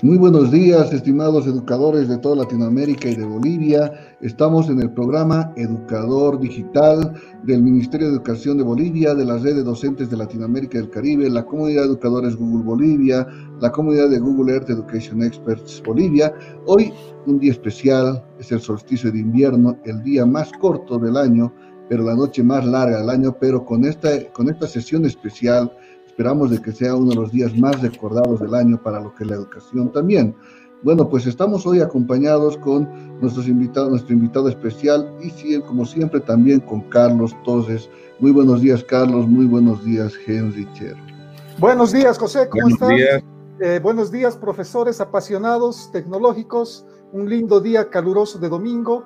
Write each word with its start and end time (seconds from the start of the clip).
Muy 0.00 0.16
buenos 0.16 0.52
días, 0.52 0.92
estimados 0.92 1.48
educadores 1.48 2.08
de 2.08 2.18
toda 2.18 2.36
Latinoamérica 2.36 3.08
y 3.08 3.16
de 3.16 3.26
Bolivia. 3.26 3.92
Estamos 4.20 4.68
en 4.68 4.80
el 4.80 4.92
programa 4.92 5.52
Educador 5.56 6.38
Digital 6.38 7.14
del 7.42 7.64
Ministerio 7.64 8.06
de 8.06 8.12
Educación 8.12 8.58
de 8.58 8.62
Bolivia, 8.62 9.12
de 9.16 9.24
la 9.24 9.38
Red 9.38 9.56
de 9.56 9.64
Docentes 9.64 10.08
de 10.08 10.16
Latinoamérica 10.16 10.78
y 10.78 10.82
del 10.82 10.90
Caribe, 10.90 11.28
la 11.28 11.44
Comunidad 11.44 11.82
de 11.82 11.88
Educadores 11.88 12.36
Google 12.36 12.62
Bolivia, 12.62 13.26
la 13.60 13.72
Comunidad 13.72 14.08
de 14.08 14.20
Google 14.20 14.52
Earth 14.52 14.70
Education 14.70 15.20
Experts 15.20 15.82
Bolivia. 15.84 16.32
Hoy, 16.66 16.92
un 17.26 17.40
día 17.40 17.50
especial, 17.50 18.24
es 18.38 18.52
el 18.52 18.60
solsticio 18.60 19.10
de 19.10 19.18
invierno, 19.18 19.76
el 19.84 20.00
día 20.04 20.24
más 20.24 20.52
corto 20.60 21.00
del 21.00 21.16
año, 21.16 21.52
pero 21.88 22.04
la 22.04 22.14
noche 22.14 22.44
más 22.44 22.64
larga 22.64 23.00
del 23.00 23.10
año, 23.10 23.36
pero 23.40 23.64
con 23.64 23.84
esta, 23.84 24.10
con 24.32 24.48
esta 24.48 24.68
sesión 24.68 25.04
especial 25.06 25.72
Esperamos 26.18 26.50
de 26.50 26.60
que 26.60 26.72
sea 26.72 26.96
uno 26.96 27.10
de 27.10 27.14
los 27.14 27.30
días 27.30 27.56
más 27.56 27.80
recordados 27.80 28.40
del 28.40 28.52
año 28.52 28.82
para 28.82 28.98
lo 28.98 29.14
que 29.14 29.22
es 29.22 29.30
la 29.30 29.36
educación 29.36 29.92
también. 29.92 30.34
Bueno, 30.82 31.08
pues 31.08 31.26
estamos 31.28 31.64
hoy 31.64 31.80
acompañados 31.80 32.56
con 32.56 32.88
nuestros 33.20 33.46
invitados, 33.46 33.90
nuestro 33.90 34.14
invitado 34.14 34.48
especial 34.48 35.08
y 35.22 35.60
como 35.60 35.86
siempre 35.86 36.18
también 36.18 36.58
con 36.58 36.80
Carlos 36.90 37.36
Toses. 37.44 37.88
Muy 38.18 38.32
buenos 38.32 38.60
días, 38.62 38.82
Carlos. 38.82 39.28
Muy 39.28 39.46
buenos 39.46 39.84
días, 39.84 40.12
Henry 40.26 40.68
Chero. 40.72 40.96
Buenos 41.60 41.92
días, 41.92 42.18
José. 42.18 42.48
¿Cómo 42.48 42.66
estás? 42.66 42.90
Eh, 43.60 43.78
buenos 43.80 44.10
días, 44.10 44.36
profesores 44.36 45.00
apasionados, 45.00 45.88
tecnológicos. 45.92 46.84
Un 47.12 47.30
lindo 47.30 47.60
día 47.60 47.90
caluroso 47.90 48.40
de 48.40 48.48
domingo. 48.48 49.04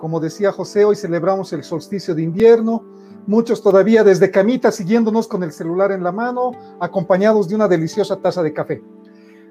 Como 0.00 0.18
decía 0.18 0.50
José, 0.50 0.84
hoy 0.84 0.96
celebramos 0.96 1.52
el 1.52 1.62
solsticio 1.62 2.16
de 2.16 2.22
invierno 2.22 2.82
muchos 3.28 3.62
todavía 3.62 4.02
desde 4.02 4.30
camita 4.30 4.72
siguiéndonos 4.72 5.28
con 5.28 5.42
el 5.42 5.52
celular 5.52 5.92
en 5.92 6.02
la 6.02 6.10
mano, 6.10 6.52
acompañados 6.80 7.46
de 7.46 7.54
una 7.54 7.68
deliciosa 7.68 8.16
taza 8.16 8.42
de 8.42 8.54
café. 8.54 8.82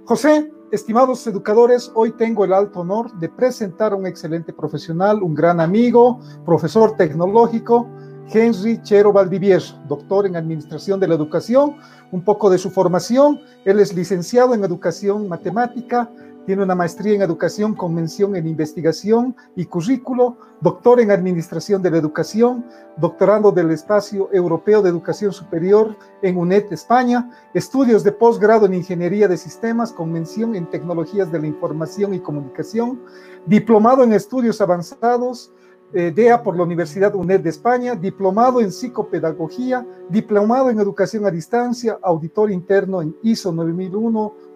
José, 0.04 0.52
estimados 0.72 1.28
educadores, 1.28 1.92
hoy 1.94 2.12
tengo 2.14 2.44
el 2.44 2.54
alto 2.54 2.80
honor 2.80 3.14
de 3.20 3.30
presentar 3.30 3.94
a 3.94 3.96
un 3.96 4.08
excelente 4.08 4.52
profesional, 4.52 5.22
un 5.22 5.36
gran 5.36 5.62
amigo, 5.62 6.20
profesor 6.44 6.98
tecnológico, 6.98 7.88
Henry 8.30 8.82
Chero 8.82 9.14
Valdivieso, 9.14 9.80
doctor 9.88 10.26
en 10.26 10.36
Administración 10.36 11.00
de 11.00 11.08
la 11.08 11.16
Educación, 11.16 11.76
un 12.12 12.24
poco 12.24 12.50
de 12.50 12.58
su 12.58 12.72
formación. 12.72 13.40
Él 13.64 13.80
es 13.80 13.94
licenciado 13.94 14.56
en 14.56 14.64
Educación 14.64 15.30
Matemática, 15.30 16.10
tiene 16.48 16.64
una 16.64 16.76
maestría 16.76 17.14
en 17.14 17.22
educación 17.22 17.76
con 17.76 17.94
mención 17.94 18.34
en 18.38 18.48
investigación 18.48 19.36
y 19.58 19.66
currículo, 19.66 20.38
doctor 20.62 21.02
en 21.02 21.12
administración 21.12 21.82
de 21.82 21.92
la 21.92 21.98
educación, 21.98 22.66
doctorando 22.96 23.52
del 23.52 23.70
Espacio 23.72 24.30
Europeo 24.32 24.82
de 24.82 24.90
Educación 24.90 25.34
Superior 25.34 25.98
en 26.22 26.38
UNED 26.38 26.72
España, 26.72 27.30
estudios 27.54 28.02
de 28.06 28.14
posgrado 28.14 28.66
en 28.66 28.76
ingeniería 28.76 29.28
de 29.28 29.36
sistemas 29.36 29.92
con 29.92 30.10
mención 30.10 30.56
en 30.56 30.70
tecnologías 30.70 31.30
de 31.34 31.42
la 31.42 31.48
información 31.48 32.14
y 32.14 32.22
comunicación, 32.22 33.02
diplomado 33.46 34.06
en 34.06 34.14
estudios 34.14 34.62
avanzados, 34.62 35.52
eh, 35.92 36.14
DEA 36.16 36.44
por 36.44 36.56
la 36.56 36.64
Universidad 36.64 37.14
UNED 37.14 37.42
de 37.42 37.50
España, 37.50 37.94
diplomado 37.94 38.62
en 38.62 38.72
psicopedagogía, 38.72 39.86
diplomado 40.10 40.70
en 40.70 40.80
educación 40.80 41.26
a 41.26 41.32
distancia, 41.32 42.00
auditor 42.02 42.52
interno 42.52 43.02
en 43.02 43.18
ISO 43.22 43.52
9001 43.52 44.47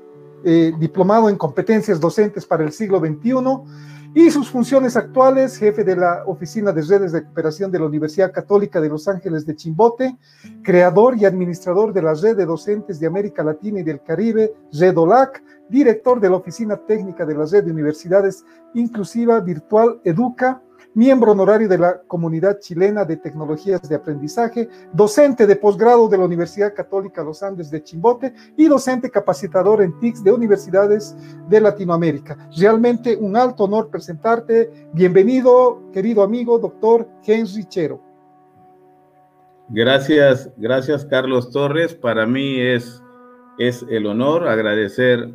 eh, 0.44 0.74
diplomado 0.80 1.30
en 1.30 1.36
competencias 1.36 2.00
docentes 2.00 2.46
para 2.46 2.64
el 2.64 2.72
siglo 2.72 3.00
XXI 3.00 3.32
y 4.14 4.30
sus 4.30 4.50
funciones 4.50 4.98
actuales, 4.98 5.58
jefe 5.58 5.86
de 5.86 5.96
la 5.96 6.24
Oficina 6.26 6.74
de 6.74 6.82
Redes 6.82 7.14
de 7.14 7.24
Cooperación 7.24 7.72
de 7.72 7.80
la 7.80 7.86
Universidad 7.86 8.34
Católica 8.34 8.82
de 8.82 8.90
Los 8.90 9.08
Ángeles 9.08 9.46
de 9.46 9.56
Chimbote, 9.56 10.18
creador 10.64 11.16
y 11.18 11.24
administrador 11.24 11.94
de 11.94 12.02
la 12.02 12.14
Red 12.14 12.36
de 12.36 12.46
Docentes 12.46 13.00
de 13.00 13.08
América 13.08 13.42
Latina 13.42 13.80
y 13.80 13.84
del 13.84 14.02
Caribe, 14.02 14.54
REDOLAC, 14.74 15.42
director 15.70 16.20
de 16.20 16.30
la 16.30 16.36
Oficina 16.36 16.76
Técnica 16.76 17.26
de 17.26 17.36
la 17.36 17.46
Red 17.46 17.64
de 17.64 17.72
Universidades 17.72 18.44
Inclusiva 18.74 19.40
Virtual 19.40 20.02
Educa, 20.04 20.62
miembro 20.94 21.32
honorario 21.32 21.68
de 21.68 21.78
la 21.78 22.02
Comunidad 22.08 22.60
Chilena 22.60 23.06
de 23.06 23.18
Tecnologías 23.18 23.88
de 23.88 23.96
Aprendizaje, 23.96 24.70
docente 24.94 25.48
de 25.48 25.56
posgrado 25.56 26.08
de 26.08 26.18
la 26.18 26.26
Universidad 26.26 26.74
Católica 26.74 27.24
Los 27.24 27.44
Andes 27.44 27.70
de 27.70 27.84
Chimbote 27.84 28.34
y 28.58 28.68
docente 28.68 29.10
capacitador 29.10 29.82
en 29.82 29.98
TICS 30.00 30.24
de 30.24 30.32
universidades 30.32 31.16
de 31.50 31.62
Latinoamérica. 31.62 32.38
Realmente 32.58 33.16
un 33.16 33.36
alto 33.36 33.66
honor 33.66 33.90
presentarte. 33.90 34.90
Bienvenido, 34.94 35.92
querido 35.92 36.24
amigo, 36.24 36.60
doctor 36.60 37.08
Henry 37.26 37.66
Chero. 37.66 38.02
Gracias, 39.70 40.50
gracias 40.58 41.06
Carlos 41.06 41.52
Torres. 41.52 41.94
Para 41.94 42.26
mí 42.26 42.60
es, 42.60 43.02
es 43.58 43.86
el 43.90 44.06
honor 44.06 44.48
agradecer 44.48 45.30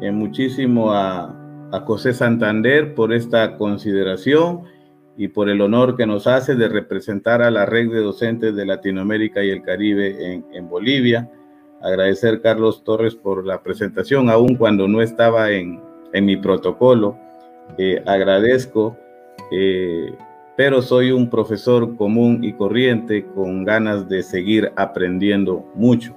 eh, 0.00 0.10
muchísimo 0.10 0.92
a, 0.92 1.36
a 1.70 1.80
José 1.80 2.14
Santander 2.14 2.94
por 2.94 3.12
esta 3.12 3.56
consideración 3.56 4.62
y 5.16 5.28
por 5.28 5.48
el 5.48 5.60
honor 5.60 5.96
que 5.96 6.06
nos 6.06 6.26
hace 6.26 6.54
de 6.54 6.68
representar 6.68 7.42
a 7.42 7.50
la 7.50 7.66
red 7.66 7.90
de 7.90 8.00
docentes 8.00 8.54
de 8.54 8.66
Latinoamérica 8.66 9.44
y 9.44 9.50
el 9.50 9.62
Caribe 9.62 10.42
en, 10.52 10.68
Bolivia. 10.68 11.30
Agradecer 11.80 12.40
Carlos 12.40 12.82
Torres 12.82 13.14
por 13.14 13.46
la 13.46 13.62
presentación, 13.62 14.30
aun 14.30 14.56
cuando 14.56 14.88
no 14.88 15.02
estaba 15.02 15.50
en, 15.50 15.80
mi 16.12 16.36
protocolo. 16.36 17.18
Eh, 17.78 18.02
agradezco, 18.06 18.96
eh, 19.50 20.12
pero 20.56 20.80
soy 20.82 21.10
un 21.10 21.28
profesor 21.28 21.96
común 21.96 22.44
y 22.44 22.52
corriente 22.52 23.26
con 23.34 23.64
ganas 23.64 24.08
de 24.08 24.22
seguir 24.22 24.72
aprendiendo 24.76 25.64
mucho. 25.74 26.16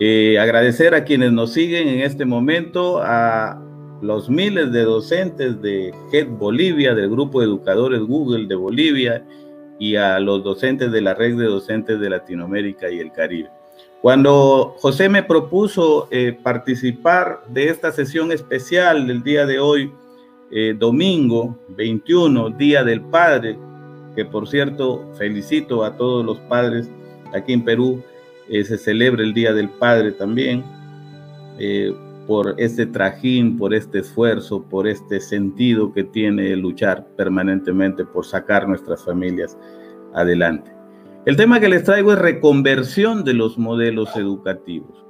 Eh, 0.00 0.38
agradecer 0.38 0.94
a 0.94 1.04
quienes 1.04 1.32
nos 1.32 1.52
siguen 1.52 1.88
en 1.88 2.00
este 2.00 2.24
momento, 2.24 3.00
a 3.02 3.62
los 4.02 4.28
miles 4.28 4.72
de 4.72 4.82
docentes 4.82 5.62
de 5.62 5.94
GED 6.10 6.28
Bolivia, 6.28 6.94
del 6.94 7.08
grupo 7.08 7.40
de 7.40 7.46
educadores 7.46 8.00
Google 8.00 8.46
de 8.46 8.56
Bolivia 8.56 9.24
y 9.78 9.94
a 9.94 10.18
los 10.18 10.42
docentes 10.42 10.90
de 10.90 11.00
la 11.00 11.14
red 11.14 11.38
de 11.38 11.46
docentes 11.46 12.00
de 12.00 12.10
Latinoamérica 12.10 12.90
y 12.90 12.98
el 12.98 13.12
Caribe. 13.12 13.48
Cuando 14.02 14.74
José 14.78 15.08
me 15.08 15.22
propuso 15.22 16.08
eh, 16.10 16.36
participar 16.42 17.44
de 17.48 17.68
esta 17.68 17.92
sesión 17.92 18.32
especial 18.32 19.06
del 19.06 19.22
día 19.22 19.46
de 19.46 19.60
hoy, 19.60 19.92
eh, 20.50 20.74
domingo 20.76 21.56
21, 21.68 22.50
Día 22.50 22.82
del 22.82 23.02
Padre, 23.02 23.56
que 24.16 24.24
por 24.24 24.48
cierto 24.48 25.12
felicito 25.16 25.84
a 25.84 25.96
todos 25.96 26.26
los 26.26 26.38
padres 26.40 26.90
aquí 27.32 27.52
en 27.52 27.64
Perú, 27.64 28.02
eh, 28.48 28.64
se 28.64 28.76
celebra 28.76 29.22
el 29.22 29.32
Día 29.32 29.52
del 29.52 29.68
Padre 29.68 30.10
también 30.10 30.64
por 32.26 32.54
este 32.58 32.86
trajín, 32.86 33.58
por 33.58 33.74
este 33.74 34.00
esfuerzo, 34.00 34.62
por 34.62 34.86
este 34.86 35.20
sentido 35.20 35.92
que 35.92 36.04
tiene 36.04 36.54
luchar 36.56 37.06
permanentemente 37.16 38.04
por 38.04 38.24
sacar 38.24 38.68
nuestras 38.68 39.04
familias 39.04 39.56
adelante. 40.14 40.72
El 41.24 41.36
tema 41.36 41.60
que 41.60 41.68
les 41.68 41.84
traigo 41.84 42.12
es 42.12 42.18
reconversión 42.18 43.24
de 43.24 43.34
los 43.34 43.56
modelos 43.56 44.16
educativos. 44.16 45.04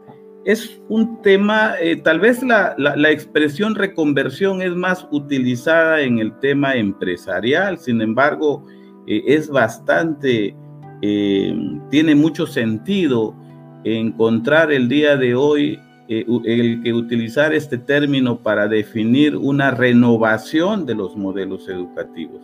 Es 0.45 0.83
un 0.89 1.23
tema, 1.23 1.75
eh, 1.81 1.97
tal 1.97 2.21
vez 2.21 2.43
la, 2.43 2.75
expresión 3.11 3.75
reconversión 3.75 4.61
es 4.61 4.75
más 4.75 5.07
utilizada 5.11 6.01
en 6.03 6.19
el 6.19 6.39
tema 6.41 6.75
empresarial, 6.75 7.79
sin 7.79 8.03
embargo, 8.03 8.67
eh, 9.07 9.23
es 9.27 9.49
bastante, 9.49 10.55
eh, 11.01 11.55
tiene 11.91 12.15
mucho 12.15 12.47
sentido 12.47 13.35
encontrar 13.85 14.73
el 14.73 14.89
día 14.89 15.17
de 15.17 15.35
hoy 15.35 15.79
eh, 16.09 16.25
el 16.45 16.83
que 16.83 16.93
utilizar 16.93 17.53
este 17.53 17.79
término 17.79 18.39
para 18.39 18.69
definir 18.69 19.37
una 19.37 19.71
renovación 19.71 20.87
de 20.87 20.95
los 20.95 21.17
modelos 21.17 21.69
educativos. 21.69 22.41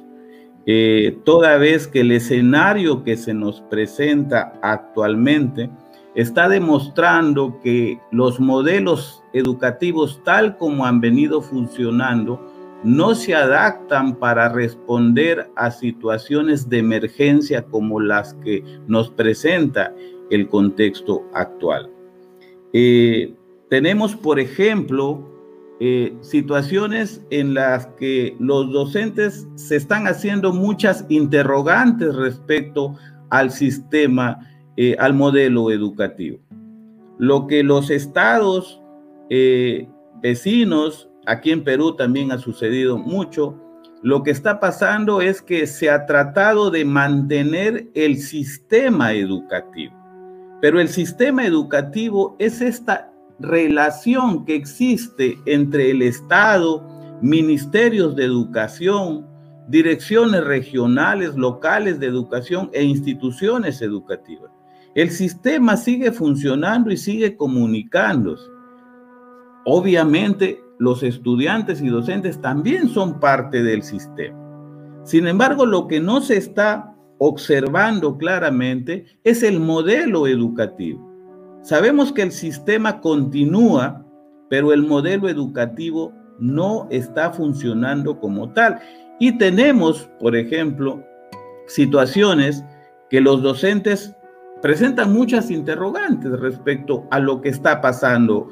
Eh, 0.66 1.16
toda 1.24 1.56
vez 1.56 1.86
que 1.86 2.00
el 2.00 2.12
escenario 2.12 3.02
que 3.02 3.16
se 3.16 3.32
nos 3.32 3.62
presenta 3.62 4.52
actualmente 4.60 5.70
está 6.14 6.48
demostrando 6.48 7.58
que 7.60 7.98
los 8.10 8.38
modelos 8.38 9.22
educativos 9.32 10.20
tal 10.24 10.56
como 10.58 10.84
han 10.84 11.00
venido 11.00 11.40
funcionando 11.40 12.38
no 12.84 13.14
se 13.14 13.34
adaptan 13.34 14.16
para 14.16 14.48
responder 14.50 15.50
a 15.56 15.70
situaciones 15.70 16.68
de 16.68 16.78
emergencia 16.78 17.62
como 17.62 18.00
las 18.00 18.34
que 18.34 18.62
nos 18.86 19.10
presenta 19.10 19.94
el 20.30 20.48
contexto 20.48 21.24
actual. 21.32 21.90
Eh, 22.72 23.34
tenemos, 23.68 24.16
por 24.16 24.40
ejemplo, 24.40 25.28
eh, 25.80 26.16
situaciones 26.22 27.24
en 27.30 27.54
las 27.54 27.86
que 27.98 28.36
los 28.40 28.72
docentes 28.72 29.46
se 29.54 29.76
están 29.76 30.06
haciendo 30.06 30.52
muchas 30.52 31.04
interrogantes 31.08 32.16
respecto 32.16 32.96
al 33.30 33.50
sistema, 33.50 34.40
eh, 34.76 34.96
al 34.98 35.14
modelo 35.14 35.70
educativo. 35.70 36.38
Lo 37.18 37.46
que 37.46 37.62
los 37.62 37.90
estados 37.90 38.82
eh, 39.30 39.88
vecinos, 40.20 41.08
aquí 41.26 41.52
en 41.52 41.62
Perú 41.62 41.94
también 41.94 42.32
ha 42.32 42.38
sucedido 42.38 42.98
mucho, 42.98 43.56
lo 44.02 44.22
que 44.22 44.30
está 44.30 44.58
pasando 44.60 45.20
es 45.20 45.42
que 45.42 45.66
se 45.66 45.90
ha 45.90 46.06
tratado 46.06 46.70
de 46.70 46.84
mantener 46.84 47.88
el 47.94 48.18
sistema 48.18 49.12
educativo, 49.12 49.94
pero 50.60 50.80
el 50.80 50.88
sistema 50.88 51.44
educativo 51.44 52.36
es 52.38 52.60
esta 52.60 53.12
relación 53.38 54.44
que 54.44 54.54
existe 54.54 55.38
entre 55.46 55.90
el 55.90 56.02
Estado, 56.02 56.86
ministerios 57.22 58.16
de 58.16 58.24
educación, 58.24 59.26
direcciones 59.68 60.44
regionales, 60.44 61.34
locales 61.36 62.00
de 62.00 62.06
educación 62.06 62.70
e 62.72 62.82
instituciones 62.84 63.82
educativas. 63.82 64.50
El 64.94 65.10
sistema 65.10 65.76
sigue 65.76 66.10
funcionando 66.10 66.90
y 66.90 66.96
sigue 66.96 67.36
comunicándose. 67.36 68.48
Obviamente, 69.64 70.60
los 70.78 71.02
estudiantes 71.02 71.80
y 71.82 71.88
docentes 71.88 72.40
también 72.40 72.88
son 72.88 73.20
parte 73.20 73.62
del 73.62 73.82
sistema. 73.82 74.38
Sin 75.04 75.26
embargo, 75.26 75.66
lo 75.66 75.86
que 75.86 76.00
no 76.00 76.20
se 76.20 76.36
está 76.36 76.94
observando 77.18 78.16
claramente 78.16 79.06
es 79.24 79.42
el 79.42 79.60
modelo 79.60 80.26
educativo. 80.26 81.07
Sabemos 81.62 82.12
que 82.12 82.22
el 82.22 82.32
sistema 82.32 83.00
continúa, 83.00 84.04
pero 84.48 84.72
el 84.72 84.82
modelo 84.82 85.28
educativo 85.28 86.12
no 86.38 86.86
está 86.90 87.30
funcionando 87.30 88.18
como 88.18 88.52
tal. 88.52 88.78
Y 89.18 89.36
tenemos, 89.36 90.08
por 90.20 90.36
ejemplo, 90.36 91.02
situaciones 91.66 92.64
que 93.10 93.20
los 93.20 93.42
docentes 93.42 94.14
presentan 94.62 95.12
muchas 95.12 95.50
interrogantes 95.50 96.38
respecto 96.40 97.06
a 97.10 97.18
lo 97.18 97.40
que 97.40 97.48
está 97.48 97.80
pasando. 97.80 98.48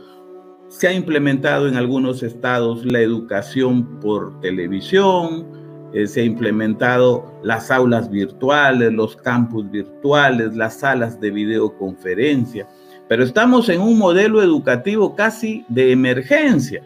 Se 0.68 0.88
ha 0.88 0.92
implementado 0.92 1.68
en 1.68 1.76
algunos 1.76 2.22
estados 2.22 2.84
la 2.84 3.00
educación 3.00 4.00
por 4.00 4.40
televisión, 4.40 5.46
eh, 5.92 6.06
se 6.06 6.22
ha 6.22 6.24
implementado 6.24 7.32
las 7.42 7.70
aulas 7.70 8.10
virtuales, 8.10 8.92
los 8.92 9.16
campus 9.16 9.70
virtuales, 9.70 10.56
las 10.56 10.80
salas 10.80 11.20
de 11.20 11.30
videoconferencia, 11.30 12.68
pero 13.08 13.22
estamos 13.22 13.68
en 13.68 13.80
un 13.80 13.98
modelo 13.98 14.42
educativo 14.42 15.14
casi 15.14 15.64
de 15.68 15.92
emergencia 15.92 16.82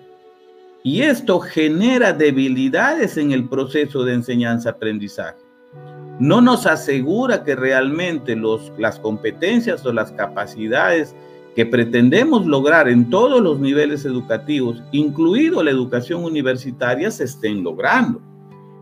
y 0.82 1.02
esto 1.02 1.40
genera 1.40 2.12
debilidades 2.12 3.16
en 3.16 3.32
el 3.32 3.48
proceso 3.48 4.04
de 4.04 4.14
enseñanza-aprendizaje. 4.14 5.38
No 6.18 6.40
nos 6.40 6.66
asegura 6.66 7.44
que 7.44 7.54
realmente 7.54 8.36
las 8.78 8.98
competencias 8.98 9.84
o 9.84 9.92
las 9.92 10.12
capacidades 10.12 11.14
que 11.54 11.66
pretendemos 11.66 12.46
lograr 12.46 12.88
en 12.88 13.10
todos 13.10 13.40
los 13.40 13.58
niveles 13.58 14.04
educativos, 14.04 14.82
incluido 14.92 15.62
la 15.62 15.70
educación 15.70 16.24
universitaria, 16.24 17.10
se 17.10 17.24
estén 17.24 17.62
logrando. 17.62 18.20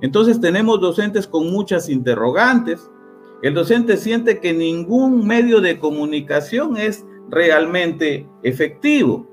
Entonces 0.02 0.40
tenemos 0.40 0.80
docentes 0.80 1.26
con 1.26 1.50
muchas 1.50 1.88
interrogantes. 1.88 2.88
El 3.42 3.54
docente 3.54 3.96
siente 3.96 4.40
que 4.40 4.52
ningún 4.52 5.26
medio 5.26 5.60
de 5.60 5.78
comunicación 5.78 6.76
es 6.76 7.04
realmente 7.30 8.26
efectivo. 8.42 9.26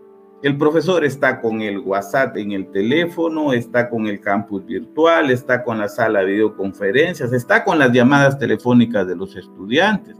El 0.43 0.57
profesor 0.57 1.03
está 1.03 1.41
con 1.41 1.61
el 1.61 1.79
WhatsApp 1.79 2.37
en 2.37 2.51
el 2.51 2.67
teléfono, 2.67 3.51
está 3.53 3.89
con 3.89 4.05
el 4.05 4.19
campus 4.19 4.65
virtual, 4.65 5.31
está 5.31 5.63
con 5.63 5.79
la 5.79 5.89
sala 5.89 6.19
de 6.19 6.25
videoconferencias, 6.33 7.33
está 7.33 7.63
con 7.63 7.79
las 7.79 7.91
llamadas 7.91 8.37
telefónicas 8.37 9.07
de 9.07 9.15
los 9.15 9.35
estudiantes. 9.35 10.15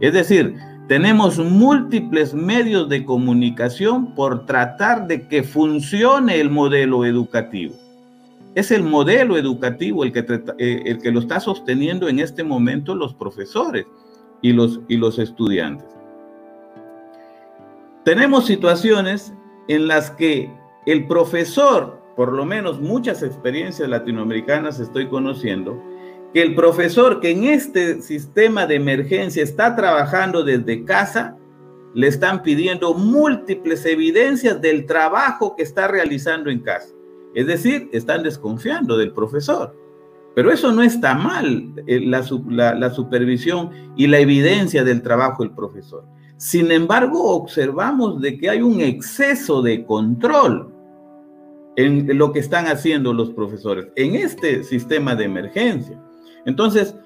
Es 0.00 0.12
decir, 0.12 0.56
tenemos 0.88 1.38
múltiples 1.38 2.34
medios 2.34 2.88
de 2.88 3.04
comunicación 3.04 4.12
por 4.16 4.44
tratar 4.44 5.06
de 5.06 5.28
que 5.28 5.44
funcione 5.44 6.40
el 6.40 6.50
modelo 6.50 7.04
educativo. 7.04 7.76
Es 8.56 8.72
el 8.72 8.82
modelo 8.82 9.36
educativo 9.36 10.02
el 10.02 10.10
que, 10.10 10.24
eh, 10.58 10.82
el 10.86 10.98
que 10.98 11.12
lo 11.12 11.20
está 11.20 11.38
sosteniendo 11.38 12.08
en 12.08 12.18
este 12.18 12.42
momento 12.42 12.96
los 12.96 13.14
profesores 13.14 13.86
y 14.42 14.52
los, 14.52 14.80
y 14.88 14.96
los 14.96 15.20
estudiantes. 15.20 15.99
Tenemos 18.04 18.46
situaciones 18.46 19.34
en 19.68 19.86
las 19.86 20.10
que 20.10 20.50
el 20.86 21.06
profesor, 21.06 22.00
por 22.16 22.32
lo 22.32 22.46
menos 22.46 22.80
muchas 22.80 23.22
experiencias 23.22 23.88
latinoamericanas 23.88 24.80
estoy 24.80 25.08
conociendo, 25.08 25.82
que 26.32 26.40
el 26.40 26.54
profesor 26.54 27.20
que 27.20 27.30
en 27.30 27.44
este 27.44 28.00
sistema 28.00 28.66
de 28.66 28.76
emergencia 28.76 29.42
está 29.42 29.76
trabajando 29.76 30.42
desde 30.44 30.84
casa, 30.84 31.36
le 31.92 32.06
están 32.06 32.42
pidiendo 32.42 32.94
múltiples 32.94 33.84
evidencias 33.84 34.60
del 34.62 34.86
trabajo 34.86 35.54
que 35.54 35.62
está 35.62 35.86
realizando 35.86 36.48
en 36.48 36.60
casa. 36.60 36.94
Es 37.34 37.46
decir, 37.46 37.90
están 37.92 38.22
desconfiando 38.22 38.96
del 38.96 39.12
profesor. 39.12 39.76
Pero 40.34 40.50
eso 40.50 40.72
no 40.72 40.82
está 40.82 41.14
mal, 41.14 41.72
eh, 41.86 42.00
la, 42.00 42.74
la 42.74 42.90
supervisión 42.90 43.70
y 43.96 44.06
la 44.06 44.20
evidencia 44.20 44.84
del 44.84 45.02
trabajo 45.02 45.42
del 45.42 45.52
profesor. 45.52 46.04
Sin 46.40 46.72
embargo, 46.72 47.34
observamos 47.34 48.18
de 48.22 48.38
que 48.38 48.48
hay 48.48 48.62
un 48.62 48.80
exceso 48.80 49.60
de 49.60 49.84
control 49.84 50.72
en 51.76 52.16
lo 52.16 52.32
que 52.32 52.38
están 52.38 52.66
haciendo 52.66 53.12
los 53.12 53.28
profesores 53.32 53.88
en 53.94 54.14
este 54.14 54.64
sistema 54.64 55.14
de 55.14 55.24
emergencia. 55.24 56.02
Entonces, 56.46 56.96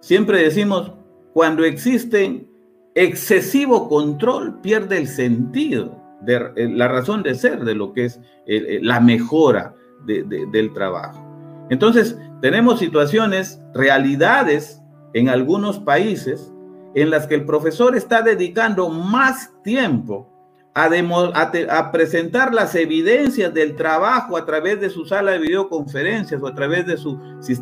siempre 0.00 0.42
decimos, 0.42 0.92
cuando 1.32 1.64
existe 1.64 2.46
excesivo 2.94 3.88
control, 3.88 4.60
pierde 4.60 4.98
el 4.98 5.08
sentido, 5.08 5.98
de, 6.20 6.52
eh, 6.54 6.68
la 6.68 6.86
razón 6.86 7.22
de 7.22 7.34
ser 7.36 7.64
de 7.64 7.74
lo 7.74 7.94
que 7.94 8.04
es 8.04 8.18
eh, 8.46 8.64
eh, 8.68 8.80
la 8.82 9.00
mejora 9.00 9.74
del 10.04 10.74
trabajo. 10.74 11.26
Entonces, 11.70 12.18
tenemos 12.42 12.80
situaciones, 12.80 13.62
realidades 13.72 14.82
en 15.14 15.30
algunos 15.30 15.78
países 15.78 16.53
en 16.94 17.10
las 17.10 17.26
que 17.26 17.34
el 17.34 17.44
profesor 17.44 17.96
está 17.96 18.22
dedicando 18.22 18.88
más 18.88 19.50
tiempo 19.62 20.30
a, 20.74 20.86
a, 20.86 21.92
presentar 21.92 22.52
las 22.52 22.74
evidencias 22.74 23.54
del 23.54 23.76
trabajo 23.76 24.36
a 24.36 24.44
través 24.44 24.80
de 24.80 24.90
su 24.90 25.04
sala 25.06 25.32
de 25.32 25.38
videoconferencias 25.38 26.42
o 26.42 26.48
a 26.48 26.54
través 26.54 26.86
de, 26.86 26.96
su, 26.96 27.18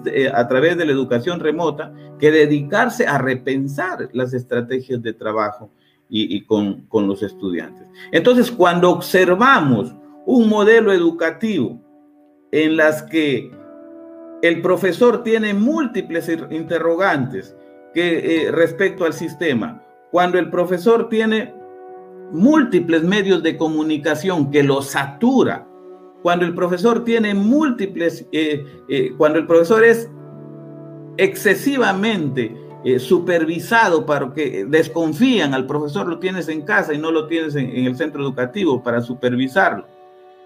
eh, 0.06 0.30
a 0.32 0.48
través 0.48 0.78
de 0.78 0.86
la 0.86 0.92
educación 0.92 1.38
remota, 1.38 1.92
que 2.18 2.30
dedicarse 2.30 3.06
a 3.06 3.18
repensar 3.18 4.08
las 4.12 4.32
estrategias 4.32 5.02
de 5.02 5.12
trabajo 5.12 5.70
y, 6.08 6.36
y 6.36 6.46
con, 6.46 6.86
con 6.86 7.06
los 7.06 7.22
estudiantes. 7.22 7.86
Entonces, 8.12 8.50
cuando 8.50 8.90
observamos 8.90 9.94
un 10.24 10.48
modelo 10.48 10.92
educativo 10.92 11.80
en 12.50 12.76
las 12.78 13.02
que 13.02 13.50
el 14.40 14.62
profesor 14.62 15.22
tiene 15.22 15.52
múltiples 15.52 16.30
interrogantes 16.50 17.56
que 17.92 18.46
eh, 18.46 18.50
respecto 18.50 19.04
al 19.04 19.12
sistema. 19.12 19.82
Cuando 20.10 20.38
el 20.38 20.50
profesor 20.50 21.08
tiene 21.08 21.54
múltiples 22.32 23.02
medios 23.02 23.42
de 23.42 23.56
comunicación 23.56 24.50
que 24.50 24.62
lo 24.62 24.82
satura, 24.82 25.66
cuando 26.22 26.44
el 26.44 26.54
profesor 26.54 27.04
tiene 27.04 27.34
múltiples, 27.34 28.26
eh, 28.32 28.64
eh, 28.88 29.12
cuando 29.16 29.38
el 29.38 29.46
profesor 29.46 29.84
es 29.84 30.08
excesivamente 31.16 32.56
supervisado 32.98 34.04
para 34.04 34.34
que 34.34 34.64
desconfían 34.64 35.54
al 35.54 35.66
profesor, 35.66 36.08
lo 36.08 36.18
tienes 36.18 36.48
en 36.48 36.62
casa 36.62 36.92
y 36.92 36.98
no 36.98 37.12
lo 37.12 37.28
tienes 37.28 37.54
en 37.54 37.86
el 37.86 37.94
centro 37.94 38.24
educativo 38.24 38.82
para 38.82 39.00
supervisarlo. 39.00 39.86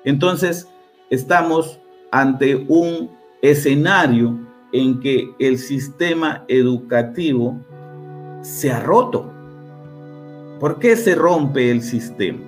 Entonces, 0.04 0.68
estamos 1.08 1.80
ante 2.10 2.56
un 2.68 3.10
escenario 3.40 4.45
en 4.72 5.00
que 5.00 5.34
el 5.38 5.58
sistema 5.58 6.44
educativo 6.48 7.58
se 8.42 8.70
ha 8.70 8.80
roto. 8.80 9.32
¿Por 10.60 10.78
qué 10.78 10.96
se 10.96 11.14
rompe 11.14 11.70
el 11.70 11.82
sistema? 11.82 12.40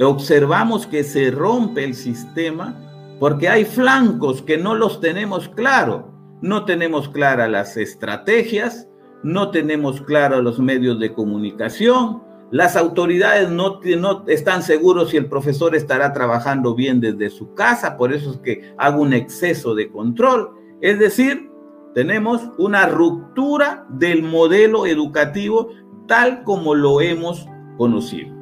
Observamos 0.00 0.86
que 0.86 1.04
se 1.04 1.30
rompe 1.30 1.84
el 1.84 1.94
sistema 1.94 2.74
porque 3.18 3.48
hay 3.48 3.64
flancos 3.64 4.42
que 4.42 4.58
no 4.58 4.74
los 4.74 5.00
tenemos 5.00 5.48
claro. 5.48 6.12
No 6.42 6.64
tenemos 6.64 7.08
claras 7.08 7.50
las 7.50 7.76
estrategias, 7.76 8.88
no 9.22 9.50
tenemos 9.50 10.00
claros 10.02 10.42
los 10.44 10.58
medios 10.58 11.00
de 11.00 11.12
comunicación, 11.12 12.22
las 12.50 12.76
autoridades 12.76 13.50
no, 13.50 13.80
no, 13.98 14.24
están 14.28 14.62
seguros 14.62 15.10
si 15.10 15.16
el 15.16 15.26
profesor 15.26 15.74
estará 15.74 16.12
trabajando 16.12 16.74
bien 16.74 17.00
desde 17.00 17.30
su 17.30 17.54
casa, 17.54 17.96
por 17.96 18.12
eso 18.12 18.32
es 18.32 18.36
que 18.38 18.72
hago 18.78 19.02
un 19.02 19.12
exceso 19.12 19.74
de 19.74 19.90
control. 19.90 20.50
Es 20.80 20.98
decir, 20.98 21.50
tenemos 21.94 22.50
una 22.58 22.86
ruptura 22.86 23.86
del 23.88 24.22
modelo 24.22 24.86
educativo 24.86 25.70
tal 26.06 26.42
como 26.44 26.74
lo 26.74 27.00
hemos 27.00 27.46
conocido. 27.78 28.34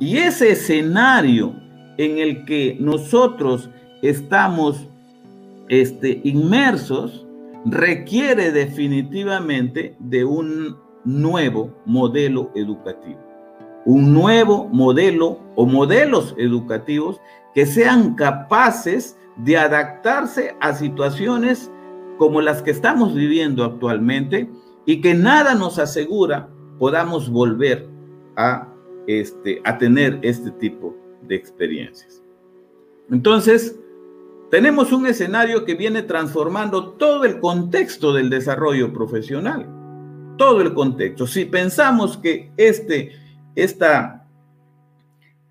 Y 0.00 0.18
ese 0.18 0.52
escenario 0.52 1.54
en 1.98 2.18
el 2.18 2.44
que 2.44 2.76
nosotros 2.80 3.70
estamos 4.02 4.88
este, 5.68 6.20
inmersos 6.24 7.26
requiere 7.64 8.50
definitivamente 8.50 9.96
de 9.98 10.24
un 10.24 10.76
nuevo 11.04 11.70
modelo 11.86 12.50
educativo. 12.54 13.20
Un 13.86 14.12
nuevo 14.12 14.68
modelo 14.68 15.38
o 15.54 15.66
modelos 15.66 16.34
educativos 16.38 17.20
que 17.54 17.66
sean 17.66 18.14
capaces 18.14 19.16
de 19.36 19.56
adaptarse 19.56 20.56
a 20.60 20.74
situaciones 20.74 21.70
como 22.18 22.40
las 22.40 22.62
que 22.62 22.70
estamos 22.70 23.14
viviendo 23.14 23.64
actualmente 23.64 24.48
y 24.86 25.00
que 25.00 25.14
nada 25.14 25.54
nos 25.54 25.78
asegura 25.78 26.48
podamos 26.78 27.30
volver 27.30 27.88
a 28.36 28.68
este, 29.06 29.60
a 29.64 29.78
tener 29.78 30.18
este 30.22 30.50
tipo 30.52 30.96
de 31.22 31.34
experiencias. 31.34 32.22
Entonces, 33.10 33.78
tenemos 34.50 34.92
un 34.92 35.06
escenario 35.06 35.64
que 35.64 35.74
viene 35.74 36.02
transformando 36.02 36.92
todo 36.92 37.24
el 37.24 37.40
contexto 37.40 38.12
del 38.12 38.30
desarrollo 38.30 38.92
profesional, 38.92 39.66
todo 40.38 40.60
el 40.62 40.74
contexto. 40.74 41.26
Si 41.26 41.44
pensamos 41.44 42.16
que 42.16 42.50
este, 42.56 43.12
esta, 43.54 44.26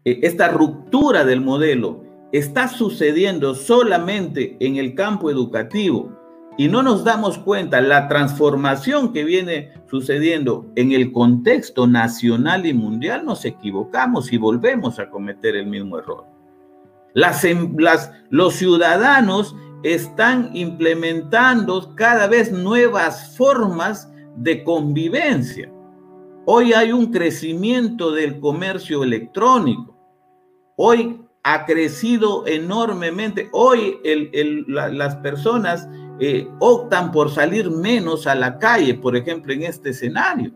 eh, 0.05 0.19
esta 0.23 0.47
ruptura 0.49 1.25
del 1.25 1.41
modelo 1.41 2.02
está 2.33 2.67
sucediendo 2.67 3.53
solamente 3.53 4.57
en 4.59 4.77
el 4.77 4.95
campo 4.95 5.29
educativo 5.29 6.11
y 6.57 6.67
no 6.67 6.81
nos 6.83 7.03
damos 7.03 7.37
cuenta 7.37 7.79
la 7.79 8.07
transformación 8.07 9.13
que 9.13 9.23
viene 9.23 9.71
sucediendo 9.89 10.65
en 10.75 10.91
el 10.91 11.11
contexto 11.11 11.87
nacional 11.87 12.65
y 12.65 12.73
mundial, 12.73 13.25
nos 13.25 13.45
equivocamos 13.45 14.33
y 14.33 14.37
volvemos 14.37 14.99
a 14.99 15.09
cometer 15.09 15.55
el 15.55 15.67
mismo 15.67 15.97
error. 15.97 16.25
Em, 17.43 17.75
los 18.29 18.55
ciudadanos 18.55 19.55
están 19.83 20.49
implementando 20.55 21.93
cada 21.95 22.27
vez 22.27 22.51
nuevas 22.51 23.37
formas 23.37 24.11
de 24.35 24.63
convivencia. 24.63 25.71
Hoy 26.45 26.73
hay 26.73 26.91
un 26.91 27.11
crecimiento 27.11 28.11
del 28.11 28.39
comercio 28.39 29.03
electrónico. 29.03 29.95
Hoy 30.75 31.22
ha 31.43 31.65
crecido 31.65 32.47
enormemente. 32.47 33.49
Hoy 33.51 33.99
las 34.67 35.15
personas 35.17 35.87
eh, 36.19 36.47
optan 36.59 37.11
por 37.11 37.29
salir 37.29 37.69
menos 37.69 38.27
a 38.27 38.35
la 38.35 38.57
calle, 38.57 38.93
por 38.93 39.15
ejemplo, 39.15 39.53
en 39.53 39.63
este 39.63 39.89
escenario. 39.89 40.53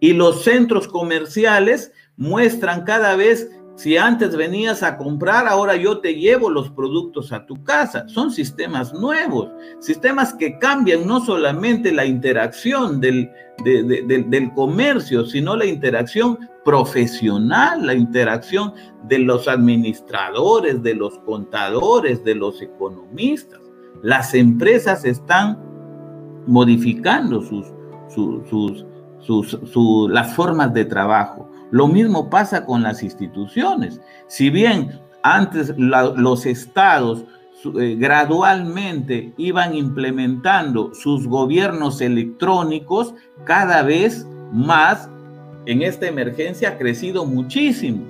Y 0.00 0.12
los 0.12 0.44
centros 0.44 0.86
comerciales 0.86 1.92
muestran 2.16 2.84
cada 2.84 3.16
vez 3.16 3.50
si 3.76 3.96
antes 3.96 4.36
venías 4.36 4.84
a 4.84 4.96
comprar, 4.96 5.48
ahora 5.48 5.74
yo 5.74 5.98
te 5.98 6.14
llevo 6.14 6.48
los 6.48 6.70
productos 6.70 7.32
a 7.32 7.44
tu 7.44 7.62
casa. 7.64 8.08
Son 8.08 8.30
sistemas 8.30 8.92
nuevos, 8.94 9.50
sistemas 9.80 10.32
que 10.32 10.58
cambian 10.58 11.06
no 11.06 11.24
solamente 11.24 11.90
la 11.90 12.06
interacción 12.06 13.00
del, 13.00 13.30
del 13.64 14.52
comercio, 14.54 15.24
sino 15.24 15.56
la 15.56 15.66
interacción 15.66 16.38
profesional, 16.64 17.84
la 17.84 17.94
interacción 17.94 18.72
de 19.08 19.18
los 19.18 19.48
administradores, 19.48 20.82
de 20.82 20.94
los 20.94 21.18
contadores, 21.20 22.22
de 22.24 22.36
los 22.36 22.62
economistas. 22.62 23.60
Las 24.02 24.34
empresas 24.34 25.04
están 25.04 25.58
modificando 26.46 27.42
sus, 27.42 27.66
sus, 28.08 28.86
sus, 29.18 30.10
las 30.10 30.34
formas 30.34 30.72
de 30.74 30.84
trabajo 30.84 31.50
lo 31.74 31.88
mismo 31.88 32.30
pasa 32.30 32.64
con 32.64 32.84
las 32.84 33.02
instituciones. 33.02 34.00
Si 34.28 34.48
bien 34.48 35.00
antes 35.24 35.74
los 35.76 36.46
estados 36.46 37.24
eh, 37.80 37.96
gradualmente 37.98 39.32
iban 39.38 39.74
implementando 39.74 40.94
sus 40.94 41.26
gobiernos 41.26 42.00
electrónicos, 42.00 43.16
cada 43.42 43.82
vez 43.82 44.24
más 44.52 45.08
en 45.66 45.82
esta 45.82 46.06
emergencia 46.06 46.68
ha 46.68 46.78
crecido 46.78 47.26
muchísimo. 47.26 48.04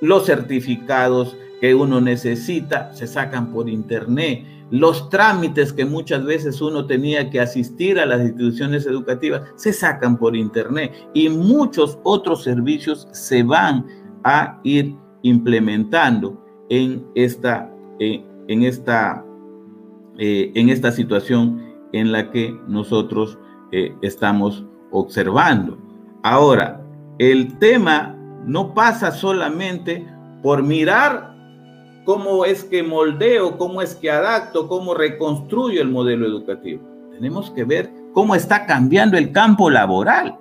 Los 0.00 0.24
certificados 0.24 1.36
que 1.60 1.74
uno 1.74 2.00
necesita 2.00 2.90
se 2.94 3.06
sacan 3.06 3.52
por 3.52 3.68
internet 3.68 4.46
los 4.72 5.10
trámites 5.10 5.70
que 5.70 5.84
muchas 5.84 6.24
veces 6.24 6.62
uno 6.62 6.86
tenía 6.86 7.28
que 7.28 7.40
asistir 7.40 8.00
a 8.00 8.06
las 8.06 8.22
instituciones 8.22 8.86
educativas 8.86 9.42
se 9.54 9.70
sacan 9.70 10.16
por 10.16 10.34
internet 10.34 10.92
y 11.12 11.28
muchos 11.28 11.98
otros 12.04 12.42
servicios 12.42 13.06
se 13.12 13.42
van 13.42 13.86
a 14.24 14.58
ir 14.64 14.96
implementando 15.20 16.42
en 16.70 17.06
esta, 17.14 17.70
eh, 17.98 18.24
en 18.48 18.62
esta, 18.62 19.22
eh, 20.16 20.50
en 20.54 20.70
esta 20.70 20.90
situación 20.90 21.62
en 21.92 22.10
la 22.10 22.30
que 22.30 22.58
nosotros 22.66 23.38
eh, 23.72 23.94
estamos 24.00 24.64
observando. 24.90 25.78
Ahora, 26.22 26.82
el 27.18 27.58
tema 27.58 28.16
no 28.46 28.72
pasa 28.72 29.12
solamente 29.12 30.06
por 30.42 30.62
mirar 30.62 31.31
cómo 32.04 32.44
es 32.44 32.64
que 32.64 32.82
moldeo, 32.82 33.58
cómo 33.58 33.82
es 33.82 33.94
que 33.94 34.10
adapto, 34.10 34.68
cómo 34.68 34.94
reconstruyo 34.94 35.80
el 35.80 35.88
modelo 35.88 36.26
educativo. 36.26 36.82
Tenemos 37.12 37.50
que 37.50 37.64
ver 37.64 37.90
cómo 38.12 38.34
está 38.34 38.66
cambiando 38.66 39.16
el 39.16 39.32
campo 39.32 39.70
laboral, 39.70 40.38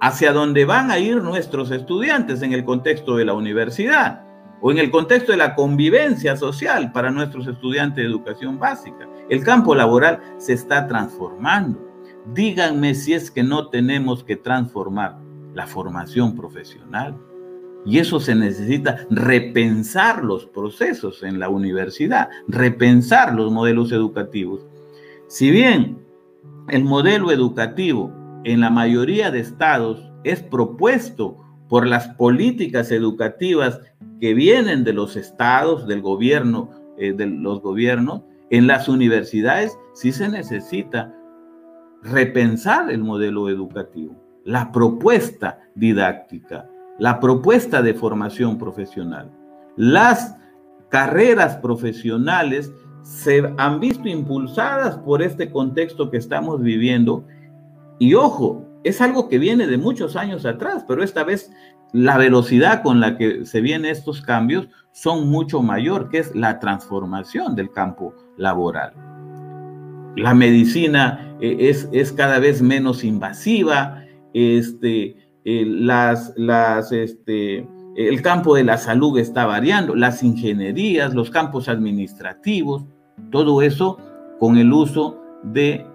hacia 0.00 0.32
dónde 0.32 0.64
van 0.64 0.90
a 0.90 0.98
ir 0.98 1.22
nuestros 1.22 1.70
estudiantes 1.70 2.42
en 2.42 2.52
el 2.52 2.64
contexto 2.64 3.16
de 3.16 3.24
la 3.24 3.34
universidad 3.34 4.24
o 4.60 4.70
en 4.70 4.78
el 4.78 4.90
contexto 4.90 5.32
de 5.32 5.38
la 5.38 5.54
convivencia 5.54 6.36
social 6.36 6.92
para 6.92 7.10
nuestros 7.10 7.46
estudiantes 7.46 7.96
de 7.96 8.10
educación 8.10 8.58
básica. 8.58 9.08
El 9.28 9.44
campo 9.44 9.74
laboral 9.74 10.20
se 10.38 10.52
está 10.52 10.86
transformando. 10.86 11.84
Díganme 12.32 12.94
si 12.94 13.14
es 13.14 13.30
que 13.30 13.42
no 13.42 13.68
tenemos 13.68 14.24
que 14.24 14.36
transformar 14.36 15.18
la 15.54 15.66
formación 15.66 16.36
profesional, 16.36 17.16
y 17.84 17.98
eso 17.98 18.20
se 18.20 18.34
necesita 18.34 19.06
repensar 19.10 20.24
los 20.24 20.46
procesos 20.46 21.22
en 21.22 21.38
la 21.38 21.48
universidad, 21.48 22.28
repensar 22.48 23.34
los 23.34 23.50
modelos 23.52 23.92
educativos. 23.92 24.66
Si 25.28 25.50
bien 25.50 25.98
el 26.68 26.84
modelo 26.84 27.30
educativo 27.30 28.12
en 28.44 28.60
la 28.60 28.70
mayoría 28.70 29.30
de 29.30 29.40
estados 29.40 30.10
es 30.24 30.42
propuesto 30.42 31.36
por 31.68 31.86
las 31.86 32.08
políticas 32.08 32.90
educativas 32.90 33.80
que 34.20 34.34
vienen 34.34 34.84
de 34.84 34.92
los 34.92 35.16
estados, 35.16 35.86
del 35.86 36.02
gobierno, 36.02 36.70
eh, 36.98 37.12
de 37.12 37.26
los 37.26 37.60
gobiernos, 37.62 38.22
en 38.50 38.66
las 38.66 38.88
universidades 38.88 39.78
sí 39.92 40.12
se 40.12 40.28
necesita 40.28 41.14
repensar 42.02 42.90
el 42.90 43.02
modelo 43.02 43.48
educativo, 43.48 44.16
la 44.44 44.72
propuesta 44.72 45.60
didáctica, 45.74 46.68
la 46.98 47.20
propuesta 47.20 47.80
de 47.82 47.94
formación 47.94 48.58
profesional. 48.58 49.30
Las 49.76 50.36
carreras 50.88 51.56
profesionales 51.56 52.72
se 53.02 53.52
han 53.56 53.80
visto 53.80 54.08
impulsadas 54.08 54.98
por 54.98 55.22
este 55.22 55.50
contexto 55.50 56.10
que 56.10 56.16
estamos 56.16 56.60
viviendo 56.60 57.24
y 57.98 58.14
ojo, 58.14 58.64
es 58.84 59.00
algo 59.00 59.28
que 59.28 59.38
viene 59.38 59.66
de 59.66 59.78
muchos 59.78 60.16
años 60.16 60.46
atrás, 60.46 60.84
pero 60.86 61.02
esta 61.02 61.24
vez 61.24 61.50
la 61.92 62.18
velocidad 62.18 62.82
con 62.82 63.00
la 63.00 63.16
que 63.16 63.44
se 63.46 63.60
vienen 63.60 63.90
estos 63.90 64.20
cambios 64.20 64.68
son 64.92 65.28
mucho 65.28 65.62
mayor, 65.62 66.10
que 66.10 66.18
es 66.18 66.34
la 66.34 66.58
transformación 66.60 67.56
del 67.56 67.70
campo 67.70 68.14
laboral. 68.36 68.92
La 70.16 70.34
medicina 70.34 71.36
eh, 71.40 71.56
es, 71.60 71.88
es 71.92 72.12
cada 72.12 72.38
vez 72.40 72.60
menos 72.60 73.04
invasiva, 73.04 74.04
este, 74.34 75.16
eh, 75.50 75.64
las, 75.64 76.34
las, 76.36 76.92
este, 76.92 77.66
el 77.96 78.20
campo 78.20 78.54
de 78.54 78.64
la 78.64 78.76
salud 78.76 79.18
está 79.18 79.46
variando, 79.46 79.94
las 79.94 80.22
ingenierías, 80.22 81.14
los 81.14 81.30
campos 81.30 81.70
administrativos, 81.70 82.84
todo 83.30 83.62
eso 83.62 83.96
con 84.38 84.58
el 84.58 84.70
uso 84.70 85.18
de 85.44 85.86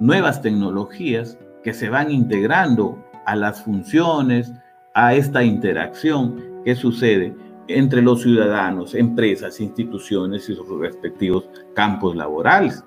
nuevas 0.00 0.42
tecnologías 0.42 1.38
que 1.62 1.74
se 1.74 1.88
van 1.88 2.10
integrando 2.10 2.98
a 3.24 3.36
las 3.36 3.62
funciones, 3.62 4.52
a 4.94 5.14
esta 5.14 5.44
interacción 5.44 6.42
que 6.64 6.74
sucede 6.74 7.36
entre 7.68 8.02
los 8.02 8.22
ciudadanos, 8.22 8.96
empresas, 8.96 9.60
instituciones 9.60 10.48
y 10.48 10.56
sus 10.56 10.68
respectivos 10.80 11.48
campos 11.76 12.16
laborales. 12.16 12.82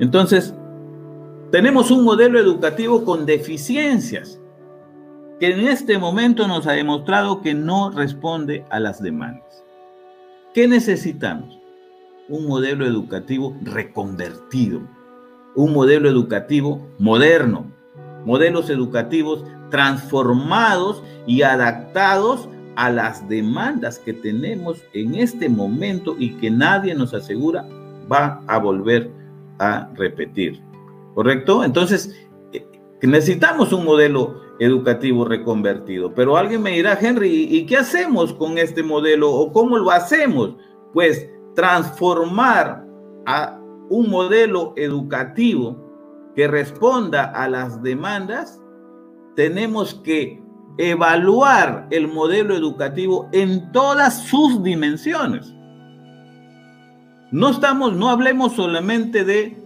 Entonces, 0.00 0.56
tenemos 1.52 1.92
un 1.92 2.02
modelo 2.02 2.36
educativo 2.40 3.04
con 3.04 3.24
deficiencias 3.24 4.41
que 5.42 5.50
en 5.50 5.66
este 5.66 5.98
momento 5.98 6.46
nos 6.46 6.68
ha 6.68 6.72
demostrado 6.74 7.42
que 7.42 7.52
no 7.52 7.90
responde 7.90 8.64
a 8.70 8.78
las 8.78 9.02
demandas. 9.02 9.64
¿Qué 10.54 10.68
necesitamos? 10.68 11.58
Un 12.28 12.46
modelo 12.46 12.86
educativo 12.86 13.56
reconvertido, 13.62 14.82
un 15.56 15.72
modelo 15.72 16.08
educativo 16.08 16.86
moderno, 17.00 17.66
modelos 18.24 18.70
educativos 18.70 19.44
transformados 19.68 21.02
y 21.26 21.42
adaptados 21.42 22.48
a 22.76 22.90
las 22.90 23.28
demandas 23.28 23.98
que 23.98 24.12
tenemos 24.12 24.84
en 24.92 25.16
este 25.16 25.48
momento 25.48 26.14
y 26.20 26.36
que 26.36 26.52
nadie 26.52 26.94
nos 26.94 27.14
asegura 27.14 27.66
va 28.08 28.40
a 28.46 28.58
volver 28.58 29.10
a 29.58 29.90
repetir. 29.96 30.62
¿Correcto? 31.16 31.64
Entonces, 31.64 32.14
eh, 32.52 32.64
necesitamos 33.02 33.72
un 33.72 33.84
modelo 33.84 34.51
educativo 34.64 35.24
reconvertido. 35.24 36.14
Pero 36.14 36.36
alguien 36.36 36.62
me 36.62 36.70
dirá, 36.70 36.96
Henry, 37.00 37.48
¿y 37.50 37.66
qué 37.66 37.78
hacemos 37.78 38.32
con 38.32 38.58
este 38.58 38.82
modelo 38.82 39.30
o 39.30 39.52
cómo 39.52 39.76
lo 39.76 39.90
hacemos? 39.90 40.54
Pues 40.92 41.28
transformar 41.54 42.86
a 43.26 43.58
un 43.90 44.08
modelo 44.08 44.72
educativo 44.76 45.76
que 46.36 46.46
responda 46.46 47.24
a 47.24 47.48
las 47.48 47.82
demandas 47.82 48.60
tenemos 49.34 49.94
que 49.96 50.40
evaluar 50.78 51.88
el 51.90 52.06
modelo 52.06 52.54
educativo 52.54 53.28
en 53.32 53.72
todas 53.72 54.22
sus 54.26 54.62
dimensiones. 54.62 55.52
No 57.30 57.48
estamos, 57.48 57.94
no 57.94 58.10
hablemos 58.10 58.52
solamente 58.52 59.24
de 59.24 59.61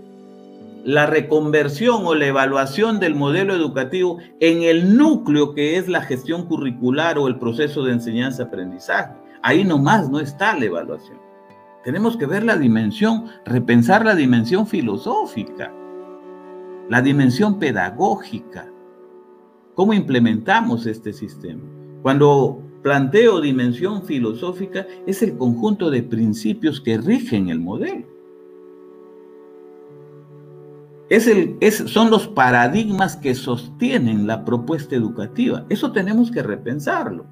la 0.87 1.05
reconversión 1.05 2.07
o 2.07 2.15
la 2.15 2.27
evaluación 2.27 3.01
del 3.01 3.17
modelo 3.17 3.57
educativo 3.57 4.19
en 4.39 4.63
el 4.63 4.97
núcleo 4.97 5.53
que 5.53 5.79
es 5.79 5.89
la 5.89 6.01
gestión 6.01 6.47
curricular 6.47 7.19
o 7.19 7.27
el 7.27 7.41
proceso 7.41 7.83
de 7.83 7.95
enseñanza-aprendizaje. 7.95 9.13
Ahí 9.43 9.65
nomás 9.65 10.09
no 10.09 10.21
está 10.21 10.57
la 10.57 10.67
evaluación. 10.67 11.19
Tenemos 11.83 12.17
que 12.17 12.27
ver 12.27 12.45
la 12.45 12.57
dimensión, 12.57 13.27
repensar 13.45 14.05
la 14.05 14.15
dimensión 14.15 14.69
filosófica, 14.69 15.75
la 16.89 17.03
dimensión 17.03 17.59
pedagógica, 17.59 18.71
cómo 19.75 19.93
implementamos 19.93 20.87
este 20.87 21.13
sistema. 21.13 21.65
Cuando 22.03 22.63
planteo 22.85 23.41
dimensión 23.41 24.05
filosófica, 24.05 24.87
es 25.05 25.21
el 25.21 25.37
conjunto 25.37 25.91
de 25.91 26.05
principios 26.05 26.81
que 26.81 26.97
rigen 26.97 27.49
el 27.49 27.59
modelo. 27.59 28.16
Son 31.87 32.11
los 32.11 32.27
paradigmas 32.29 33.17
que 33.17 33.35
sostienen 33.35 34.27
la 34.27 34.45
propuesta 34.45 34.97
educativa. 34.97 35.65
Eso 35.69 35.93
tenemos 35.93 36.31
que 36.31 36.43
repensarlo, 36.43 37.27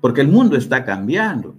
porque 0.00 0.20
el 0.20 0.28
mundo 0.28 0.56
está 0.56 0.84
cambiando. 0.84 1.56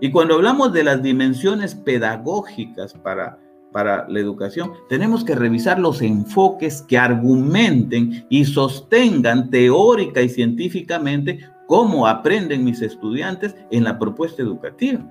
Y 0.00 0.10
cuando 0.10 0.34
hablamos 0.34 0.72
de 0.72 0.84
las 0.84 1.02
dimensiones 1.02 1.74
pedagógicas 1.74 2.94
para 2.94 3.38
para 3.76 4.08
la 4.08 4.20
educación, 4.20 4.72
tenemos 4.88 5.22
que 5.22 5.34
revisar 5.34 5.78
los 5.78 6.00
enfoques 6.00 6.80
que 6.80 6.96
argumenten 6.96 8.24
y 8.30 8.46
sostengan 8.46 9.50
teórica 9.50 10.22
y 10.22 10.30
científicamente 10.30 11.40
cómo 11.66 12.06
aprenden 12.06 12.64
mis 12.64 12.80
estudiantes 12.80 13.54
en 13.70 13.84
la 13.84 13.98
propuesta 13.98 14.40
educativa. 14.40 15.04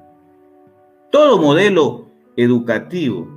Todo 1.12 1.38
modelo 1.38 2.08
educativo, 2.38 3.28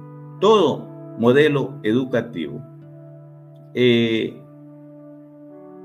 todo 0.40 0.88
modelo 1.19 1.79
educativo 1.83 2.63
eh, 3.75 4.41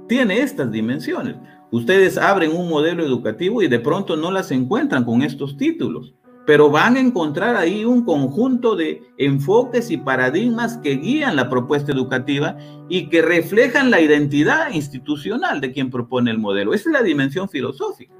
tiene 0.08 0.42
estas 0.42 0.72
dimensiones. 0.72 1.36
Ustedes 1.72 2.18
abren 2.18 2.56
un 2.56 2.70
modelo 2.70 3.04
educativo 3.04 3.62
y 3.62 3.68
de 3.68 3.80
pronto 3.80 4.16
no 4.16 4.32
las 4.32 4.52
encuentran 4.52 5.04
con 5.06 5.22
estos 5.22 5.58
títulos 5.58 6.14
pero 6.46 6.70
van 6.70 6.98
a 6.98 7.00
encontrar 7.00 7.56
ahí 7.56 7.86
un 7.86 8.04
conjunto 8.04 8.76
de 8.76 9.02
enfoques 9.18 9.90
y 9.92 9.98
paradigmas 9.98 10.78
que 10.78 10.98
guían 10.98 11.36
la 11.36 11.50
propuesta 11.50 11.92
educativa 11.92 12.58
y 12.90 13.08
que 13.10 13.22
reflejan 13.22 13.92
la 13.92 14.02
identidad 14.02 14.72
institucional 14.72 15.62
de 15.62 15.72
quien 15.72 15.90
propone 15.90 16.32
el 16.32 16.40
modelo. 16.40 16.74
Esa 16.74 16.90
es 16.90 16.94
la 16.94 17.04
dimensión 17.04 17.48
filosófica. 17.48 18.14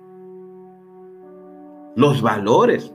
Los 1.96 2.22
valores. 2.22 2.94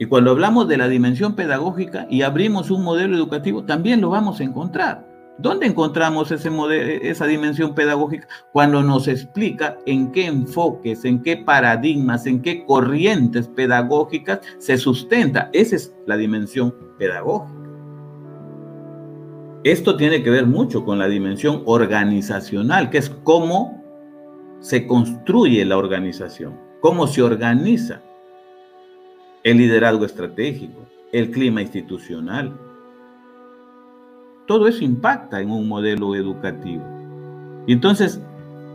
Y 0.00 0.06
cuando 0.06 0.30
hablamos 0.30 0.66
de 0.66 0.78
la 0.78 0.88
dimensión 0.88 1.34
pedagógica 1.34 2.06
y 2.08 2.22
abrimos 2.22 2.70
un 2.70 2.82
modelo 2.82 3.14
educativo, 3.14 3.64
también 3.64 4.00
lo 4.00 4.08
vamos 4.08 4.40
a 4.40 4.44
encontrar. 4.44 5.06
¿Dónde 5.36 5.66
encontramos 5.66 6.32
esa 6.32 7.26
dimensión 7.26 7.74
pedagógica? 7.74 8.26
Cuando 8.50 8.82
nos 8.82 9.08
explica 9.08 9.76
en 9.84 10.10
qué 10.10 10.24
enfoques, 10.24 11.04
en 11.04 11.22
qué 11.22 11.36
paradigmas, 11.36 12.24
en 12.24 12.40
qué 12.40 12.64
corrientes 12.64 13.48
pedagógicas 13.48 14.40
se 14.56 14.78
sustenta. 14.78 15.50
Esa 15.52 15.76
es 15.76 15.94
la 16.06 16.16
dimensión 16.16 16.74
pedagógica. 16.98 17.60
Esto 19.64 19.98
tiene 19.98 20.22
que 20.22 20.30
ver 20.30 20.46
mucho 20.46 20.82
con 20.82 20.98
la 20.98 21.08
dimensión 21.08 21.62
organizacional, 21.66 22.88
que 22.88 22.96
es 22.96 23.10
cómo 23.22 23.84
se 24.60 24.86
construye 24.86 25.62
la 25.66 25.76
organización, 25.76 26.58
cómo 26.80 27.06
se 27.06 27.20
organiza 27.20 28.00
el 29.42 29.58
liderazgo 29.58 30.04
estratégico, 30.04 30.86
el 31.12 31.30
clima 31.30 31.62
institucional, 31.62 32.52
todo 34.46 34.66
eso 34.68 34.84
impacta 34.84 35.40
en 35.40 35.50
un 35.50 35.68
modelo 35.68 36.14
educativo. 36.14 36.82
Y 37.66 37.72
entonces, 37.72 38.20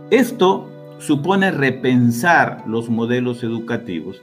esto 0.10 0.70
supone 1.00 1.52
repensar 1.52 2.64
los 2.68 2.90
modelos 2.90 3.44
educativos 3.44 4.22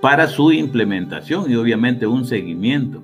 para 0.00 0.26
su 0.26 0.52
implementación 0.52 1.50
y 1.50 1.56
obviamente 1.56 2.06
un 2.06 2.24
seguimiento. 2.24 3.02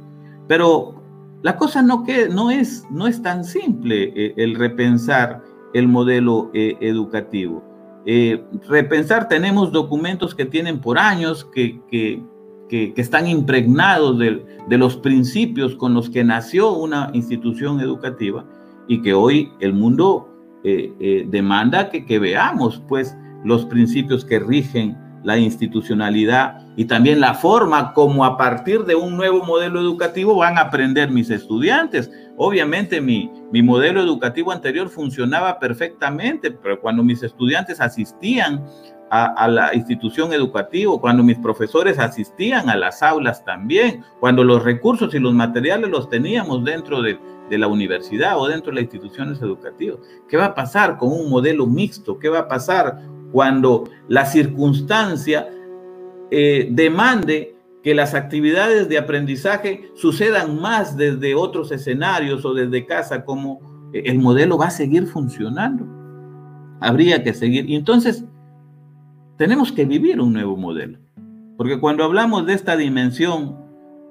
Pero 0.48 1.00
la 1.42 1.56
cosa 1.56 1.82
no, 1.82 2.04
no, 2.30 2.50
es, 2.50 2.84
no 2.90 3.06
es 3.06 3.22
tan 3.22 3.44
simple 3.44 4.12
eh, 4.16 4.34
el 4.36 4.54
repensar 4.54 5.42
el 5.74 5.88
modelo 5.88 6.50
eh, 6.54 6.76
educativo. 6.80 7.62
Eh, 8.06 8.42
repensar, 8.68 9.28
tenemos 9.28 9.72
documentos 9.72 10.34
que 10.34 10.44
tienen 10.44 10.80
por 10.80 10.98
años, 10.98 11.44
que, 11.44 11.80
que, 11.90 12.22
que, 12.68 12.92
están 12.96 13.26
impregnados 13.26 14.18
de, 14.18 14.44
los 14.78 14.96
principios 14.96 15.74
con 15.76 15.94
los 15.94 16.10
que 16.10 16.24
nació 16.24 16.72
una 16.72 17.10
institución 17.12 17.80
educativa 17.80 18.44
y 18.88 19.02
que 19.02 19.14
hoy 19.14 19.50
el 19.60 19.72
mundo 19.72 20.28
eh, 20.64 20.92
eh, 21.00 21.26
demanda 21.28 21.90
que, 21.90 22.04
que 22.04 22.18
veamos 22.18 22.82
pues 22.88 23.16
los 23.44 23.66
principios 23.66 24.24
que 24.24 24.38
rigen 24.38 24.96
la 25.24 25.38
institucionalidad 25.38 26.58
y 26.76 26.84
también 26.84 27.18
la 27.18 27.34
forma 27.34 27.92
como 27.94 28.24
a 28.24 28.36
partir 28.36 28.84
de 28.84 28.94
un 28.94 29.16
nuevo 29.16 29.42
modelo 29.42 29.80
educativo 29.80 30.36
van 30.36 30.58
a 30.58 30.62
aprender 30.62 31.10
mis 31.10 31.30
estudiantes. 31.30 32.10
Obviamente 32.36 33.00
mi, 33.00 33.30
mi 33.50 33.62
modelo 33.62 34.02
educativo 34.02 34.52
anterior 34.52 34.88
funcionaba 34.90 35.58
perfectamente, 35.58 36.50
pero 36.50 36.80
cuando 36.80 37.02
mis 37.02 37.22
estudiantes 37.22 37.80
asistían 37.80 38.62
a, 39.14 39.48
la 39.48 39.74
institución 39.74 40.32
educativa, 40.32 40.98
cuando 41.00 41.22
mis 41.22 41.38
profesores 41.38 41.98
asistían 41.98 42.68
a 42.68 42.76
las 42.76 43.02
aulas 43.02 43.44
también, 43.44 44.02
cuando 44.18 44.42
los 44.42 44.64
recursos 44.64 45.14
y 45.14 45.20
los 45.20 45.32
materiales 45.32 45.88
los 45.88 46.08
teníamos 46.08 46.64
dentro 46.64 47.00
de, 47.02 47.18
la 47.50 47.68
universidad 47.68 48.36
o 48.36 48.48
dentro 48.48 48.70
de 48.70 48.76
las 48.76 48.84
instituciones 48.84 49.40
educativas. 49.40 49.98
¿Qué 50.28 50.36
va 50.36 50.46
a 50.46 50.54
pasar 50.54 50.96
con 50.96 51.12
un 51.12 51.30
modelo 51.30 51.66
mixto? 51.66 52.18
¿Qué 52.18 52.28
va 52.28 52.40
a 52.40 52.48
pasar 52.48 52.98
cuando 53.30 53.84
la 54.08 54.26
circunstancia 54.26 55.48
eh, 56.32 56.66
demande 56.72 57.54
que 57.84 57.94
las 57.94 58.14
actividades 58.14 58.88
de 58.88 58.98
aprendizaje 58.98 59.92
sucedan 59.94 60.60
más 60.60 60.96
desde 60.96 61.36
otros 61.36 61.70
escenarios 61.70 62.44
o 62.44 62.54
desde 62.54 62.86
casa, 62.86 63.24
como 63.24 63.60
el 63.92 64.18
modelo 64.18 64.58
va 64.58 64.66
a 64.66 64.70
seguir 64.70 65.06
funcionando. 65.06 65.86
Habría 66.80 67.22
que 67.22 67.34
seguir. 67.34 67.68
Y 67.70 67.76
entonces, 67.76 68.24
tenemos 69.36 69.72
que 69.72 69.84
vivir 69.84 70.20
un 70.20 70.32
nuevo 70.32 70.56
modelo. 70.56 70.98
Porque 71.56 71.78
cuando 71.78 72.04
hablamos 72.04 72.46
de 72.46 72.54
esta 72.54 72.76
dimensión 72.76 73.56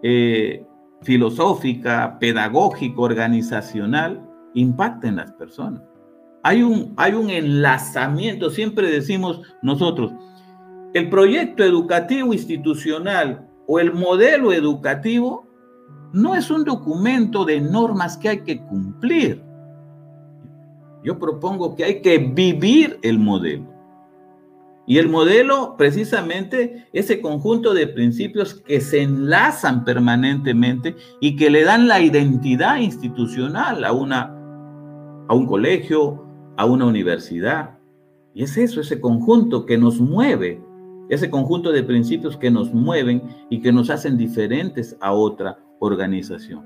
eh, 0.02 0.66
filosófica, 1.02 2.18
pedagógica, 2.20 3.00
organizacional, 3.02 4.22
impacta 4.54 5.08
en 5.08 5.18
las 5.18 5.32
personas. 5.34 5.82
Hay 6.44 6.62
un, 6.62 6.94
hay 6.98 7.14
un 7.14 7.30
enlazamiento, 7.30 8.50
siempre 8.50 8.90
decimos 8.90 9.42
nosotros, 9.62 10.12
el 10.94 11.10
proyecto 11.10 11.64
educativo 11.64 12.34
institucional 12.34 13.48
o 13.68 13.80
el 13.80 13.94
modelo 13.94 14.52
educativo 14.52 15.48
no 16.12 16.36
es 16.36 16.52
un 16.52 16.64
documento 16.64 17.46
de 17.46 17.60
normas 17.60 18.18
que 18.18 18.30
hay 18.30 18.44
que 18.44 18.62
cumplir. 18.62 19.42
Yo 21.04 21.18
propongo 21.18 21.76
que 21.76 21.84
hay 21.84 22.02
que 22.02 22.18
vivir 22.18 23.00
el 23.02 23.20
modelo. 23.20 23.73
Y 24.86 24.98
el 24.98 25.08
modelo, 25.08 25.76
precisamente, 25.78 26.88
ese 26.92 27.22
conjunto 27.22 27.74
de 27.74 27.88
principios 27.88 28.56
que 28.56 28.82
se 28.82 29.02
enlazan 29.02 29.86
permanentemente 29.86 30.96
y 31.22 31.38
que 31.38 31.50
le 31.50 31.64
dan 31.64 31.88
la 31.88 32.02
identidad 32.02 32.78
institucional 32.78 33.86
a, 33.86 33.94
una, 33.94 34.24
a 35.30 35.34
un 35.34 35.46
colegio, 35.48 36.26
a 36.58 36.66
una 36.66 36.86
universidad. 36.86 37.78
Y 38.34 38.44
es 38.44 38.58
eso, 38.58 38.82
ese 38.82 39.00
conjunto 39.00 39.66
que 39.66 39.78
nos 39.78 40.02
mueve, 40.02 40.62
ese 41.10 41.30
conjunto 41.30 41.72
de 41.72 41.84
principios 41.84 42.36
que 42.36 42.52
nos 42.52 42.74
mueven 42.74 43.22
y 43.50 43.62
que 43.62 43.72
nos 43.72 43.90
hacen 43.90 44.18
diferentes 44.18 44.98
a 45.00 45.14
otra 45.14 45.60
organización. 45.80 46.66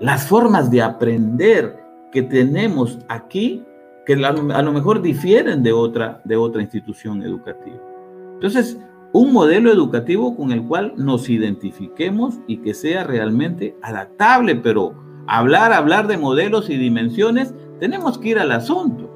Las 0.00 0.26
formas 0.26 0.70
de 0.70 0.82
aprender 0.82 1.78
que 2.10 2.22
tenemos 2.22 2.98
aquí 3.08 3.64
que 4.06 4.14
a 4.14 4.62
lo 4.62 4.72
mejor 4.72 5.00
difieren 5.02 5.62
de 5.62 5.72
otra, 5.72 6.20
de 6.24 6.36
otra 6.36 6.62
institución 6.62 7.22
educativa. 7.22 7.80
Entonces, 8.34 8.78
un 9.12 9.32
modelo 9.32 9.70
educativo 9.70 10.36
con 10.36 10.52
el 10.52 10.64
cual 10.64 10.94
nos 10.96 11.28
identifiquemos 11.28 12.40
y 12.46 12.58
que 12.58 12.74
sea 12.74 13.04
realmente 13.04 13.76
adaptable, 13.82 14.56
pero 14.56 14.94
hablar, 15.26 15.72
hablar 15.72 16.08
de 16.08 16.16
modelos 16.16 16.70
y 16.70 16.76
dimensiones, 16.76 17.54
tenemos 17.78 18.18
que 18.18 18.30
ir 18.30 18.38
al 18.38 18.52
asunto. 18.52 19.10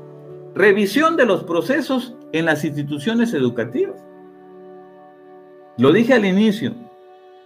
Revisión 0.55 1.16
de 1.16 1.27
los 1.27 1.44
procesos 1.44 2.14
en 2.33 2.44
las 2.44 2.64
instituciones 2.64 3.35
educativas. 3.35 4.05
Lo 5.79 5.92
dije 5.92 6.14
al 6.14 6.25
inicio, 6.25 6.75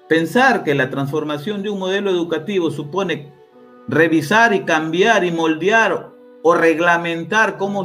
pensar 0.09 0.63
que 0.65 0.75
la 0.75 0.91
transformación 0.91 1.63
de 1.63 1.71
un 1.71 1.79
modelo 1.79 2.11
educativo 2.11 2.71
supone 2.71 3.33
revisar 3.89 4.55
y 4.55 4.61
cambiar 4.61 5.25
y 5.25 5.31
moldear 5.31 6.11
o 6.43 6.55
reglamentar 6.55 7.59
cómo, 7.59 7.85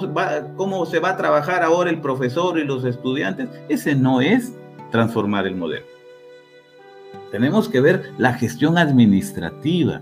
cómo 0.56 0.86
se 0.86 1.00
va 1.00 1.12
a 1.12 1.18
trabajar 1.18 1.64
ahora 1.64 1.90
el 1.90 2.02
profesor 2.02 2.58
y 2.58 2.64
los 2.64 2.86
estudiantes, 2.86 3.50
ese 3.70 3.96
no 3.96 4.22
es 4.22 4.54
transformar 4.92 5.46
el 5.46 5.56
modelo. 5.56 5.86
Tenemos 7.32 7.68
que 7.68 7.82
ver 7.82 8.12
la 8.18 8.34
gestión 8.34 8.78
administrativa, 8.78 10.02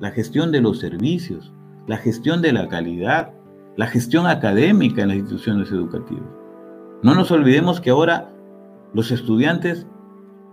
la 0.00 0.10
gestión 0.10 0.52
de 0.52 0.60
los 0.60 0.78
servicios, 0.78 1.52
la 1.86 1.96
gestión 1.96 2.42
de 2.42 2.52
la 2.52 2.68
calidad, 2.68 3.32
la 3.76 3.86
gestión 3.86 4.26
académica 4.26 5.02
en 5.02 5.08
las 5.08 5.16
instituciones 5.18 5.70
educativas. 5.70 6.24
No 7.02 7.14
nos 7.14 7.30
olvidemos 7.30 7.80
que 7.80 7.90
ahora 7.90 8.30
los 8.92 9.10
estudiantes 9.10 9.86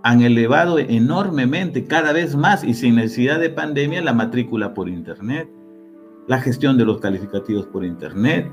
han 0.04 0.22
elevado 0.22 0.80
enormemente, 0.80 1.86
cada 1.86 2.12
vez 2.12 2.36
más 2.36 2.64
y 2.64 2.74
sin 2.74 2.96
necesidad 2.96 3.40
de 3.40 3.50
pandemia, 3.50 4.02
la 4.02 4.14
matrícula 4.14 4.74
por 4.74 4.90
Internet, 4.90 5.50
la 6.28 6.40
gestión 6.40 6.78
de 6.78 6.86
los 6.86 7.00
calificativos 7.00 7.66
por 7.68 7.84
Internet, 7.84 8.52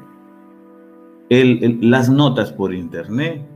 las 1.31 2.09
notas 2.09 2.53
por 2.53 2.75
Internet, 2.75 3.47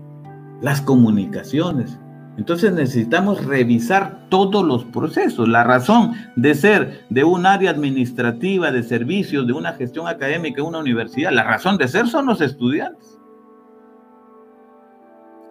las 0.61 0.81
comunicaciones. 0.81 1.99
Entonces 2.37 2.73
necesitamos 2.73 3.45
revisar 3.45 4.29
todos 4.29 4.65
los 4.65 4.85
procesos. 4.87 5.49
La 5.49 5.63
razón 5.63 6.15
de 6.37 6.55
ser 6.55 7.05
de 7.11 7.23
un 7.23 7.47
área 7.47 7.71
administrativa, 7.71 8.73
de 8.73 8.83
servicios, 8.83 9.47
de 9.47 9.53
una 9.53 9.73
gestión 9.73 10.09
académica, 10.09 10.63
una 10.63 10.79
universidad, 10.79 11.33
la 11.33 11.45
razón 11.45 11.79
de 11.79 11.87
ser 11.87 12.09
son 12.09 12.27
los 12.27 12.41
estudiantes. 12.41 13.21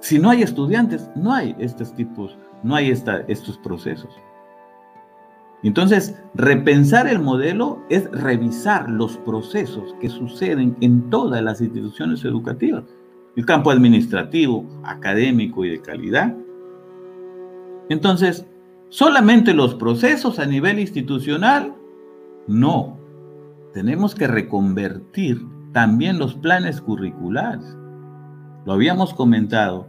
Si 0.02 0.20
no 0.20 0.30
hay 0.30 0.42
estudiantes, 0.42 1.10
no 1.16 1.34
hay 1.34 1.56
estos 1.60 1.94
tipos, 1.96 2.38
no 2.64 2.76
hay 2.76 2.92
estos 2.92 3.58
procesos. 3.60 4.14
Entonces, 5.64 6.22
repensar 6.34 7.08
el 7.08 7.20
modelo 7.20 7.82
es 7.90 8.12
revisar 8.12 8.90
los 8.90 9.18
procesos 9.18 9.96
que 10.02 10.10
suceden 10.10 10.76
en 10.82 11.10
todas 11.10 11.42
las 11.42 11.62
instituciones 11.62 12.26
educativas. 12.26 12.84
El 13.38 13.46
campo 13.46 13.72
administrativo, 13.72 14.66
académico 14.84 15.64
y 15.64 15.70
de 15.70 15.82
calidad. 15.82 16.36
Entonces, 17.90 18.46
¿solamente 18.90 19.54
los 19.54 19.76
procesos 19.76 20.38
a 20.38 20.46
nivel 20.46 20.80
institucional? 20.80 21.74
No. 22.48 22.98
Tenemos 23.74 24.14
que 24.14 24.28
reconvertir 24.28 25.42
también 25.72 26.20
los 26.20 26.36
planes 26.36 26.82
curriculares. 26.82 27.66
Lo 28.66 28.74
habíamos 28.74 29.14
comentado 29.14 29.88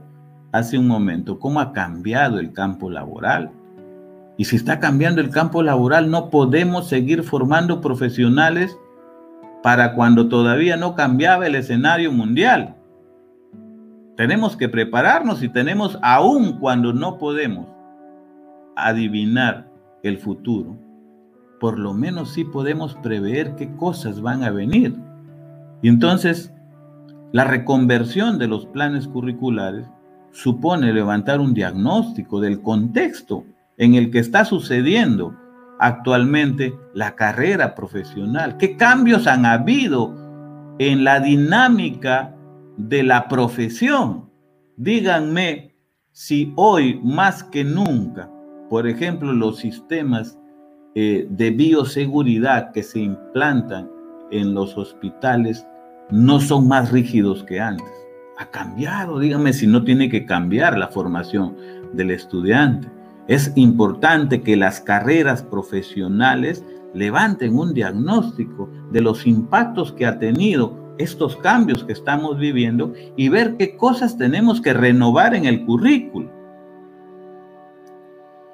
hace 0.52 0.78
un 0.78 0.86
momento, 0.86 1.38
cómo 1.40 1.60
ha 1.60 1.72
cambiado 1.72 2.38
el 2.38 2.52
campo 2.52 2.88
laboral. 2.90 3.50
Y 4.36 4.46
si 4.46 4.56
está 4.56 4.80
cambiando 4.80 5.20
el 5.20 5.30
campo 5.30 5.62
laboral, 5.62 6.10
no 6.10 6.30
podemos 6.30 6.88
seguir 6.88 7.22
formando 7.22 7.80
profesionales 7.80 8.76
para 9.62 9.94
cuando 9.94 10.28
todavía 10.28 10.76
no 10.76 10.94
cambiaba 10.94 11.46
el 11.46 11.54
escenario 11.54 12.12
mundial. 12.12 12.74
Tenemos 14.16 14.56
que 14.56 14.68
prepararnos 14.68 15.42
y 15.42 15.48
tenemos, 15.48 15.98
aún 16.02 16.58
cuando 16.58 16.92
no 16.92 17.18
podemos 17.18 17.66
adivinar 18.76 19.68
el 20.02 20.18
futuro, 20.18 20.76
por 21.60 21.78
lo 21.78 21.94
menos 21.94 22.32
sí 22.32 22.44
podemos 22.44 22.94
prever 22.96 23.54
qué 23.56 23.74
cosas 23.76 24.20
van 24.20 24.42
a 24.42 24.50
venir. 24.50 24.94
Y 25.80 25.88
entonces, 25.88 26.52
la 27.32 27.44
reconversión 27.44 28.38
de 28.38 28.48
los 28.48 28.66
planes 28.66 29.08
curriculares 29.08 29.86
supone 30.30 30.92
levantar 30.92 31.40
un 31.40 31.54
diagnóstico 31.54 32.40
del 32.40 32.60
contexto 32.60 33.44
en 33.78 33.94
el 33.94 34.10
que 34.10 34.18
está 34.18 34.44
sucediendo 34.44 35.34
actualmente 35.78 36.74
la 36.94 37.14
carrera 37.16 37.74
profesional. 37.74 38.56
¿Qué 38.56 38.76
cambios 38.76 39.26
han 39.26 39.44
habido 39.44 40.14
en 40.78 41.04
la 41.04 41.20
dinámica 41.20 42.34
de 42.76 43.02
la 43.02 43.28
profesión? 43.28 44.30
Díganme 44.76 45.74
si 46.12 46.52
hoy 46.56 47.00
más 47.02 47.42
que 47.42 47.64
nunca, 47.64 48.30
por 48.70 48.86
ejemplo, 48.86 49.32
los 49.32 49.58
sistemas 49.58 50.38
eh, 50.94 51.26
de 51.28 51.50
bioseguridad 51.50 52.70
que 52.72 52.82
se 52.82 53.00
implantan 53.00 53.90
en 54.30 54.54
los 54.54 54.76
hospitales 54.78 55.66
no 56.10 56.38
son 56.40 56.68
más 56.68 56.92
rígidos 56.92 57.42
que 57.44 57.60
antes 57.60 58.04
ha 58.38 58.50
cambiado. 58.50 59.18
Dígame 59.18 59.52
si 59.52 59.66
no 59.66 59.84
tiene 59.84 60.08
que 60.08 60.24
cambiar 60.24 60.78
la 60.78 60.88
formación 60.88 61.56
del 61.92 62.10
estudiante. 62.10 62.88
Es 63.26 63.52
importante 63.56 64.42
que 64.42 64.56
las 64.56 64.80
carreras 64.80 65.42
profesionales 65.42 66.64
levanten 66.92 67.58
un 67.58 67.74
diagnóstico 67.74 68.70
de 68.90 69.00
los 69.00 69.26
impactos 69.26 69.92
que 69.92 70.06
ha 70.06 70.18
tenido 70.18 70.94
estos 70.98 71.36
cambios 71.36 71.84
que 71.84 71.92
estamos 71.92 72.38
viviendo 72.38 72.92
y 73.16 73.28
ver 73.28 73.56
qué 73.56 73.76
cosas 73.76 74.16
tenemos 74.16 74.60
que 74.60 74.72
renovar 74.72 75.34
en 75.34 75.46
el 75.46 75.64
currículo. 75.64 76.30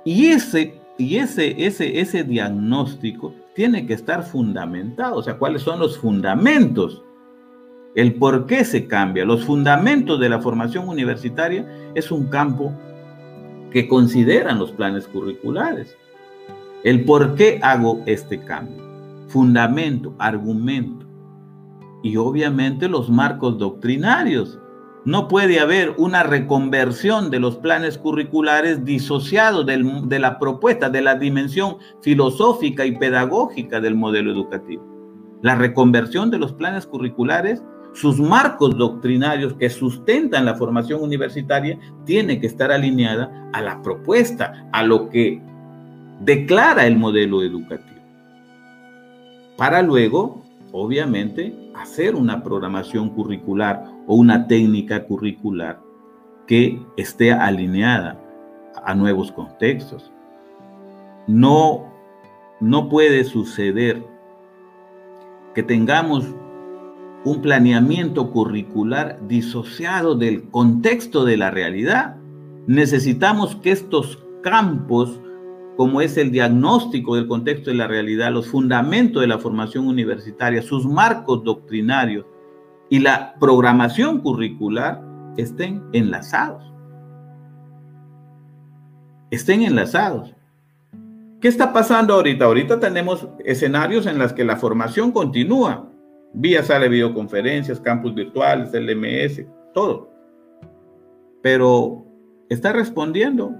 Y 0.04 0.28
ese, 0.28 0.80
y 0.96 1.16
ese, 1.16 1.66
ese, 1.66 2.00
ese 2.00 2.24
diagnóstico 2.24 3.34
tiene 3.54 3.86
que 3.86 3.94
estar 3.94 4.22
fundamentado, 4.22 5.16
o 5.16 5.22
sea, 5.22 5.36
cuáles 5.36 5.62
son 5.62 5.80
los 5.80 5.98
fundamentos 5.98 7.02
el 7.94 8.14
por 8.14 8.46
qué 8.46 8.64
se 8.64 8.86
cambia, 8.86 9.24
los 9.24 9.44
fundamentos 9.44 10.20
de 10.20 10.28
la 10.28 10.40
formación 10.40 10.88
universitaria 10.88 11.66
es 11.94 12.12
un 12.12 12.28
campo 12.28 12.72
que 13.70 13.88
consideran 13.88 14.58
los 14.58 14.72
planes 14.72 15.06
curriculares. 15.06 15.96
El 16.82 17.04
por 17.04 17.34
qué 17.34 17.60
hago 17.62 18.02
este 18.06 18.42
cambio. 18.44 18.82
Fundamento, 19.28 20.14
argumento. 20.18 21.06
Y 22.02 22.16
obviamente 22.16 22.88
los 22.88 23.10
marcos 23.10 23.58
doctrinarios. 23.58 24.58
No 25.04 25.28
puede 25.28 25.60
haber 25.60 25.94
una 25.96 26.22
reconversión 26.22 27.30
de 27.30 27.40
los 27.40 27.56
planes 27.56 27.96
curriculares 27.96 28.84
disociados 28.84 29.64
de 29.64 30.18
la 30.18 30.38
propuesta, 30.38 30.90
de 30.90 31.00
la 31.00 31.14
dimensión 31.14 31.76
filosófica 32.02 32.84
y 32.84 32.96
pedagógica 32.96 33.80
del 33.80 33.94
modelo 33.94 34.30
educativo. 34.30 34.84
La 35.40 35.54
reconversión 35.54 36.30
de 36.30 36.38
los 36.38 36.52
planes 36.52 36.86
curriculares 36.86 37.62
sus 37.92 38.20
marcos 38.20 38.76
doctrinarios 38.76 39.54
que 39.54 39.68
sustentan 39.68 40.44
la 40.44 40.54
formación 40.54 41.02
universitaria 41.02 41.78
tiene 42.04 42.40
que 42.40 42.46
estar 42.46 42.70
alineada 42.70 43.50
a 43.52 43.60
la 43.60 43.82
propuesta, 43.82 44.68
a 44.72 44.82
lo 44.82 45.08
que 45.08 45.42
declara 46.20 46.86
el 46.86 46.96
modelo 46.96 47.42
educativo. 47.42 48.00
Para 49.56 49.82
luego, 49.82 50.44
obviamente, 50.72 51.54
hacer 51.74 52.14
una 52.14 52.42
programación 52.42 53.10
curricular 53.10 53.84
o 54.06 54.14
una 54.14 54.46
técnica 54.46 55.04
curricular 55.04 55.80
que 56.46 56.80
esté 56.96 57.32
alineada 57.32 58.18
a 58.84 58.94
nuevos 58.94 59.32
contextos. 59.32 60.10
No, 61.26 61.84
no 62.60 62.88
puede 62.88 63.24
suceder 63.24 64.02
que 65.54 65.62
tengamos 65.62 66.26
un 67.24 67.42
planeamiento 67.42 68.30
curricular 68.30 69.18
disociado 69.28 70.14
del 70.14 70.48
contexto 70.50 71.24
de 71.24 71.36
la 71.36 71.50
realidad. 71.50 72.16
Necesitamos 72.66 73.56
que 73.56 73.72
estos 73.72 74.18
campos, 74.42 75.20
como 75.76 76.00
es 76.00 76.16
el 76.16 76.30
diagnóstico 76.30 77.16
del 77.16 77.26
contexto 77.26 77.70
de 77.70 77.76
la 77.76 77.86
realidad, 77.86 78.32
los 78.32 78.48
fundamentos 78.48 79.20
de 79.20 79.28
la 79.28 79.38
formación 79.38 79.86
universitaria, 79.86 80.62
sus 80.62 80.86
marcos 80.86 81.44
doctrinarios 81.44 82.24
y 82.88 83.00
la 83.00 83.34
programación 83.38 84.20
curricular 84.20 85.02
estén 85.36 85.82
enlazados. 85.92 86.64
Estén 89.30 89.62
enlazados. 89.62 90.34
¿Qué 91.40 91.48
está 91.48 91.72
pasando 91.72 92.14
ahorita? 92.14 92.46
Ahorita 92.46 92.80
tenemos 92.80 93.28
escenarios 93.44 94.06
en 94.06 94.18
los 94.18 94.32
que 94.32 94.44
la 94.44 94.56
formación 94.56 95.12
continúa, 95.12 95.89
Vía 96.32 96.62
sale 96.62 96.88
videoconferencias, 96.88 97.80
campus 97.80 98.14
virtuales, 98.14 98.72
LMS, 98.72 99.44
todo. 99.74 100.10
Pero 101.42 102.04
¿está 102.48 102.72
respondiendo 102.72 103.54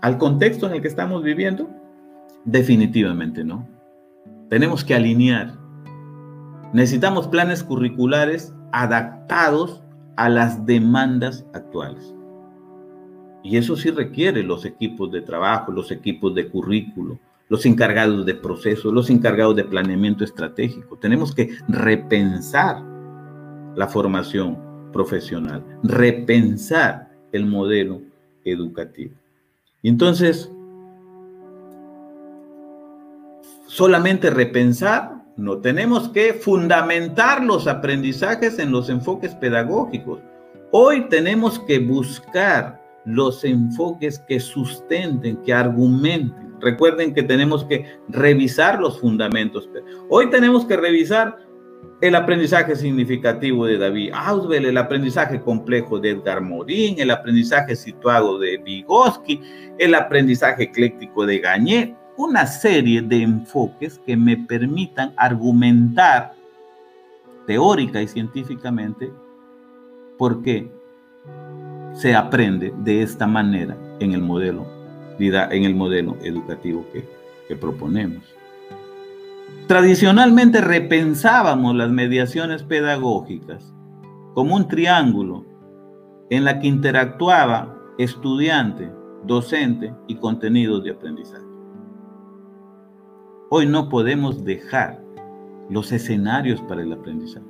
al 0.00 0.18
contexto 0.18 0.66
en 0.66 0.74
el 0.74 0.82
que 0.82 0.88
estamos 0.88 1.22
viviendo? 1.22 1.70
Definitivamente 2.44 3.44
no. 3.44 3.68
Tenemos 4.48 4.84
que 4.84 4.94
alinear. 4.94 5.52
Necesitamos 6.72 7.28
planes 7.28 7.62
curriculares 7.62 8.54
adaptados 8.72 9.82
a 10.16 10.28
las 10.28 10.66
demandas 10.66 11.46
actuales. 11.52 12.14
Y 13.42 13.56
eso 13.56 13.76
sí 13.76 13.90
requiere 13.90 14.42
los 14.42 14.64
equipos 14.64 15.10
de 15.10 15.20
trabajo, 15.20 15.72
los 15.72 15.90
equipos 15.90 16.34
de 16.34 16.48
currículo, 16.48 17.18
los 17.52 17.66
encargados 17.66 18.24
de 18.24 18.34
procesos, 18.34 18.94
los 18.94 19.10
encargados 19.10 19.54
de 19.54 19.64
planeamiento 19.64 20.24
estratégico. 20.24 20.96
Tenemos 20.96 21.34
que 21.34 21.50
repensar 21.68 22.82
la 23.76 23.86
formación 23.88 24.56
profesional, 24.90 25.62
repensar 25.82 27.10
el 27.30 27.44
modelo 27.44 28.00
educativo. 28.46 29.12
Y 29.82 29.90
entonces, 29.90 30.50
solamente 33.66 34.30
repensar, 34.30 35.22
no 35.36 35.58
tenemos 35.58 36.08
que 36.08 36.32
fundamentar 36.32 37.44
los 37.44 37.66
aprendizajes 37.66 38.58
en 38.60 38.72
los 38.72 38.88
enfoques 38.88 39.34
pedagógicos. 39.34 40.20
Hoy 40.70 41.06
tenemos 41.10 41.58
que 41.58 41.80
buscar 41.80 42.80
los 43.04 43.44
enfoques 43.44 44.20
que 44.20 44.40
sustenten, 44.40 45.36
que 45.42 45.52
argumenten. 45.52 46.51
Recuerden 46.62 47.12
que 47.12 47.24
tenemos 47.24 47.64
que 47.64 47.84
revisar 48.08 48.80
los 48.80 49.00
fundamentos. 49.00 49.68
Hoy 50.08 50.30
tenemos 50.30 50.64
que 50.64 50.76
revisar 50.76 51.36
el 52.00 52.14
aprendizaje 52.14 52.76
significativo 52.76 53.66
de 53.66 53.78
David 53.78 54.12
Auswell, 54.14 54.66
el 54.66 54.78
aprendizaje 54.78 55.40
complejo 55.40 55.98
de 55.98 56.10
Edgar 56.10 56.40
Morin, 56.40 56.98
el 56.98 57.10
aprendizaje 57.10 57.76
situado 57.76 58.38
de 58.38 58.58
Vygotsky, 58.58 59.40
el 59.78 59.94
aprendizaje 59.94 60.64
ecléctico 60.64 61.26
de 61.26 61.38
Gagné, 61.38 61.96
una 62.16 62.46
serie 62.46 63.02
de 63.02 63.22
enfoques 63.22 64.00
que 64.06 64.16
me 64.16 64.36
permitan 64.36 65.12
argumentar 65.16 66.34
teórica 67.46 68.00
y 68.00 68.08
científicamente 68.08 69.12
por 70.18 70.42
qué 70.42 70.70
se 71.92 72.14
aprende 72.14 72.72
de 72.78 73.02
esta 73.02 73.26
manera 73.26 73.76
en 74.00 74.12
el 74.12 74.22
modelo, 74.22 74.66
en 75.18 75.64
el 75.64 75.74
modelo 75.74 76.16
educativo 76.22 76.84
que, 76.92 77.22
proponemos. 77.60 78.24
Tradicionalmente 79.66 80.62
repensábamos 80.62 81.76
las 81.76 81.90
mediaciones 81.90 82.62
pedagógicas 82.62 83.74
como 84.32 84.56
un 84.56 84.68
triángulo 84.68 85.44
en 86.30 86.46
la 86.46 86.58
que 86.58 86.68
interactuaba 86.68 87.76
estudiante, 87.98 88.90
docente 89.26 89.94
y 90.08 90.14
contenidos 90.14 90.82
de 90.82 90.92
aprendizaje. 90.92 91.44
Hoy 93.50 93.66
no 93.66 93.90
podemos 93.90 94.46
dejar 94.46 94.98
los 95.68 95.92
escenarios 95.92 96.62
para 96.62 96.80
el 96.80 96.92
aprendizaje. 96.94 97.44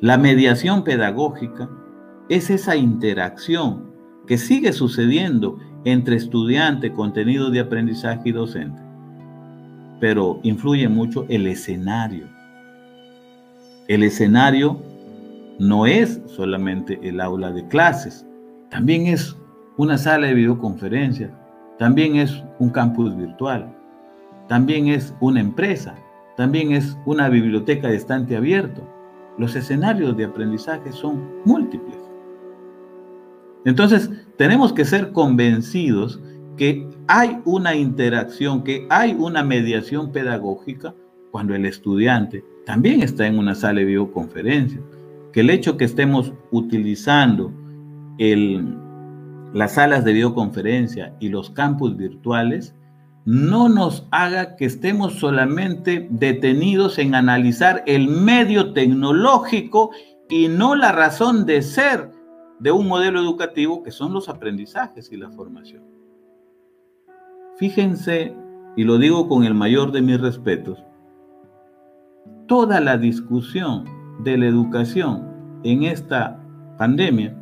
La 0.00 0.16
mediación 0.16 0.84
pedagógica 0.84 1.68
es 2.28 2.50
esa 2.50 2.76
interacción 2.76 3.92
que 4.26 4.38
sigue 4.38 4.72
sucediendo 4.72 5.58
entre 5.84 6.16
estudiante, 6.16 6.92
contenido 6.92 7.50
de 7.50 7.60
aprendizaje 7.60 8.28
y 8.28 8.32
docente 8.32 8.82
pero 10.02 10.40
influye 10.42 10.88
mucho 10.88 11.26
el 11.28 11.46
escenario. 11.46 12.26
El 13.86 14.02
escenario 14.02 14.82
no 15.60 15.86
es 15.86 16.20
solamente 16.26 16.98
el 17.04 17.20
aula 17.20 17.52
de 17.52 17.64
clases, 17.68 18.26
también 18.68 19.06
es 19.06 19.36
una 19.76 19.96
sala 19.96 20.26
de 20.26 20.34
videoconferencia, 20.34 21.30
también 21.78 22.16
es 22.16 22.42
un 22.58 22.70
campus 22.70 23.16
virtual, 23.16 23.72
también 24.48 24.88
es 24.88 25.14
una 25.20 25.38
empresa, 25.38 25.94
también 26.36 26.72
es 26.72 26.98
una 27.06 27.28
biblioteca 27.28 27.86
de 27.86 27.94
estante 27.94 28.36
abierto. 28.36 28.82
Los 29.38 29.54
escenarios 29.54 30.16
de 30.16 30.24
aprendizaje 30.24 30.90
son 30.90 31.30
múltiples. 31.44 31.98
Entonces, 33.64 34.10
tenemos 34.36 34.72
que 34.72 34.84
ser 34.84 35.12
convencidos 35.12 36.20
que 36.56 36.88
hay 37.08 37.38
una 37.44 37.74
interacción, 37.74 38.62
que 38.62 38.86
hay 38.90 39.14
una 39.18 39.42
mediación 39.42 40.12
pedagógica 40.12 40.94
cuando 41.30 41.54
el 41.54 41.66
estudiante 41.66 42.44
también 42.66 43.02
está 43.02 43.26
en 43.26 43.38
una 43.38 43.54
sala 43.54 43.80
de 43.80 43.86
videoconferencia, 43.86 44.80
que 45.32 45.40
el 45.40 45.50
hecho 45.50 45.76
que 45.76 45.84
estemos 45.84 46.32
utilizando 46.50 47.52
las 49.52 49.74
salas 49.74 50.04
de 50.04 50.12
videoconferencia 50.12 51.16
y 51.18 51.30
los 51.30 51.50
campus 51.50 51.96
virtuales 51.96 52.74
no 53.24 53.68
nos 53.68 54.06
haga 54.10 54.56
que 54.56 54.66
estemos 54.66 55.14
solamente 55.14 56.06
detenidos 56.10 56.98
en 56.98 57.14
analizar 57.14 57.82
el 57.86 58.08
medio 58.08 58.72
tecnológico 58.72 59.90
y 60.28 60.48
no 60.48 60.76
la 60.76 60.92
razón 60.92 61.46
de 61.46 61.62
ser 61.62 62.11
de 62.62 62.70
un 62.70 62.86
modelo 62.86 63.20
educativo 63.20 63.82
que 63.82 63.90
son 63.90 64.12
los 64.12 64.28
aprendizajes 64.28 65.10
y 65.10 65.16
la 65.16 65.30
formación. 65.30 65.82
Fíjense, 67.56 68.34
y 68.76 68.84
lo 68.84 68.98
digo 68.98 69.28
con 69.28 69.42
el 69.42 69.52
mayor 69.52 69.90
de 69.90 70.00
mis 70.00 70.20
respetos, 70.20 70.78
toda 72.46 72.80
la 72.80 72.96
discusión 72.96 73.84
de 74.22 74.38
la 74.38 74.46
educación 74.46 75.26
en 75.64 75.82
esta 75.82 76.38
pandemia, 76.78 77.34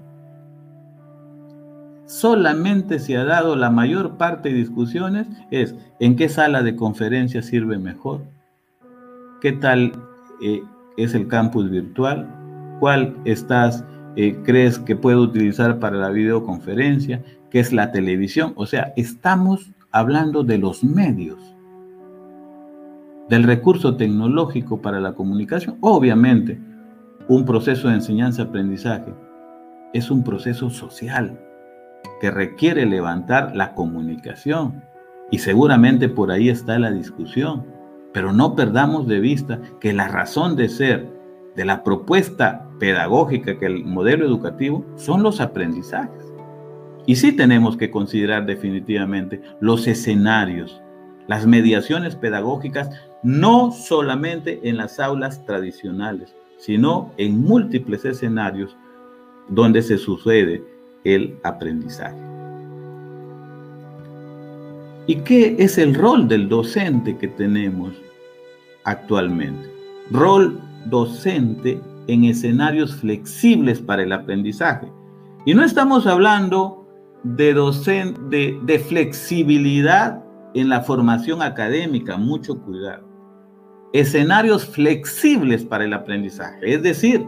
solamente 2.06 2.98
se 2.98 3.18
ha 3.18 3.24
dado 3.24 3.56
la 3.56 3.70
mayor 3.70 4.16
parte 4.16 4.48
de 4.48 4.56
discusiones 4.56 5.28
es 5.50 5.76
en 6.00 6.16
qué 6.16 6.30
sala 6.30 6.62
de 6.62 6.76
conferencia 6.76 7.42
sirve 7.42 7.78
mejor, 7.78 8.22
qué 9.42 9.52
tal 9.52 9.92
eh, 10.42 10.62
es 10.96 11.14
el 11.14 11.28
campus 11.28 11.70
virtual, 11.70 12.26
cuál 12.80 13.16
estás, 13.26 13.84
eh, 14.16 14.38
crees 14.44 14.78
que 14.78 14.96
puedo 14.96 15.20
utilizar 15.22 15.78
para 15.78 15.96
la 15.96 16.10
videoconferencia, 16.10 17.22
qué 17.50 17.60
es 17.60 17.72
la 17.72 17.92
televisión. 17.92 18.52
O 18.56 18.66
sea, 18.66 18.92
estamos 18.96 19.72
hablando 19.90 20.42
de 20.42 20.58
los 20.58 20.82
medios, 20.84 21.38
del 23.28 23.44
recurso 23.44 23.96
tecnológico 23.96 24.82
para 24.82 25.00
la 25.00 25.12
comunicación. 25.12 25.76
Obviamente, 25.80 26.60
un 27.28 27.44
proceso 27.44 27.88
de 27.88 27.94
enseñanza-aprendizaje 27.94 29.14
es 29.92 30.10
un 30.10 30.24
proceso 30.24 30.70
social 30.70 31.40
que 32.20 32.30
requiere 32.30 32.86
levantar 32.86 33.54
la 33.54 33.74
comunicación 33.74 34.82
y 35.30 35.38
seguramente 35.38 36.08
por 36.08 36.30
ahí 36.30 36.48
está 36.48 36.78
la 36.78 36.90
discusión. 36.90 37.66
Pero 38.12 38.32
no 38.32 38.56
perdamos 38.56 39.06
de 39.06 39.20
vista 39.20 39.60
que 39.80 39.92
la 39.92 40.08
razón 40.08 40.56
de 40.56 40.68
ser 40.68 41.08
de 41.54 41.64
la 41.64 41.84
propuesta 41.84 42.66
pedagógica 42.80 43.56
que 43.56 43.66
el 43.66 43.84
modelo 43.84 44.26
educativo 44.26 44.84
son 44.96 45.22
los 45.22 45.40
aprendizajes. 45.40 46.24
Y 47.06 47.14
sí 47.14 47.32
tenemos 47.32 47.76
que 47.76 47.90
considerar 47.90 48.46
definitivamente 48.46 49.40
los 49.60 49.86
escenarios, 49.86 50.82
las 51.28 51.46
mediaciones 51.46 52.16
pedagógicas, 52.16 52.90
no 53.22 53.70
solamente 53.70 54.60
en 54.68 54.76
las 54.76 54.98
aulas 54.98 55.44
tradicionales, 55.44 56.34
sino 56.58 57.12
en 57.16 57.40
múltiples 57.40 58.04
escenarios 58.04 58.76
donde 59.48 59.82
se 59.82 59.98
sucede 59.98 60.62
el 61.04 61.38
aprendizaje. 61.44 62.18
¿Y 65.06 65.16
qué 65.16 65.56
es 65.58 65.78
el 65.78 65.94
rol 65.94 66.28
del 66.28 66.48
docente 66.48 67.16
que 67.16 67.28
tenemos 67.28 67.94
actualmente? 68.84 69.68
Rol 70.10 70.60
docente 70.86 71.80
en 72.10 72.24
escenarios 72.24 72.96
flexibles 72.96 73.80
para 73.80 74.02
el 74.02 74.12
aprendizaje. 74.12 74.90
Y 75.46 75.54
no 75.54 75.64
estamos 75.64 76.06
hablando 76.06 76.86
de, 77.22 77.54
de 78.64 78.78
flexibilidad 78.78 80.24
en 80.54 80.68
la 80.68 80.80
formación 80.80 81.42
académica, 81.42 82.16
mucho 82.16 82.60
cuidado. 82.62 83.08
Escenarios 83.92 84.66
flexibles 84.66 85.64
para 85.64 85.84
el 85.84 85.92
aprendizaje, 85.92 86.74
es 86.74 86.82
decir, 86.82 87.26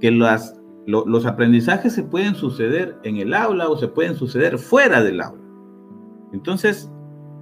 que 0.00 0.10
las, 0.10 0.60
los 0.86 1.26
aprendizajes 1.26 1.92
se 1.92 2.02
pueden 2.02 2.34
suceder 2.34 2.96
en 3.04 3.16
el 3.16 3.34
aula 3.34 3.68
o 3.68 3.76
se 3.76 3.88
pueden 3.88 4.16
suceder 4.16 4.58
fuera 4.58 5.02
del 5.02 5.20
aula. 5.20 5.42
Entonces, 6.32 6.90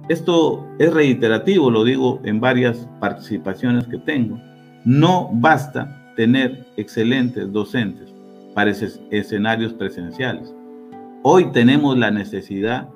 esto 0.09 0.67
es 0.79 0.93
reiterativo, 0.93 1.71
lo 1.71 1.83
digo 1.83 2.19
en 2.23 2.39
varias 2.39 2.87
participaciones 2.99 3.87
que 3.87 3.97
tengo. 3.99 4.39
No 4.85 5.29
basta 5.33 6.02
tener 6.15 6.65
excelentes 6.77 7.51
docentes 7.51 8.13
para 8.53 8.71
esos 8.71 9.01
escenarios 9.11 9.73
presenciales. 9.73 10.53
Hoy 11.23 11.51
tenemos 11.51 11.97
la 11.97 12.11
necesidad 12.11 12.89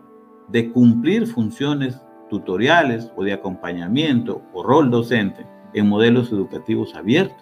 de 0.50 0.72
cumplir 0.72 1.28
funciones 1.28 2.00
tutoriales 2.30 3.12
o 3.16 3.24
de 3.24 3.34
acompañamiento 3.34 4.42
o 4.54 4.64
rol 4.64 4.92
docente 4.92 5.46
en 5.74 5.88
modelos 5.88 6.32
educativos 6.32 6.96
abiertos. 6.96 7.38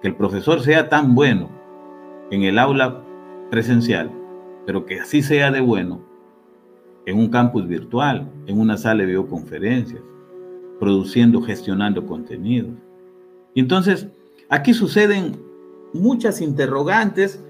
Que 0.00 0.08
el 0.08 0.16
profesor 0.16 0.60
sea 0.60 0.88
tan 0.88 1.14
bueno 1.14 1.48
en 2.30 2.42
el 2.42 2.58
aula 2.58 3.02
presencial, 3.50 4.10
pero 4.66 4.86
que 4.86 5.00
así 5.00 5.22
sea 5.22 5.50
de 5.50 5.60
bueno 5.60 6.00
en 7.06 7.18
un 7.18 7.28
campus 7.28 7.66
virtual, 7.66 8.30
en 8.46 8.60
una 8.60 8.76
sala 8.76 9.00
de 9.00 9.06
videoconferencias, 9.06 10.02
produciendo, 10.78 11.40
gestionando 11.40 12.04
contenidos. 12.06 12.72
entonces, 13.54 14.08
aquí 14.50 14.74
suceden 14.74 15.40
muchas 15.92 16.40
interrogantes 16.40 17.42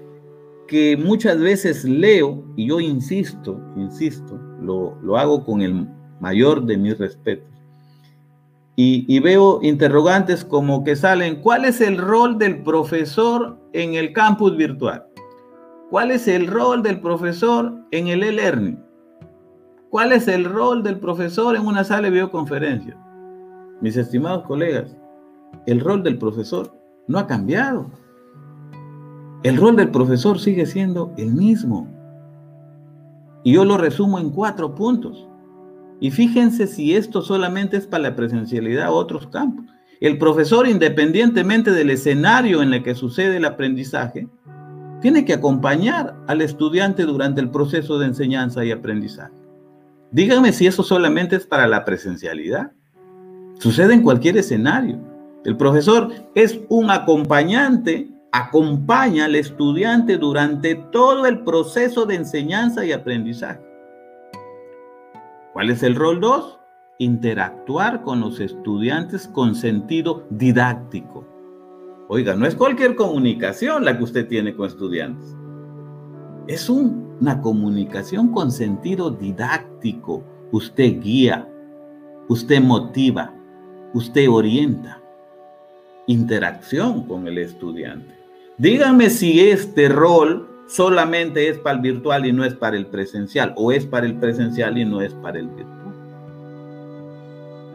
que 0.67 0.95
muchas 0.97 1.39
veces 1.39 1.83
leo, 1.83 2.43
y 2.55 2.67
yo 2.67 2.79
insisto, 2.79 3.59
insisto, 3.75 4.39
lo, 4.61 4.95
lo 5.01 5.17
hago 5.17 5.43
con 5.43 5.61
el 5.61 5.87
mayor 6.19 6.65
de 6.65 6.77
mis 6.77 6.97
respetos, 6.97 7.49
y, 8.75 9.03
y, 9.13 9.19
veo 9.19 9.59
interrogantes 9.61 10.45
como 10.45 10.85
que 10.85 10.95
salen, 10.95 11.41
¿cuál 11.41 11.65
es 11.65 11.81
el 11.81 11.97
rol 11.97 12.37
del 12.37 12.63
profesor 12.63 13.59
en 13.73 13.95
el 13.95 14.13
campus 14.13 14.55
virtual? 14.55 15.05
¿Cuál 15.89 16.11
es 16.11 16.29
el 16.29 16.47
rol 16.47 16.81
del 16.81 17.01
profesor 17.01 17.73
en 17.91 18.07
el 18.07 18.23
e-learning? 18.23 18.81
¿Cuál 19.89 20.13
es 20.13 20.29
el 20.29 20.45
rol 20.45 20.81
del 20.81 20.97
profesor 20.99 21.57
en 21.57 21.65
una 21.65 21.83
sala 21.83 22.03
de 22.03 22.11
videoconferencia? 22.11 22.95
mis 23.81 23.95
estimados 23.95 24.43
colegas, 24.43 24.95
el 25.65 25.79
rol 25.79 26.03
del 26.03 26.17
profesor 26.17 26.78
no 27.09 27.17
ha 27.19 27.27
cambiado. 27.27 27.89
El 29.43 29.57
rol 29.57 29.75
del 29.75 29.89
profesor 29.89 30.39
sigue 30.39 30.65
siendo 30.65 31.11
el 31.17 31.33
mismo. 31.33 31.87
Y 33.43 33.53
yo 33.53 33.65
lo 33.65 33.77
resumo 33.77 34.19
en 34.19 34.29
cuatro 34.29 34.75
puntos. 34.75 35.27
Y 35.99 36.11
fíjense 36.11 36.67
si 36.67 36.95
esto 36.95 37.21
solamente 37.21 37.77
es 37.77 37.87
para 37.87 38.03
la 38.03 38.15
presencialidad 38.15 38.91
o 38.91 38.95
otros 38.95 39.27
campos. 39.27 39.65
El 39.99 40.17
profesor, 40.17 40.67
independientemente 40.67 41.71
del 41.71 41.89
escenario 41.89 42.61
en 42.61 42.73
el 42.73 42.83
que 42.83 42.95
sucede 42.95 43.37
el 43.37 43.45
aprendizaje, 43.45 44.27
tiene 45.01 45.25
que 45.25 45.33
acompañar 45.33 46.15
al 46.27 46.41
estudiante 46.41 47.03
durante 47.03 47.41
el 47.41 47.49
proceso 47.49 47.97
de 47.97 48.05
enseñanza 48.05 48.63
y 48.63 48.71
aprendizaje. 48.71 49.33
Díganme 50.11 50.53
si 50.53 50.67
eso 50.67 50.83
solamente 50.83 51.37
es 51.37 51.47
para 51.47 51.67
la 51.67 51.85
presencialidad. 51.85 52.71
Sucede 53.57 53.95
en 53.95 54.03
cualquier 54.03 54.37
escenario. 54.37 55.08
El 55.45 55.55
profesor 55.55 56.09
es 56.35 56.59
un 56.67 56.91
acompañante, 56.91 58.09
acompaña 58.31 59.25
al 59.25 59.35
estudiante 59.35 60.17
durante 60.17 60.75
todo 60.75 61.25
el 61.25 61.43
proceso 61.43 62.05
de 62.05 62.15
enseñanza 62.15 62.85
y 62.85 62.91
aprendizaje. 62.91 63.61
¿Cuál 65.53 65.69
es 65.69 65.81
el 65.83 65.95
rol 65.95 66.19
2? 66.19 66.59
Interactuar 66.99 68.01
con 68.03 68.19
los 68.19 68.41
estudiantes 68.41 69.29
con 69.29 69.55
sentido 69.55 70.27
didáctico. 70.29 71.25
Oiga, 72.09 72.35
no 72.35 72.45
es 72.45 72.55
cualquier 72.55 72.95
comunicación 72.95 73.85
la 73.85 73.97
que 73.97 74.03
usted 74.03 74.27
tiene 74.27 74.53
con 74.53 74.67
estudiantes. 74.67 75.37
Es 76.47 76.69
una 76.69 77.41
comunicación 77.41 78.29
con 78.29 78.51
sentido 78.51 79.11
didáctico. 79.11 80.23
Usted 80.51 80.99
guía, 80.99 81.47
usted 82.27 82.61
motiva, 82.61 83.33
usted 83.93 84.29
orienta. 84.29 84.98
Interacción 86.09 87.03
con 87.03 87.27
el 87.27 87.37
estudiante. 87.37 88.15
Dígame 88.57 89.11
si 89.11 89.41
este 89.41 89.89
rol 89.89 90.49
solamente 90.67 91.49
es 91.49 91.59
para 91.59 91.75
el 91.75 91.83
virtual 91.83 92.25
y 92.25 92.33
no 92.33 92.43
es 92.43 92.55
para 92.55 92.77
el 92.77 92.87
presencial, 92.87 93.53
o 93.55 93.71
es 93.71 93.85
para 93.85 94.07
el 94.07 94.15
presencial 94.15 94.79
y 94.79 94.85
no 94.85 95.01
es 95.01 95.13
para 95.13 95.37
el 95.37 95.49
virtual. 95.49 95.93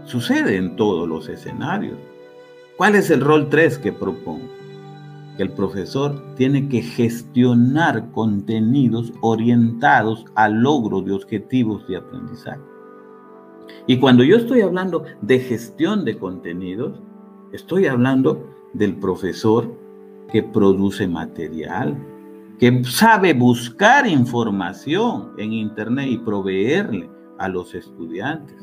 Sucede 0.07 0.57
en 0.57 0.75
todos 0.75 1.09
los 1.09 1.29
escenarios. 1.29 1.97
¿Cuál 2.77 2.97
es 2.97 3.09
el 3.11 3.21
rol 3.21 3.49
3 3.51 3.79
que 3.79 3.93
propongo? 3.93 4.49
Que 5.37 5.45
el 5.45 5.53
profesor 5.53 6.21
tiene 6.35 6.69
que 6.69 6.83
gestionar 6.83 8.11
contenidos 8.11 9.13
orientados 9.21 10.25
al 10.35 10.55
logro 10.55 11.03
de 11.03 11.13
objetivos 11.13 11.87
de 11.87 11.99
aprendizaje. 11.99 12.63
Y 13.87 14.01
cuando 14.01 14.25
yo 14.25 14.39
estoy 14.39 14.63
hablando 14.63 15.05
de 15.23 15.39
gestión 15.39 16.05
de 16.05 16.19
contenidos, 16.19 16.99
estoy 17.55 17.87
hablando 17.87 18.45
del 18.73 18.97
profesor 18.97 19.73
que 20.31 20.43
produce 20.43 21.07
material, 21.07 21.97
que 22.59 22.83
sabe 22.85 23.33
buscar 23.33 24.07
información 24.07 25.33
en 25.39 25.53
Internet 25.53 26.09
y 26.11 26.19
proveerle 26.19 27.09
a 27.39 27.49
los 27.49 27.75
estudiantes, 27.75 28.57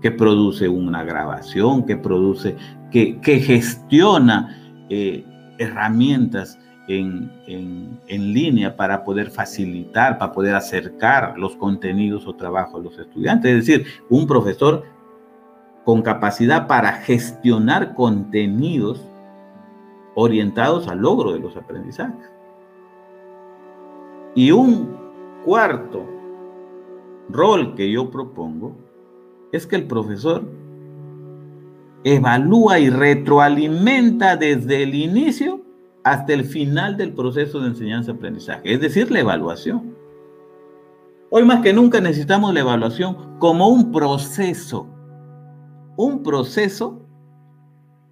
que 0.00 0.12
produce 0.12 0.68
una 0.68 1.02
grabación, 1.02 1.84
que 1.84 1.96
produce, 1.96 2.56
que, 2.92 3.18
gestiona 3.22 4.86
eh, 4.88 5.24
herramientas 5.58 6.58
en, 6.86 7.30
en, 7.46 8.32
línea 8.32 8.76
para 8.76 9.04
poder 9.04 9.30
facilitar, 9.30 10.18
para 10.18 10.32
poder 10.32 10.54
acercar 10.54 11.36
los 11.36 11.56
contenidos 11.56 12.26
o 12.26 12.34
trabajos 12.34 12.80
a 12.80 12.84
los 12.84 12.98
estudiantes. 12.98 13.50
Es 13.50 13.66
decir, 13.66 13.86
un 14.08 14.26
profesor 14.26 14.84
con 15.88 16.02
capacidad 16.02 16.66
para 16.66 16.92
gestionar 16.92 17.94
contenidos 17.94 19.00
orientados 20.14 20.86
al 20.86 20.98
logro 20.98 21.32
de 21.32 21.38
los 21.38 21.56
aprendizajes. 21.56 22.30
Y 24.34 24.50
un 24.50 24.94
cuarto 25.46 26.04
rol 27.30 27.74
que 27.74 27.90
yo 27.90 28.10
propongo 28.10 28.76
es 29.50 29.66
que 29.66 29.76
el 29.76 29.86
profesor 29.86 30.42
evalúa 32.04 32.78
y 32.80 32.90
retroalimenta 32.90 34.36
desde 34.36 34.82
el 34.82 34.94
inicio 34.94 35.62
hasta 36.04 36.34
el 36.34 36.44
final 36.44 36.98
del 36.98 37.14
proceso 37.14 37.60
de 37.60 37.68
enseñanza-aprendizaje, 37.68 38.74
es 38.74 38.80
decir, 38.82 39.10
la 39.10 39.20
evaluación. 39.20 39.94
Hoy 41.30 41.46
más 41.46 41.62
que 41.62 41.72
nunca 41.72 41.98
necesitamos 41.98 42.52
la 42.52 42.60
evaluación 42.60 43.38
como 43.38 43.68
un 43.68 43.90
proceso, 43.90 44.86
un 45.98 46.22
proceso 46.22 47.02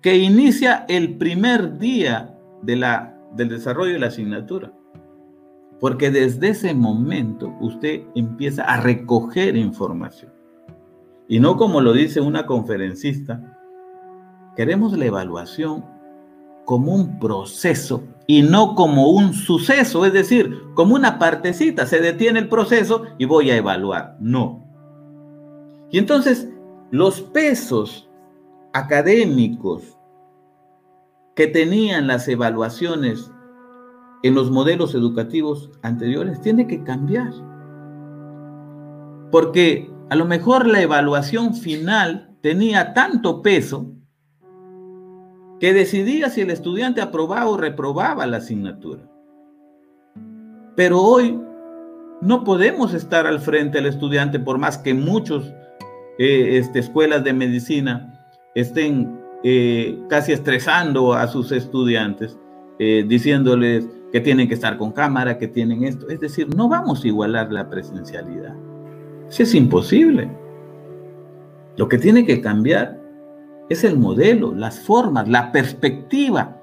que 0.02 0.16
inicia 0.16 0.84
el 0.88 1.16
primer 1.16 1.78
día 1.78 2.36
de 2.62 2.76
la, 2.76 3.16
del 3.32 3.48
desarrollo 3.48 3.92
de 3.92 4.00
la 4.00 4.08
asignatura. 4.08 4.72
Porque 5.78 6.10
desde 6.10 6.48
ese 6.48 6.74
momento 6.74 7.54
usted 7.60 8.02
empieza 8.16 8.64
a 8.64 8.80
recoger 8.80 9.56
información. 9.56 10.32
Y 11.28 11.38
no 11.38 11.56
como 11.56 11.80
lo 11.80 11.92
dice 11.92 12.20
una 12.20 12.44
conferencista, 12.44 13.56
queremos 14.56 14.96
la 14.98 15.04
evaluación 15.04 15.84
como 16.64 16.92
un 16.92 17.20
proceso 17.20 18.02
y 18.26 18.42
no 18.42 18.74
como 18.74 19.10
un 19.10 19.32
suceso, 19.32 20.04
es 20.04 20.12
decir, 20.12 20.60
como 20.74 20.96
una 20.96 21.20
partecita, 21.20 21.86
se 21.86 22.00
detiene 22.00 22.40
el 22.40 22.48
proceso 22.48 23.04
y 23.16 23.26
voy 23.26 23.52
a 23.52 23.56
evaluar. 23.56 24.16
No. 24.18 24.66
Y 25.92 25.98
entonces 25.98 26.48
los 26.90 27.20
pesos 27.20 28.08
académicos 28.72 29.98
que 31.34 31.46
tenían 31.46 32.06
las 32.06 32.28
evaluaciones 32.28 33.30
en 34.22 34.34
los 34.34 34.50
modelos 34.50 34.94
educativos 34.94 35.70
anteriores 35.82 36.40
tiene 36.40 36.66
que 36.66 36.82
cambiar. 36.82 37.32
Porque 39.30 39.90
a 40.08 40.16
lo 40.16 40.24
mejor 40.24 40.66
la 40.66 40.80
evaluación 40.80 41.54
final 41.54 42.36
tenía 42.40 42.94
tanto 42.94 43.42
peso 43.42 43.92
que 45.60 45.72
decidía 45.72 46.30
si 46.30 46.42
el 46.42 46.50
estudiante 46.50 47.00
aprobaba 47.00 47.48
o 47.48 47.56
reprobaba 47.56 48.26
la 48.26 48.38
asignatura. 48.38 49.02
Pero 50.76 51.00
hoy 51.00 51.40
no 52.20 52.44
podemos 52.44 52.94
estar 52.94 53.26
al 53.26 53.40
frente 53.40 53.78
del 53.78 53.86
estudiante 53.86 54.38
por 54.38 54.58
más 54.58 54.78
que 54.78 54.94
muchos 54.94 55.52
eh, 56.18 56.58
este, 56.58 56.78
escuelas 56.78 57.24
de 57.24 57.32
medicina 57.32 58.12
estén 58.54 59.20
eh, 59.44 59.98
casi 60.08 60.32
estresando 60.32 61.12
a 61.12 61.26
sus 61.28 61.52
estudiantes, 61.52 62.38
eh, 62.78 63.04
diciéndoles 63.06 63.86
que 64.12 64.20
tienen 64.20 64.48
que 64.48 64.54
estar 64.54 64.78
con 64.78 64.92
cámara, 64.92 65.38
que 65.38 65.48
tienen 65.48 65.84
esto. 65.84 66.08
Es 66.08 66.20
decir, 66.20 66.48
no 66.56 66.68
vamos 66.68 67.04
a 67.04 67.06
igualar 67.08 67.52
la 67.52 67.68
presencialidad. 67.68 68.54
Eso 69.28 69.42
es 69.42 69.54
imposible. 69.54 70.30
Lo 71.76 71.88
que 71.88 71.98
tiene 71.98 72.24
que 72.24 72.40
cambiar 72.40 72.98
es 73.68 73.84
el 73.84 73.98
modelo, 73.98 74.54
las 74.54 74.80
formas, 74.80 75.28
la 75.28 75.52
perspectiva. 75.52 76.62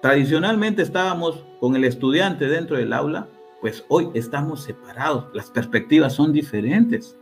Tradicionalmente 0.00 0.82
estábamos 0.82 1.44
con 1.58 1.74
el 1.74 1.84
estudiante 1.84 2.46
dentro 2.46 2.76
del 2.76 2.92
aula, 2.92 3.28
pues 3.60 3.84
hoy 3.88 4.08
estamos 4.14 4.62
separados, 4.62 5.26
las 5.32 5.50
perspectivas 5.50 6.12
son 6.12 6.32
diferentes. 6.32 7.16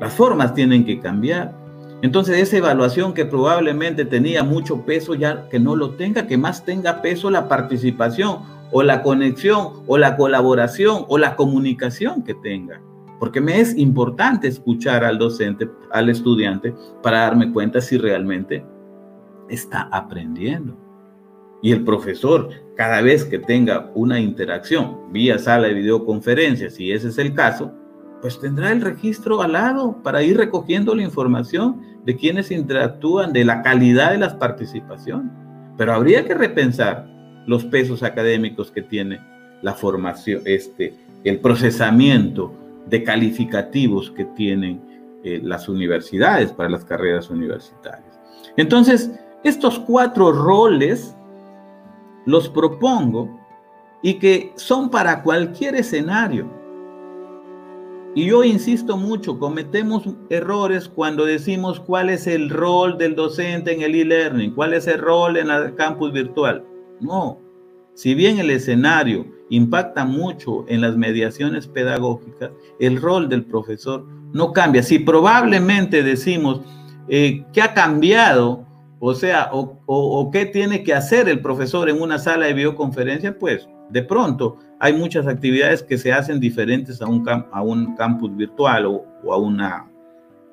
Las 0.00 0.14
formas 0.14 0.54
tienen 0.54 0.84
que 0.84 1.00
cambiar. 1.00 1.56
Entonces 2.02 2.38
esa 2.38 2.58
evaluación 2.58 3.12
que 3.12 3.24
probablemente 3.24 4.04
tenía 4.04 4.44
mucho 4.44 4.84
peso, 4.84 5.14
ya 5.14 5.48
que 5.48 5.58
no 5.58 5.74
lo 5.74 5.90
tenga, 5.90 6.26
que 6.26 6.38
más 6.38 6.64
tenga 6.64 7.02
peso 7.02 7.30
la 7.30 7.48
participación 7.48 8.38
o 8.70 8.82
la 8.82 9.02
conexión 9.02 9.82
o 9.86 9.98
la 9.98 10.16
colaboración 10.16 11.04
o 11.08 11.18
la 11.18 11.34
comunicación 11.34 12.22
que 12.22 12.34
tenga 12.34 12.80
porque 13.18 13.40
me 13.40 13.60
es 13.60 13.76
importante 13.76 14.48
escuchar 14.48 15.04
al 15.04 15.18
docente, 15.18 15.68
al 15.90 16.08
estudiante, 16.08 16.74
para 17.02 17.20
darme 17.20 17.52
cuenta 17.52 17.80
si 17.80 17.98
realmente 17.98 18.64
está 19.48 19.88
aprendiendo. 19.90 20.76
Y 21.60 21.72
el 21.72 21.82
profesor, 21.84 22.50
cada 22.76 23.00
vez 23.00 23.24
que 23.24 23.40
tenga 23.40 23.90
una 23.94 24.20
interacción 24.20 25.12
vía 25.12 25.38
sala 25.38 25.66
de 25.66 25.74
videoconferencia, 25.74 26.70
si 26.70 26.92
ese 26.92 27.08
es 27.08 27.18
el 27.18 27.34
caso, 27.34 27.72
pues 28.20 28.40
tendrá 28.40 28.72
el 28.72 28.80
registro 28.80 29.42
al 29.42 29.52
lado 29.52 30.02
para 30.02 30.22
ir 30.22 30.36
recogiendo 30.36 30.94
la 30.94 31.02
información 31.02 31.80
de 32.04 32.16
quienes 32.16 32.50
interactúan, 32.50 33.32
de 33.32 33.44
la 33.44 33.62
calidad 33.62 34.12
de 34.12 34.18
las 34.18 34.34
participaciones. 34.34 35.32
Pero 35.76 35.94
habría 35.94 36.24
que 36.24 36.34
repensar 36.34 37.06
los 37.46 37.64
pesos 37.64 38.02
académicos 38.02 38.70
que 38.70 38.82
tiene 38.82 39.20
la 39.62 39.74
formación, 39.74 40.42
este, 40.44 40.94
el 41.24 41.40
procesamiento 41.40 42.52
de 42.86 43.02
calificativos 43.04 44.10
que 44.10 44.24
tienen 44.24 44.80
eh, 45.24 45.40
las 45.42 45.68
universidades 45.68 46.52
para 46.52 46.68
las 46.68 46.84
carreras 46.84 47.30
universitarias. 47.30 48.18
Entonces, 48.56 49.10
estos 49.44 49.78
cuatro 49.78 50.32
roles 50.32 51.14
los 52.26 52.48
propongo 52.48 53.38
y 54.02 54.14
que 54.14 54.52
son 54.56 54.90
para 54.90 55.22
cualquier 55.22 55.74
escenario. 55.76 56.57
Y 58.14 58.26
yo 58.26 58.42
insisto 58.42 58.96
mucho, 58.96 59.38
cometemos 59.38 60.02
errores 60.30 60.88
cuando 60.88 61.24
decimos 61.24 61.78
cuál 61.78 62.10
es 62.10 62.26
el 62.26 62.50
rol 62.50 62.98
del 62.98 63.14
docente 63.14 63.72
en 63.72 63.82
el 63.82 63.94
e-learning, 63.94 64.54
cuál 64.54 64.74
es 64.74 64.86
el 64.86 64.98
rol 64.98 65.36
en 65.36 65.50
el 65.50 65.74
campus 65.74 66.12
virtual. 66.12 66.64
No, 67.00 67.38
si 67.94 68.14
bien 68.14 68.38
el 68.38 68.50
escenario 68.50 69.26
impacta 69.50 70.04
mucho 70.04 70.64
en 70.68 70.80
las 70.80 70.96
mediaciones 70.96 71.66
pedagógicas, 71.66 72.50
el 72.78 73.00
rol 73.00 73.28
del 73.28 73.44
profesor 73.44 74.06
no 74.32 74.52
cambia. 74.52 74.82
Si 74.82 74.98
probablemente 74.98 76.02
decimos 76.02 76.60
eh, 77.08 77.44
qué 77.52 77.62
ha 77.62 77.74
cambiado, 77.74 78.64
o 79.00 79.14
sea, 79.14 79.50
o, 79.52 80.30
qué 80.32 80.46
tiene 80.46 80.82
que 80.82 80.94
hacer 80.94 81.28
el 81.28 81.40
profesor 81.40 81.88
en 81.88 82.00
una 82.00 82.18
sala 82.18 82.46
de 82.46 82.54
videoconferencia, 82.54 83.38
pues 83.38 83.68
de 83.90 84.02
pronto 84.02 84.58
hay 84.80 84.92
muchas 84.92 85.26
actividades 85.26 85.82
que 85.82 85.98
se 85.98 86.12
hacen 86.12 86.40
diferentes 86.40 87.00
a 87.02 87.06
un, 87.06 87.24
a 87.28 87.62
un 87.62 87.96
campus 87.96 88.34
virtual 88.36 88.86
o, 88.86 89.32
a, 89.32 89.36
una, 89.36 89.90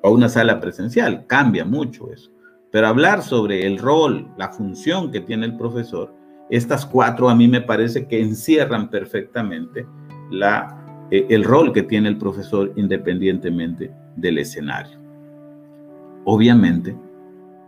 a 0.02 0.08
una 0.08 0.28
sala 0.28 0.60
presencial. 0.60 1.26
Cambia 1.26 1.64
mucho 1.64 2.12
eso. 2.12 2.30
Pero 2.72 2.88
hablar 2.88 3.22
sobre 3.22 3.66
el 3.66 3.78
rol, 3.78 4.28
la 4.36 4.48
función 4.48 5.10
que 5.10 5.20
tiene 5.20 5.46
el 5.46 5.56
profesor, 5.56 6.12
estas 6.50 6.84
cuatro 6.86 7.28
a 7.28 7.34
mí 7.34 7.48
me 7.48 7.60
parece 7.60 8.06
que 8.06 8.20
encierran 8.20 8.90
perfectamente 8.90 9.86
la, 10.30 11.06
eh, 11.10 11.26
el 11.30 11.44
rol 11.44 11.72
que 11.72 11.82
tiene 11.82 12.08
el 12.08 12.18
profesor 12.18 12.72
independientemente 12.76 13.92
del 14.16 14.38
escenario. 14.38 14.98
Obviamente, 16.24 16.96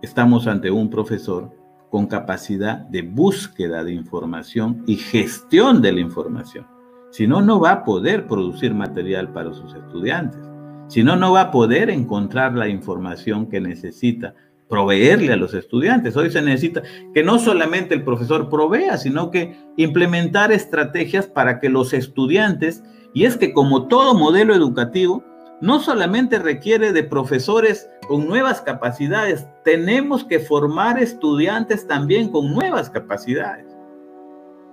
estamos 0.03 0.47
ante 0.47 0.71
un 0.71 0.91
profesor 0.91 1.51
con 1.91 2.07
capacidad 2.07 2.79
de 2.79 3.03
búsqueda 3.03 3.85
de 3.85 3.93
información 3.93 4.83
y 4.87 4.97
gestión 4.97 5.81
de 5.81 5.93
la 5.93 6.01
información. 6.01 6.67
Si 7.11 7.27
no, 7.27 7.41
no 7.41 7.59
va 7.59 7.73
a 7.73 7.85
poder 7.85 8.27
producir 8.27 8.75
material 8.75 9.33
para 9.33 9.53
sus 9.53 9.75
estudiantes. 9.75 10.41
Si 10.89 11.03
no, 11.03 11.17
no 11.17 11.33
va 11.33 11.43
a 11.43 11.51
poder 11.51 11.91
encontrar 11.91 12.55
la 12.55 12.69
información 12.69 13.49
que 13.49 13.61
necesita 13.61 14.35
proveerle 14.69 15.33
a 15.33 15.37
los 15.37 15.55
estudiantes. 15.55 16.17
Hoy 16.17 16.31
se 16.31 16.43
necesita 16.43 16.83
que 17.15 17.23
no 17.23 17.39
solamente 17.39 17.95
el 17.95 18.05
profesor 18.05 18.51
provea, 18.51 18.99
sino 18.99 19.31
que 19.31 19.57
implementar 19.77 20.53
estrategias 20.53 21.27
para 21.27 21.59
que 21.59 21.71
los 21.71 21.95
estudiantes, 21.95 22.83
y 23.15 23.25
es 23.25 23.37
que 23.37 23.53
como 23.53 23.89
todo 23.89 24.15
modelo 24.15 24.55
educativo, 24.55 25.25
no 25.61 25.81
solamente 25.81 26.39
requiere 26.39 26.93
de 26.93 27.03
profesores 27.03 27.91
con 28.07 28.27
nuevas 28.27 28.61
capacidades, 28.61 29.47
tenemos 29.65 30.25
que 30.25 30.39
formar 30.39 30.99
estudiantes 30.99 31.87
también 31.87 32.31
con 32.31 32.53
nuevas 32.53 32.91
capacidades. 32.91 33.67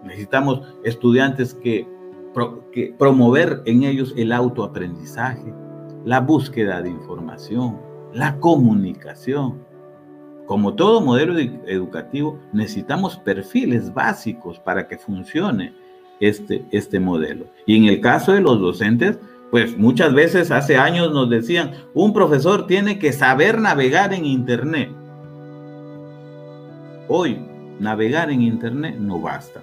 Necesitamos 0.03 0.61
estudiantes 0.83 1.53
que, 1.55 1.87
que 2.71 2.93
promover 2.97 3.61
en 3.65 3.83
ellos 3.83 4.13
el 4.15 4.31
autoaprendizaje, 4.31 5.53
la 6.03 6.19
búsqueda 6.19 6.81
de 6.81 6.89
información, 6.89 7.79
la 8.13 8.39
comunicación, 8.39 9.65
como 10.45 10.75
todo 10.75 11.01
modelo 11.01 11.37
educativo, 11.39 12.39
necesitamos 12.53 13.17
perfiles 13.17 13.91
básicos 13.91 14.59
para 14.59 14.87
que 14.87 14.97
funcione 14.97 15.73
este, 16.19 16.65
este 16.71 16.99
modelo. 16.99 17.47
Y 17.65 17.77
en 17.77 17.85
el 17.85 17.99
caso 17.99 18.31
de 18.31 18.41
los 18.41 18.59
docentes, 18.59 19.17
pues 19.55 19.77
muchas 19.77 20.13
veces 20.13 20.51
hace 20.51 20.75
años 20.75 21.13
nos 21.13 21.29
decían, 21.29 21.71
un 21.93 22.11
profesor 22.11 22.67
tiene 22.67 22.99
que 22.99 23.13
saber 23.13 23.57
navegar 23.57 24.13
en 24.13 24.25
Internet. 24.25 24.91
Hoy, 27.07 27.39
navegar 27.79 28.29
en 28.31 28.41
Internet 28.41 28.97
no 28.99 29.21
basta. 29.21 29.61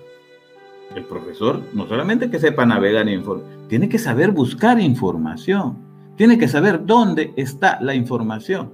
El 0.96 1.04
profesor 1.04 1.60
no 1.74 1.86
solamente 1.86 2.30
que 2.30 2.38
sepa 2.38 2.64
navegar 2.64 3.06
en 3.06 3.20
Internet, 3.20 3.44
tiene 3.68 3.90
que 3.90 3.98
saber 3.98 4.30
buscar 4.30 4.80
información, 4.80 5.76
tiene 6.16 6.38
que 6.38 6.48
saber 6.48 6.86
dónde 6.86 7.34
está 7.36 7.78
la 7.82 7.94
información 7.94 8.72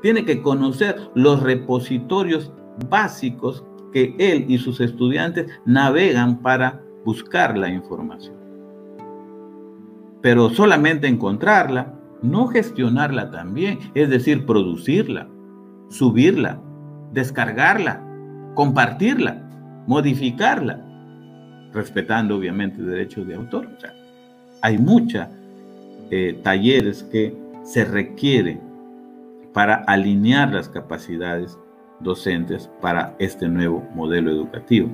tiene 0.00 0.24
que 0.24 0.42
conocer 0.42 0.96
los 1.16 1.42
repositorios 1.42 2.52
básicos 2.88 3.64
que 3.92 4.14
él 4.20 4.44
y 4.48 4.58
sus 4.58 4.80
estudiantes 4.80 5.50
navegan 5.64 6.40
para 6.40 6.80
buscar 7.04 7.58
la 7.58 7.68
información. 7.68 8.43
Pero 10.24 10.48
solamente 10.48 11.06
encontrarla, 11.06 11.92
no 12.22 12.46
gestionarla 12.46 13.30
también, 13.30 13.78
es 13.94 14.08
decir, 14.08 14.46
producirla, 14.46 15.28
subirla, 15.90 16.62
descargarla, 17.12 18.00
compartirla, 18.54 19.42
modificarla, 19.86 20.80
respetando 21.74 22.38
obviamente 22.38 22.80
derechos 22.80 23.26
de 23.26 23.34
autor. 23.34 23.68
hay 24.62 24.78
muchos 24.78 25.26
eh, 26.10 26.40
talleres 26.42 27.02
que 27.02 27.36
se 27.62 27.84
requieren 27.84 28.62
para 29.52 29.74
alinear 29.86 30.54
las 30.54 30.70
capacidades 30.70 31.58
docentes 32.00 32.70
para 32.80 33.14
este 33.18 33.46
nuevo 33.46 33.86
modelo 33.94 34.30
educativo. 34.30 34.88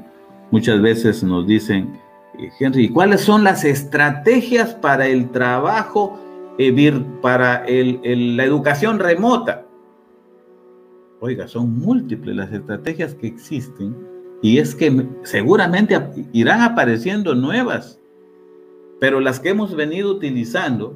Muchas 0.51 0.83
veces 0.83 1.23
nos 1.23 1.47
dicen, 1.47 2.01
Henry, 2.59 2.89
¿cuáles 2.89 3.21
son 3.21 3.45
las 3.45 3.65
estrategias 3.65 4.75
para 4.75 5.07
el 5.07 5.31
trabajo, 5.31 6.19
eh, 6.59 7.05
para 7.21 7.65
la 7.67 8.45
educación 8.45 8.99
remota? 8.99 9.67
Oiga, 11.21 11.47
son 11.47 11.79
múltiples 11.79 12.35
las 12.35 12.53
estrategias 12.53 13.15
que 13.15 13.27
existen 13.27 13.95
y 14.43 14.59
es 14.59 14.75
que 14.75 15.07
seguramente 15.23 15.99
irán 16.33 16.63
apareciendo 16.63 17.35
nuevas, 17.35 18.01
pero 19.01 19.21
las 19.21 19.39
que 19.39 19.51
hemos 19.51 19.75
venido 19.75 20.11
utilizando, 20.11 20.95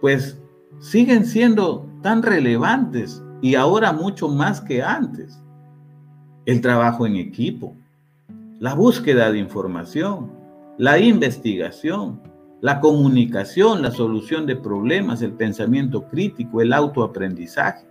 pues 0.00 0.40
siguen 0.78 1.24
siendo 1.24 1.88
tan 2.02 2.22
relevantes 2.22 3.22
y 3.42 3.56
ahora 3.56 3.92
mucho 3.92 4.28
más 4.28 4.60
que 4.60 4.82
antes. 4.82 5.42
El 6.44 6.60
trabajo 6.60 7.06
en 7.06 7.16
equipo, 7.16 7.76
la 8.58 8.74
búsqueda 8.74 9.30
de 9.30 9.38
información, 9.38 10.32
la 10.78 10.98
investigación, 10.98 12.20
la 12.60 12.80
comunicación, 12.80 13.82
la 13.82 13.90
solución 13.90 14.46
de 14.46 14.56
problemas, 14.56 15.22
el 15.22 15.32
pensamiento 15.32 16.08
crítico, 16.08 16.60
el 16.60 16.72
autoaprendizaje. 16.72 17.86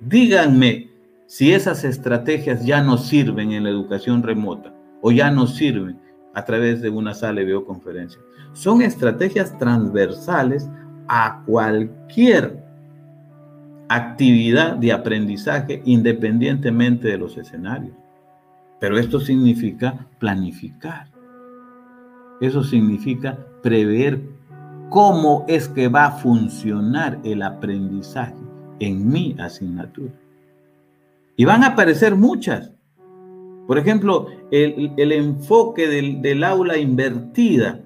Díganme 0.00 0.90
si 1.26 1.52
esas 1.52 1.84
estrategias 1.84 2.64
ya 2.64 2.82
no 2.82 2.96
sirven 2.96 3.52
en 3.52 3.64
la 3.64 3.70
educación 3.70 4.22
remota 4.22 4.74
o 5.00 5.10
ya 5.10 5.30
no 5.30 5.46
sirven 5.46 5.98
a 6.34 6.44
través 6.44 6.80
de 6.80 6.90
una 6.90 7.14
sala 7.14 7.40
de 7.40 7.46
videoconferencia. 7.46 8.20
Son 8.52 8.82
estrategias 8.82 9.56
transversales 9.58 10.68
a 11.08 11.42
cualquier 11.46 12.62
actividad 13.88 14.76
de 14.76 14.92
aprendizaje 14.92 15.82
independientemente 15.84 17.08
de 17.08 17.18
los 17.18 17.36
escenarios. 17.36 18.01
Pero 18.82 18.98
esto 18.98 19.20
significa 19.20 20.08
planificar. 20.18 21.06
Eso 22.40 22.64
significa 22.64 23.38
prever 23.62 24.20
cómo 24.90 25.44
es 25.46 25.68
que 25.68 25.86
va 25.86 26.06
a 26.06 26.10
funcionar 26.10 27.20
el 27.22 27.42
aprendizaje 27.42 28.34
en 28.80 29.08
mi 29.08 29.36
asignatura. 29.38 30.12
Y 31.36 31.44
van 31.44 31.62
a 31.62 31.68
aparecer 31.68 32.16
muchas. 32.16 32.72
Por 33.68 33.78
ejemplo, 33.78 34.26
el, 34.50 35.12
enfoque 35.12 35.86
del, 35.86 36.20
del 36.20 36.42
aula 36.42 36.76
invertida 36.76 37.78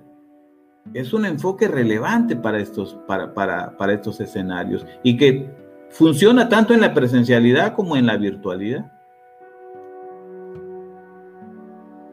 es 0.95 1.13
un 1.13 1.27
enfoque 1.27 1.69
relevante 1.69 2.37
para 2.37 2.59
estos, 2.59 2.99
para, 3.07 3.35
para, 3.35 3.93
estos 3.93 4.19
escenarios 4.19 4.87
y 5.03 5.19
que 5.19 5.47
funciona 5.91 6.49
tanto 6.49 6.73
en 6.73 6.81
la 6.81 6.95
presencialidad 6.95 7.75
como 7.75 7.99
en 7.99 8.07
la 8.07 8.17
virtualidad. 8.17 8.96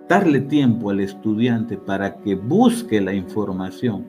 Darle 0.09 0.41
tiempo 0.41 0.89
al 0.89 0.99
estudiante 0.99 1.77
para 1.77 2.17
que 2.17 2.35
busque 2.35 2.99
la 3.01 3.13
información 3.13 4.05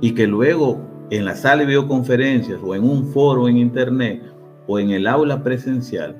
y 0.00 0.14
que 0.14 0.26
luego 0.26 0.78
en 1.10 1.24
la 1.24 1.34
sala 1.34 1.60
de 1.60 1.66
videoconferencias 1.66 2.60
o 2.62 2.74
en 2.74 2.84
un 2.84 3.06
foro 3.06 3.48
en 3.48 3.56
internet 3.56 4.22
o 4.66 4.78
en 4.78 4.90
el 4.90 5.06
aula 5.06 5.42
presencial 5.42 6.16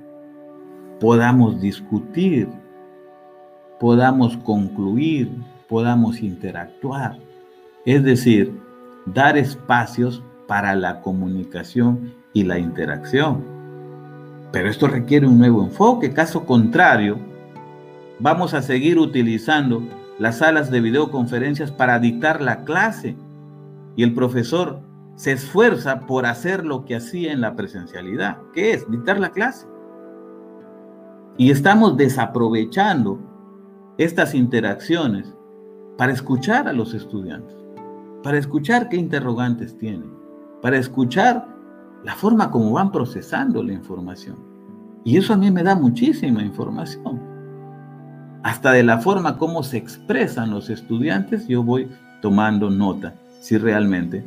podamos 0.99 1.61
discutir, 1.61 2.49
podamos 3.81 4.37
concluir, 4.39 5.31
podamos 5.69 6.23
interactuar. 6.23 7.19
Es 7.85 8.05
decir, 8.05 8.53
dar 9.07 9.37
espacios 9.37 10.23
para 10.47 10.75
la 10.75 11.01
comunicación 11.01 12.15
y 12.33 12.45
la 12.45 12.59
interacción. 12.59 13.43
Pero 14.53 14.69
esto 14.69 14.87
requiere 14.87 15.27
un 15.27 15.39
nuevo 15.39 15.65
enfoque. 15.65 16.13
Caso 16.13 16.45
contrario, 16.45 17.19
vamos 18.23 18.55
a 18.55 18.63
seguir 18.63 18.99
utilizando 18.99 19.83
las 20.19 20.39
salas 20.39 20.71
de 20.71 20.81
videoconferencias 20.81 21.73
para 21.73 21.99
dictar 21.99 22.41
la 22.41 22.65
clase 22.65 23.17
y 23.97 24.05
el 24.05 24.15
profesor 24.15 24.81
se 25.17 25.33
esfuerza 25.33 26.07
por 26.07 26.25
hacer 26.25 26.65
lo 26.65 26.85
que 26.85 26.95
hacía 26.97 27.33
en 27.33 27.41
la 27.41 27.57
presencialidad, 27.57 28.39
que 28.55 28.73
es 28.73 28.89
dictar 28.91 29.19
la 29.19 29.31
clase. 29.31 29.67
Y 31.37 31.51
estamos 31.51 31.97
desaprovechando 31.97 33.19
estas 33.99 34.35
interacciones 34.35 35.35
para 35.99 36.13
escuchar 36.13 36.69
a 36.69 36.73
los 36.73 36.95
estudiantes. 36.95 37.57
para 38.23 38.39
escuchar 38.39 38.89
qué 38.89 38.97
interrogantes 38.97 39.77
tienen, 39.79 40.09
para 40.61 40.79
escuchar 40.79 41.45
la 42.05 42.15
forma 42.15 42.53
como 42.53 42.71
van 42.71 42.93
procesando 42.93 43.65
la 43.65 43.73
información. 43.73 44.37
Y 45.05 45.17
eso 45.17 45.35
a 45.35 45.37
mí 45.37 45.51
me 45.51 45.65
da 45.65 45.75
muchísima 45.75 46.41
información. 46.41 47.32
Hasta 48.43 48.73
de 48.73 48.83
la 48.83 48.99
forma 48.99 49.39
como 49.39 49.63
se 49.63 49.77
expresan 49.77 50.51
los 50.51 50.69
estudiantes, 50.69 51.47
yo 51.47 51.63
voy 51.63 51.89
tomando 52.21 52.71
nota 52.71 53.15
si 53.41 53.57
realmente 53.57 54.25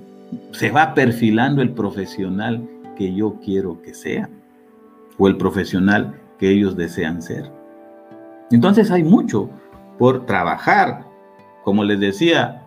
se 0.51 0.72
va 0.72 0.93
perfilando 0.93 1.61
el 1.61 1.72
profesional 1.72 2.68
que 2.97 3.13
yo 3.13 3.39
quiero 3.43 3.82
que 3.82 3.93
sea 3.93 4.30
o 5.18 5.28
el 5.28 5.38
profesional 5.38 6.20
que 6.39 6.49
ellos 6.49 6.76
desean 6.76 7.22
ser. 7.22 7.51
Entonces 8.51 8.91
hay 8.91 9.03
mucho 9.03 9.49
por 9.97 10.26
trabajar. 10.26 11.05
Como 11.63 11.84
les 11.84 11.99
decía, 11.99 12.63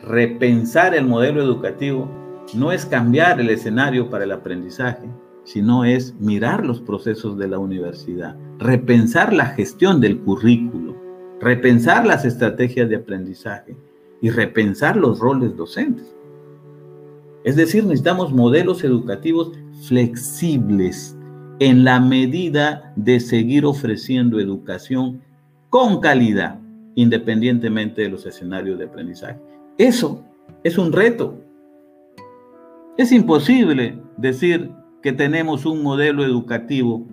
repensar 0.00 0.94
el 0.94 1.06
modelo 1.06 1.42
educativo 1.42 2.08
no 2.54 2.72
es 2.72 2.84
cambiar 2.84 3.40
el 3.40 3.50
escenario 3.50 4.10
para 4.10 4.24
el 4.24 4.32
aprendizaje, 4.32 5.08
sino 5.44 5.84
es 5.84 6.14
mirar 6.20 6.64
los 6.64 6.80
procesos 6.80 7.36
de 7.38 7.48
la 7.48 7.58
universidad, 7.58 8.36
repensar 8.58 9.32
la 9.32 9.46
gestión 9.46 10.00
del 10.00 10.20
currículo, 10.20 10.96
repensar 11.40 12.06
las 12.06 12.24
estrategias 12.24 12.88
de 12.88 12.96
aprendizaje 12.96 13.76
y 14.20 14.30
repensar 14.30 14.96
los 14.96 15.18
roles 15.18 15.56
docentes. 15.56 16.14
Es 17.44 17.56
decir, 17.56 17.84
necesitamos 17.84 18.32
modelos 18.32 18.84
educativos 18.84 19.52
flexibles 19.88 21.16
en 21.58 21.84
la 21.84 22.00
medida 22.00 22.92
de 22.96 23.18
seguir 23.20 23.64
ofreciendo 23.64 24.40
educación 24.40 25.22
con 25.70 26.00
calidad, 26.00 26.58
independientemente 26.96 28.02
de 28.02 28.10
los 28.10 28.26
escenarios 28.26 28.78
de 28.78 28.84
aprendizaje. 28.86 29.38
Eso 29.78 30.22
es 30.64 30.76
un 30.76 30.92
reto. 30.92 31.38
Es 32.98 33.12
imposible 33.12 33.98
decir 34.18 34.70
que 35.02 35.12
tenemos 35.12 35.66
un 35.66 35.82
modelo 35.82 36.24
educativo 36.24 37.06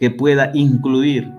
que 0.00 0.10
pueda 0.10 0.50
incluir 0.54 1.32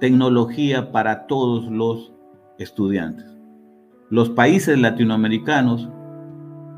tecnología 0.00 0.90
para 0.92 1.26
todos 1.26 1.70
los 1.70 2.12
estudiantes. 2.58 3.26
Los 4.10 4.30
países 4.30 4.78
latinoamericanos 4.78 5.88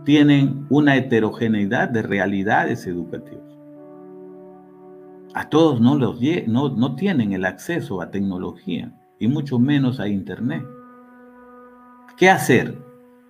tienen 0.04 0.66
una 0.68 0.96
heterogeneidad 0.96 1.88
de 1.88 2.02
realidades 2.02 2.86
educativas 2.86 3.44
a 5.34 5.48
todos 5.48 5.80
no, 5.80 5.96
los, 5.96 6.20
no, 6.46 6.68
no 6.70 6.94
tienen 6.94 7.32
el 7.32 7.44
acceso 7.44 8.00
a 8.00 8.10
tecnología 8.10 8.92
y 9.18 9.26
mucho 9.26 9.58
menos 9.58 9.98
a 9.98 10.08
Internet. 10.08 10.64
¿Qué 12.16 12.30
hacer? 12.30 12.83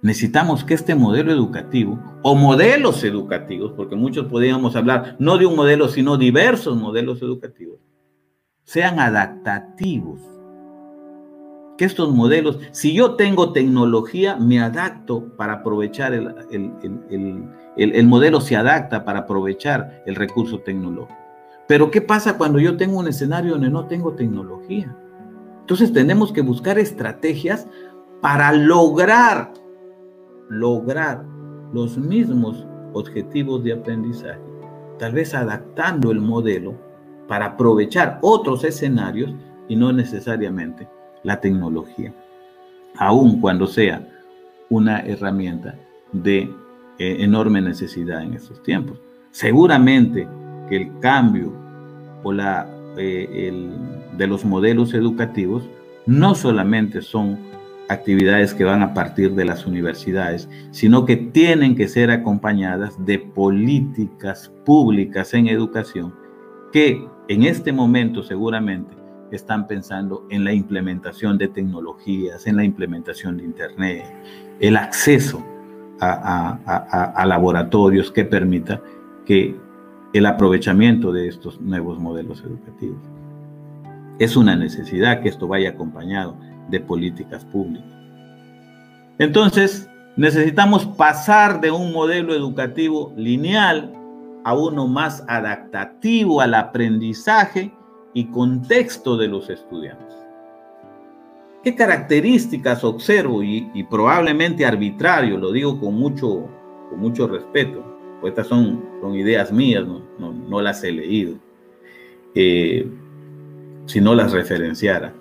Necesitamos 0.04 0.64
que 0.64 0.74
este 0.74 0.94
modelo 0.94 1.32
educativo 1.32 1.98
o 2.22 2.34
modelos 2.34 3.02
educativos, 3.04 3.72
porque 3.74 3.96
muchos 3.96 4.26
podríamos 4.26 4.76
hablar 4.76 5.16
no 5.18 5.38
de 5.38 5.46
un 5.46 5.56
modelo, 5.56 5.88
sino 5.88 6.18
diversos 6.18 6.76
modelos 6.76 7.22
educativos, 7.22 7.78
sean 8.64 9.00
adaptativos. 9.00 10.20
Que 11.78 11.86
estos 11.86 12.12
modelos, 12.12 12.58
si 12.70 12.92
yo 12.92 13.14
tengo 13.14 13.54
tecnología, 13.54 14.36
me 14.36 14.60
adapto 14.60 15.34
para 15.38 15.54
aprovechar 15.54 16.12
el, 16.12 16.34
el 17.74 18.06
modelo, 18.06 18.42
se 18.42 18.56
adapta 18.56 19.06
para 19.06 19.20
aprovechar 19.20 20.02
el 20.04 20.16
recurso 20.16 20.58
tecnológico. 20.58 21.18
Pero 21.66 21.90
¿qué 21.90 22.02
pasa 22.02 22.36
cuando 22.36 22.58
yo 22.58 22.76
tengo 22.76 22.98
un 22.98 23.08
escenario 23.08 23.52
donde 23.52 23.70
no 23.70 23.86
tengo 23.86 24.12
tecnología? 24.12 24.94
Entonces 25.60 25.94
tenemos 25.94 26.30
que 26.30 26.42
buscar 26.42 26.78
estrategias 26.78 27.66
para 28.20 28.52
lograr, 28.52 29.50
lograr 30.48 31.24
los 31.72 31.98
mismos 31.98 32.66
objetivos 32.92 33.64
de 33.64 33.72
aprendizaje, 33.72 34.40
tal 34.98 35.12
vez 35.12 35.34
adaptando 35.34 36.10
el 36.10 36.20
modelo 36.20 36.74
para 37.26 37.46
aprovechar 37.46 38.18
otros 38.22 38.64
escenarios 38.64 39.34
y 39.68 39.76
no 39.76 39.92
necesariamente 39.92 40.88
la 41.22 41.40
tecnología, 41.40 42.14
aun 42.96 43.40
cuando 43.40 43.66
sea 43.66 44.06
una 44.68 45.00
herramienta 45.00 45.74
de 46.12 46.50
eh, 46.98 47.16
enorme 47.20 47.60
necesidad 47.60 48.22
en 48.22 48.34
estos 48.34 48.62
tiempos. 48.62 48.98
Seguramente 49.30 50.28
que 50.68 50.76
el 50.76 50.98
cambio 51.00 51.52
o 52.22 52.32
la, 52.32 52.68
eh, 52.96 53.52
de 54.16 54.26
los 54.26 54.44
modelos 54.44 54.94
educativos 54.94 55.68
no 56.06 56.34
solamente 56.34 57.02
son 57.02 57.38
actividades 57.88 58.54
que 58.54 58.64
van 58.64 58.82
a 58.82 58.94
partir 58.94 59.34
de 59.34 59.44
las 59.44 59.66
universidades, 59.66 60.48
sino 60.70 61.04
que 61.04 61.16
tienen 61.16 61.76
que 61.76 61.88
ser 61.88 62.10
acompañadas 62.10 63.04
de 63.04 63.18
políticas 63.18 64.52
públicas 64.64 65.34
en 65.34 65.48
educación 65.48 66.14
que 66.72 67.06
en 67.28 67.42
este 67.44 67.72
momento 67.72 68.22
seguramente 68.22 68.94
están 69.30 69.66
pensando 69.66 70.26
en 70.30 70.44
la 70.44 70.52
implementación 70.52 71.38
de 71.38 71.48
tecnologías, 71.48 72.46
en 72.46 72.56
la 72.56 72.64
implementación 72.64 73.36
de 73.36 73.44
Internet, 73.44 74.04
el 74.60 74.76
acceso 74.76 75.44
a 76.00 77.24
laboratorios 77.26 78.10
que 78.10 78.24
permita 78.24 78.82
que 79.24 79.56
el 80.12 80.26
aprovechamiento 80.26 81.12
de 81.12 81.28
estos 81.28 81.60
nuevos 81.60 81.98
modelos 81.98 82.42
educativos. 82.42 83.02
Es 84.18 84.36
una 84.36 84.54
necesidad 84.54 85.20
que 85.20 85.28
esto 85.28 85.48
vaya 85.48 85.70
acompañado 85.70 86.36
de 86.68 86.80
políticas 86.80 87.44
públicas. 87.44 87.90
Entonces, 89.18 89.88
necesitamos 90.16 90.86
pasar 90.86 91.60
de 91.60 91.70
un 91.70 91.92
modelo 91.92 92.34
educativo 92.34 93.12
lineal 93.16 93.92
a 94.44 94.54
uno 94.54 94.86
más 94.86 95.24
adaptativo 95.28 96.40
al 96.40 96.54
aprendizaje 96.54 97.72
y 98.12 98.26
contexto 98.26 99.16
de 99.16 99.28
los 99.28 99.50
estudiantes. 99.50 100.14
¿Qué 101.64 101.74
características 101.74 102.84
observo 102.84 103.42
y, 103.42 103.86
probablemente 103.90 104.66
arbitrario, 104.66 105.38
lo 105.38 105.50
digo 105.50 105.80
con 105.80 105.94
mucho, 105.94 106.46
con 106.90 107.00
mucho 107.00 107.26
respeto, 107.26 107.82
pues 108.20 108.32
estas 108.32 108.48
son, 108.48 108.84
son 109.00 109.14
ideas 109.14 109.50
mías, 109.50 109.84
no, 110.18 110.60
las 110.60 110.84
he 110.84 110.92
leído, 110.92 111.36
eh, 112.34 112.86
si 113.86 114.00
no 114.00 114.14
las 114.14 114.32
referenciara. 114.32 115.14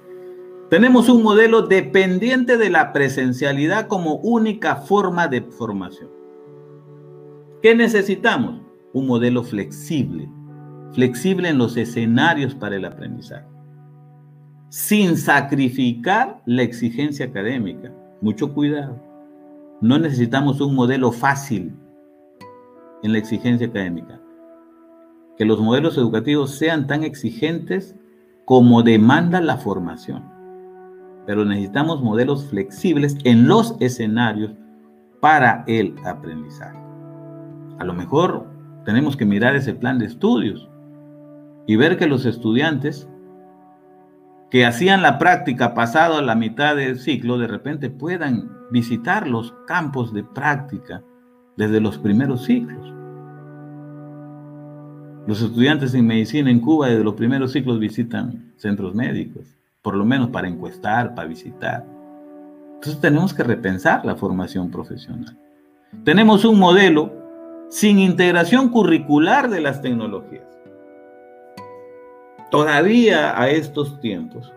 Tenemos 0.74 1.08
un 1.08 1.22
modelo 1.22 1.62
dependiente 1.62 2.58
de 2.58 2.72
la 2.72 2.94
presencialidad 2.94 3.86
como 3.86 4.16
única 4.16 4.78
forma 4.78 5.28
de 5.28 5.44
formación. 5.44 6.10
¿Qué 7.62 7.76
necesitamos? 7.76 8.60
Un 8.92 9.06
modelo 9.06 9.44
flexible, 9.44 10.28
flexible 10.94 11.50
en 11.50 11.60
los 11.60 11.78
escenarios 11.78 12.56
para 12.56 12.78
el 12.78 12.86
aprendizaje, 12.86 13.46
sin 14.70 15.16
sacrificar 15.16 16.42
la 16.48 16.64
exigencia 16.64 17.28
académica. 17.28 17.94
Mucho 18.20 18.52
cuidado. 18.52 19.00
No 19.80 20.00
necesitamos 20.00 20.60
un 20.60 20.74
modelo 20.74 21.12
fácil, 21.12 21.72
en 23.04 23.12
la 23.12 23.20
exigencia 23.20 23.68
académica. 23.68 24.20
Que 25.38 25.46
los 25.46 25.60
modelos 25.60 26.00
educativos 26.00 26.50
sean 26.58 26.88
tan 26.88 27.04
exigentes 27.04 27.96
como 28.46 28.82
demanda 28.82 29.40
la 29.40 29.58
formación. 29.58 30.33
Pero 31.26 31.46
necesitamos 31.46 32.02
modelos 32.02 32.46
flexibles 32.48 33.18
en 33.24 33.48
los 33.48 33.76
escenarios 33.80 34.52
para 35.22 35.64
el 35.68 35.96
aprendizaje. 36.06 36.80
A 37.80 37.86
lo 37.86 37.94
mejor 37.94 38.48
tenemos 38.86 39.16
que 39.16 39.26
mirar 39.26 39.56
ese 39.56 39.74
plan 39.74 40.00
de 40.00 40.06
estudios 40.06 40.70
y 41.66 41.76
ver 41.76 41.98
que 41.98 42.08
los 42.08 42.26
estudiantes 42.26 43.08
que 44.54 44.66
hacían 44.66 45.02
la 45.02 45.18
práctica 45.18 45.74
pasado 45.74 46.22
la 46.22 46.36
mitad 46.36 46.76
del 46.76 47.00
ciclo, 47.00 47.40
de 47.40 47.48
repente 47.48 47.90
puedan 47.90 48.52
visitar 48.70 49.28
los 49.28 49.52
campos 49.66 50.14
de 50.14 50.24
práctica 50.24 51.02
desde 51.58 51.82
los 51.82 51.98
primeros 51.98 52.44
ciclos. 52.46 52.94
Los 55.26 55.42
estudiantes 55.42 55.96
en 55.96 56.06
medicina 56.06 56.52
en 56.52 56.60
Cuba 56.60 56.90
desde 56.90 57.04
los 57.04 57.16
primeros 57.16 57.52
ciclos 57.54 57.80
visitan 57.80 58.54
centros 58.58 58.94
médicos, 58.94 59.58
por 59.84 59.96
lo 59.96 60.06
menos 60.06 60.30
para 60.30 60.48
encuestar, 60.48 61.14
para 61.14 61.28
visitar. 61.28 61.86
Entonces 62.76 63.00
tenemos 63.00 63.34
que 63.34 63.44
repensar 63.44 64.04
la 64.06 64.16
formación 64.16 64.72
profesional. 64.72 65.38
Tenemos 66.04 66.44
un 66.46 66.58
modelo 66.58 67.12
sin 67.70 68.00
integración 68.00 68.70
curricular 68.70 69.50
de 69.50 69.62
las 69.62 69.82
tecnologías. 69.82 70.48
Todavía 72.50 73.40
a 73.40 73.50
estos 73.50 74.00
tiempos 74.00 74.52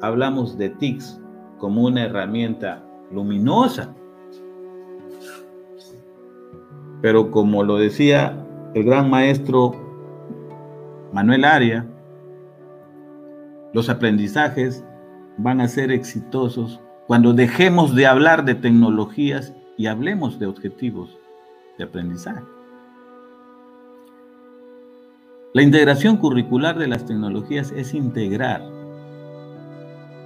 hablamos 0.00 0.58
de 0.58 0.70
TICS 0.70 1.20
como 1.58 1.82
una 1.84 2.04
herramienta 2.04 2.82
luminosa. 3.12 3.94
Pero 7.00 7.30
como 7.30 7.62
lo 7.62 7.76
decía 7.76 8.36
el 8.74 8.84
gran 8.84 9.08
maestro 9.10 9.72
Manuel 11.12 11.44
Aria, 11.44 11.86
los 13.72 13.88
aprendizajes 13.88 14.84
van 15.38 15.60
a 15.60 15.68
ser 15.68 15.90
exitosos 15.90 16.80
cuando 17.06 17.32
dejemos 17.32 17.94
de 17.94 18.06
hablar 18.06 18.44
de 18.44 18.54
tecnologías 18.54 19.52
y 19.76 19.86
hablemos 19.86 20.38
de 20.38 20.46
objetivos 20.46 21.18
de 21.78 21.84
aprendizaje. 21.84 22.42
La 25.54 25.62
integración 25.62 26.16
curricular 26.16 26.78
de 26.78 26.86
las 26.86 27.04
tecnologías 27.04 27.72
es 27.72 27.92
integrar 27.92 28.62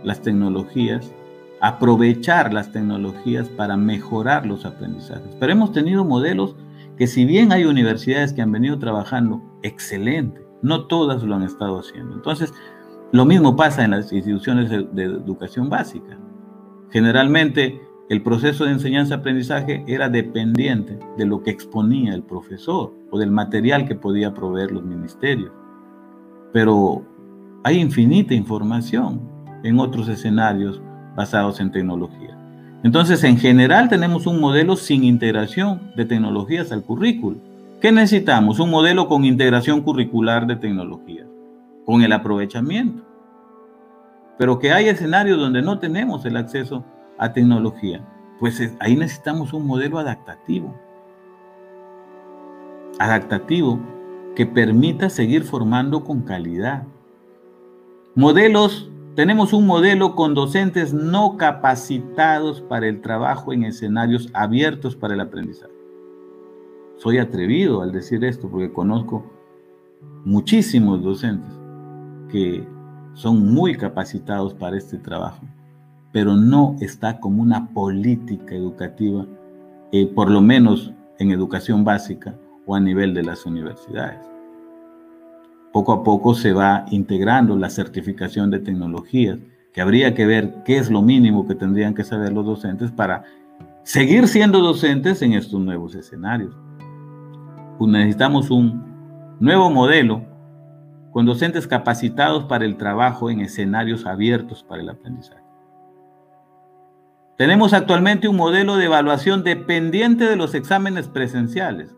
las 0.04 0.22
tecnologías, 0.22 1.12
aprovechar 1.60 2.52
las 2.52 2.70
tecnologías 2.70 3.48
para 3.48 3.76
mejorar 3.76 4.46
los 4.46 4.64
aprendizajes. 4.64 5.34
Pero 5.40 5.52
hemos 5.52 5.72
tenido 5.72 6.04
modelos 6.04 6.54
que 6.96 7.08
si 7.08 7.24
bien 7.24 7.50
hay 7.50 7.64
universidades 7.64 8.32
que 8.32 8.42
han 8.42 8.52
venido 8.52 8.78
trabajando 8.78 9.42
excelente, 9.62 10.46
no 10.62 10.86
todas 10.86 11.22
lo 11.24 11.34
han 11.34 11.42
estado 11.42 11.80
haciendo. 11.80 12.14
Entonces, 12.14 12.54
lo 13.12 13.24
mismo 13.24 13.56
pasa 13.56 13.84
en 13.84 13.92
las 13.92 14.12
instituciones 14.12 14.70
de, 14.70 15.02
educación 15.02 15.68
básica. 15.68 16.18
Generalmente, 16.90 17.80
el 18.08 18.22
proceso 18.22 18.64
de 18.64 18.72
enseñanza-aprendizaje 18.72 19.84
era 19.86 20.08
dependiente 20.08 20.98
de 21.16 21.26
lo 21.26 21.42
que 21.42 21.50
exponía 21.50 22.14
el 22.14 22.22
profesor 22.22 22.92
o 23.10 23.18
del 23.18 23.30
material 23.30 23.86
que 23.86 23.94
podía 23.94 24.34
proveer 24.34 24.72
los 24.72 24.84
ministerios. 24.84 25.50
Pero 26.52 27.04
hay 27.64 27.80
infinita 27.80 28.34
información 28.34 29.20
en 29.62 29.80
otros 29.80 30.08
escenarios 30.08 30.80
basados 31.16 31.60
en 31.60 31.72
tecnología. 31.72 32.36
Entonces, 32.84 33.24
en 33.24 33.38
general 33.38 33.88
tenemos 33.88 34.26
un 34.26 34.40
modelo 34.40 34.76
sin 34.76 35.02
integración 35.02 35.92
de 35.96 36.04
tecnologías 36.04 36.70
al 36.70 36.84
currículo. 36.84 37.38
¿Qué 37.80 37.90
necesitamos? 37.90 38.60
Un 38.60 38.70
modelo 38.70 39.08
con 39.08 39.24
integración 39.24 39.82
curricular 39.82 40.46
de 40.46 40.56
tecnologías, 40.56 41.25
con 41.86 42.02
el 42.02 42.12
aprovechamiento. 42.12 43.02
Pero 44.36 44.58
que 44.58 44.72
hay 44.72 44.88
escenarios 44.88 45.38
donde 45.38 45.62
no 45.62 45.78
tenemos 45.78 46.26
el 46.26 46.36
acceso 46.36 46.84
a 47.16 47.32
tecnología, 47.32 48.04
pues 48.38 48.60
ahí 48.80 48.96
necesitamos 48.96 49.54
un 49.54 49.66
modelo 49.66 49.98
adaptativo. 49.98 50.74
Adaptativo 52.98 53.78
que 54.34 54.44
permita 54.44 55.08
seguir 55.08 55.44
formando 55.44 56.04
con 56.04 56.22
calidad. 56.22 56.82
Modelos 58.14 58.90
tenemos 59.14 59.54
un 59.54 59.66
modelo 59.66 60.14
con 60.14 60.34
docentes 60.34 60.92
no 60.92 61.38
capacitados 61.38 62.60
para 62.60 62.86
el 62.86 63.00
trabajo 63.00 63.54
en 63.54 63.64
escenarios 63.64 64.28
abiertos 64.34 64.94
para 64.94 65.14
el 65.14 65.20
aprendizaje. 65.20 65.72
Soy 66.96 67.18
atrevido 67.18 67.80
al 67.80 67.92
decir 67.92 68.24
esto 68.24 68.48
porque 68.50 68.72
conozco 68.72 69.24
muchísimos 70.24 71.02
docentes 71.02 71.55
que 72.30 72.66
son 73.14 73.52
muy 73.52 73.76
capacitados 73.76 74.54
para 74.54 74.76
este 74.76 74.98
trabajo, 74.98 75.44
pero 76.12 76.36
no 76.36 76.76
está 76.80 77.20
como 77.20 77.42
una 77.42 77.68
política 77.68 78.54
educativa, 78.54 79.26
eh, 79.92 80.06
por 80.06 80.30
lo 80.30 80.40
menos 80.40 80.92
en 81.18 81.30
educación 81.30 81.84
básica 81.84 82.34
o 82.66 82.74
a 82.74 82.80
nivel 82.80 83.14
de 83.14 83.22
las 83.22 83.46
universidades 83.46 84.36
poco 85.76 85.92
a 85.92 86.02
poco 86.02 86.34
se 86.34 86.54
va 86.54 86.86
integrando 86.90 87.54
la 87.54 87.68
certificación 87.68 88.50
de 88.50 88.60
tecnologías, 88.60 89.40
que 89.74 89.82
habría 89.82 90.14
que 90.14 90.24
ver 90.24 90.62
qué 90.64 90.78
es 90.78 90.90
lo 90.90 91.02
mínimo 91.02 91.46
que 91.46 91.54
tendrían 91.54 91.92
que 91.92 92.02
saber 92.02 92.32
los 92.32 92.46
docentes 92.46 92.90
para 92.90 93.24
seguir 93.82 94.26
siendo 94.26 94.60
docentes 94.60 95.20
en 95.20 95.34
estos 95.34 95.60
nuevos 95.60 95.94
escenarios. 95.94 96.56
Pues 97.76 97.90
necesitamos 97.90 98.50
un 98.50 99.36
nuevo 99.38 99.68
modelo 99.68 100.22
con 101.16 101.24
docentes 101.24 101.66
capacitados 101.66 102.44
para 102.44 102.66
el 102.66 102.76
trabajo 102.76 103.30
en 103.30 103.40
escenarios 103.40 104.04
abiertos 104.04 104.62
para 104.62 104.82
el 104.82 104.90
aprendizaje. 104.90 105.40
Tenemos 107.38 107.72
actualmente 107.72 108.28
un 108.28 108.36
modelo 108.36 108.76
de 108.76 108.84
evaluación 108.84 109.42
dependiente 109.42 110.26
de 110.26 110.36
los 110.36 110.54
exámenes 110.54 111.08
presenciales, 111.08 111.96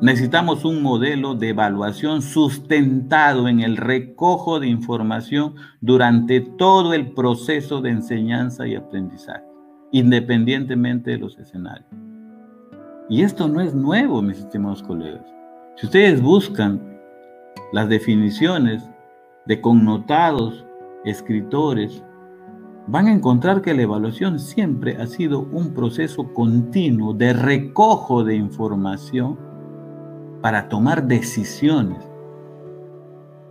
Necesitamos 0.00 0.64
un 0.64 0.82
modelo 0.82 1.34
de 1.34 1.50
evaluación 1.50 2.22
sustentado 2.22 3.46
en 3.46 3.60
el 3.60 3.76
recojo 3.76 4.58
de 4.58 4.68
información 4.68 5.56
durante 5.82 6.40
todo 6.40 6.94
el 6.94 7.12
proceso 7.12 7.82
de 7.82 7.90
enseñanza 7.90 8.66
y 8.66 8.74
aprendizaje, 8.74 9.44
independientemente 9.90 11.10
de 11.10 11.18
los 11.18 11.38
escenarios. 11.38 11.90
Y 13.10 13.22
esto 13.22 13.48
no 13.48 13.60
es 13.60 13.74
nuevo, 13.74 14.22
mis 14.22 14.38
estimados 14.38 14.82
colegas. 14.82 15.41
Si 15.76 15.86
ustedes 15.86 16.20
buscan 16.20 16.80
las 17.72 17.88
definiciones 17.88 18.82
de 19.46 19.60
connotados 19.60 20.64
escritores, 21.04 22.02
van 22.86 23.06
a 23.06 23.12
encontrar 23.12 23.62
que 23.62 23.74
la 23.74 23.82
evaluación 23.82 24.38
siempre 24.38 24.96
ha 24.96 25.06
sido 25.06 25.40
un 25.40 25.72
proceso 25.72 26.32
continuo 26.34 27.14
de 27.14 27.32
recojo 27.32 28.22
de 28.22 28.34
información 28.34 29.38
para 30.42 30.68
tomar 30.68 31.06
decisiones, 31.06 32.04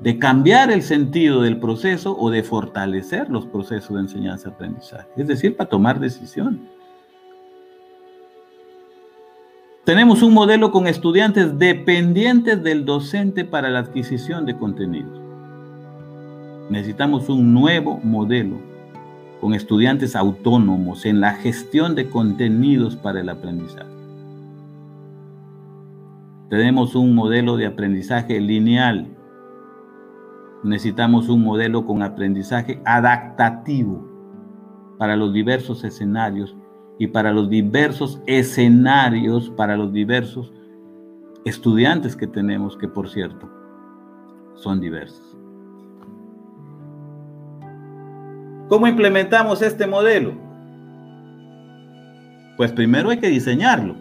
de 0.01 0.19
cambiar 0.19 0.71
el 0.71 0.83
sentido 0.83 1.41
del 1.41 1.59
proceso 1.59 2.15
o 2.17 2.29
de 2.29 2.43
fortalecer 2.43 3.29
los 3.29 3.45
procesos 3.47 3.95
de 3.95 4.01
enseñanza-aprendizaje, 4.01 5.09
es 5.15 5.27
decir, 5.27 5.55
para 5.57 5.69
tomar 5.69 5.99
decisiones. 5.99 6.61
Tenemos 9.83 10.21
un 10.21 10.35
modelo 10.35 10.71
con 10.71 10.85
estudiantes 10.85 11.57
dependientes 11.57 12.61
del 12.61 12.85
docente 12.85 13.45
para 13.45 13.71
la 13.71 13.79
adquisición 13.79 14.45
de 14.45 14.55
contenidos. 14.55 15.19
Necesitamos 16.69 17.29
un 17.29 17.51
nuevo 17.51 17.99
modelo 18.03 18.57
con 19.39 19.55
estudiantes 19.55 20.15
autónomos 20.15 21.03
en 21.07 21.19
la 21.19 21.33
gestión 21.33 21.95
de 21.95 22.11
contenidos 22.11 22.95
para 22.95 23.21
el 23.21 23.29
aprendizaje. 23.29 23.89
Tenemos 26.51 26.93
un 26.93 27.15
modelo 27.15 27.57
de 27.57 27.65
aprendizaje 27.65 28.39
lineal. 28.39 29.07
Necesitamos 30.63 31.27
un 31.27 31.43
modelo 31.43 31.87
con 31.87 32.03
aprendizaje 32.03 32.79
adaptativo 32.85 34.07
para 34.99 35.15
los 35.15 35.33
diversos 35.33 35.83
escenarios 35.83 36.55
y 37.01 37.07
para 37.07 37.33
los 37.33 37.49
diversos 37.49 38.21
escenarios, 38.27 39.49
para 39.57 39.75
los 39.75 39.91
diversos 39.91 40.53
estudiantes 41.45 42.15
que 42.15 42.27
tenemos, 42.27 42.77
que 42.77 42.87
por 42.87 43.09
cierto, 43.09 43.49
son 44.53 44.79
diversos. 44.79 45.35
¿Cómo 48.69 48.85
implementamos 48.85 49.63
este 49.63 49.87
modelo? 49.87 50.35
Pues 52.55 52.71
primero 52.71 53.09
hay 53.09 53.17
que 53.17 53.29
diseñarlo. 53.29 53.95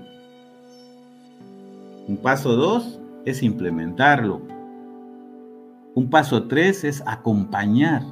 Un 2.07 2.19
paso 2.19 2.55
dos 2.55 3.01
es 3.25 3.43
implementarlo. 3.43 4.43
Un 5.95 6.11
paso 6.11 6.49
tres 6.49 6.85
es 6.85 7.03
acompañar, 7.07 8.03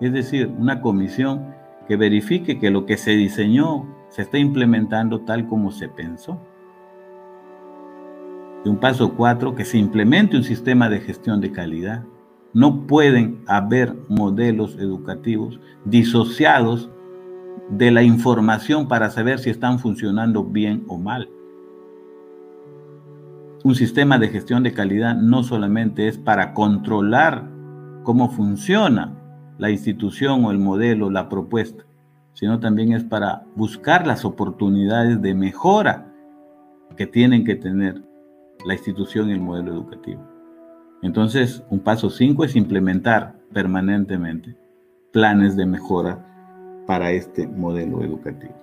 es 0.00 0.12
decir, 0.12 0.46
una 0.46 0.80
comisión 0.80 1.52
que 1.88 1.96
verifique 1.96 2.60
que 2.60 2.70
lo 2.70 2.86
que 2.86 2.96
se 2.96 3.10
diseñó 3.16 3.91
se 4.12 4.22
está 4.22 4.38
implementando 4.38 5.22
tal 5.22 5.48
como 5.48 5.72
se 5.72 5.88
pensó. 5.88 6.38
Y 8.62 8.68
un 8.68 8.76
paso 8.76 9.14
cuatro, 9.14 9.54
que 9.54 9.64
se 9.64 9.78
implemente 9.78 10.36
un 10.36 10.44
sistema 10.44 10.90
de 10.90 11.00
gestión 11.00 11.40
de 11.40 11.50
calidad. 11.50 12.04
No 12.52 12.86
pueden 12.86 13.42
haber 13.46 13.96
modelos 14.08 14.76
educativos 14.76 15.58
disociados 15.86 16.90
de 17.70 17.90
la 17.90 18.02
información 18.02 18.86
para 18.86 19.08
saber 19.08 19.38
si 19.38 19.48
están 19.48 19.78
funcionando 19.78 20.44
bien 20.44 20.84
o 20.88 20.98
mal. 20.98 21.30
Un 23.64 23.74
sistema 23.74 24.18
de 24.18 24.28
gestión 24.28 24.62
de 24.62 24.74
calidad 24.74 25.16
no 25.16 25.42
solamente 25.42 26.06
es 26.06 26.18
para 26.18 26.52
controlar 26.52 27.48
cómo 28.02 28.28
funciona 28.28 29.16
la 29.56 29.70
institución 29.70 30.44
o 30.44 30.50
el 30.50 30.58
modelo, 30.58 31.08
la 31.08 31.30
propuesta, 31.30 31.84
sino 32.34 32.60
también 32.60 32.92
es 32.92 33.04
para 33.04 33.44
buscar 33.56 34.06
las 34.06 34.24
oportunidades 34.24 35.20
de 35.20 35.34
mejora 35.34 36.12
que 36.96 37.06
tienen 37.06 37.44
que 37.44 37.54
tener 37.54 38.02
la 38.66 38.74
institución 38.74 39.28
y 39.28 39.32
el 39.32 39.40
modelo 39.40 39.72
educativo. 39.72 40.22
Entonces, 41.02 41.62
un 41.68 41.80
paso 41.80 42.10
cinco 42.10 42.44
es 42.44 42.54
implementar 42.54 43.34
permanentemente 43.52 44.56
planes 45.12 45.56
de 45.56 45.66
mejora 45.66 46.24
para 46.86 47.12
este 47.12 47.46
modelo 47.46 48.02
educativo. 48.02 48.54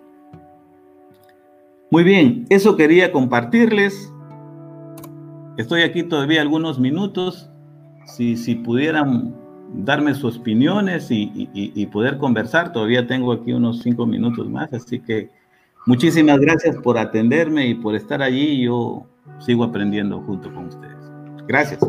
Muy 1.91 2.03
bien, 2.03 2.45
eso 2.49 2.75
quería 2.75 3.11
compartirles. 3.11 4.13
Estoy 5.57 5.81
aquí 5.81 6.03
todavía 6.03 6.41
algunos 6.41 6.79
minutos. 6.79 7.49
Si, 8.05 8.37
si 8.37 8.55
pudieran 8.55 9.35
darme 9.73 10.13
sus 10.13 10.37
opiniones 10.37 11.07
y, 11.09 11.85
poder 11.91 12.17
conversar, 12.17 12.71
todavía 12.71 13.07
tengo 13.07 13.31
aquí 13.31 13.53
unos 13.53 13.81
cinco 13.81 14.05
minutos 14.05 14.49
más. 14.49 14.71
Así 14.73 14.99
que 14.99 15.29
muchísimas 15.85 16.39
gracias 16.39 16.75
por 16.77 16.97
atenderme 16.97 17.67
y 17.67 17.75
por 17.75 17.95
estar 17.95 18.21
allí. 18.21 18.63
Yo 18.63 19.05
sigo 19.39 19.63
aprendiendo 19.63 20.21
junto 20.21 20.53
con 20.53 20.67
ustedes. 20.67 20.97
Gracias. 21.47 21.79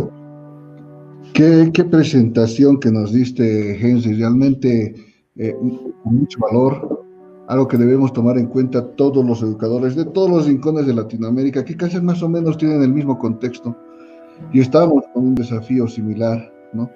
Qué, 1.34 1.84
presentación 1.90 2.78
que 2.80 2.90
nos 2.90 3.12
diste, 3.12 3.78
Henry, 3.80 4.14
realmente 4.14 4.94
eh, 5.36 5.54
mucho 6.04 6.38
valor, 6.38 7.04
algo 7.48 7.68
que 7.68 7.76
debemos 7.76 8.12
tomar 8.12 8.36
en 8.36 8.46
cuenta 8.46 8.86
todos 8.94 9.24
los 9.24 9.42
educadores 9.42 9.96
de 9.96 10.04
todos 10.04 10.30
los 10.30 10.46
rincones 10.46 10.86
de 10.86 10.94
Latinoamérica, 10.94 11.64
que 11.64 11.76
casi 11.76 12.00
más 12.00 12.22
o 12.22 12.28
menos 12.28 12.58
tienen 12.58 12.82
el 12.82 12.92
mismo 12.92 13.18
contexto, 13.18 13.76
y 14.52 14.60
estamos 14.60 15.04
con 15.14 15.28
un 15.28 15.34
desafío 15.34 15.86
similar, 15.88 16.52
¿no? 16.72 16.90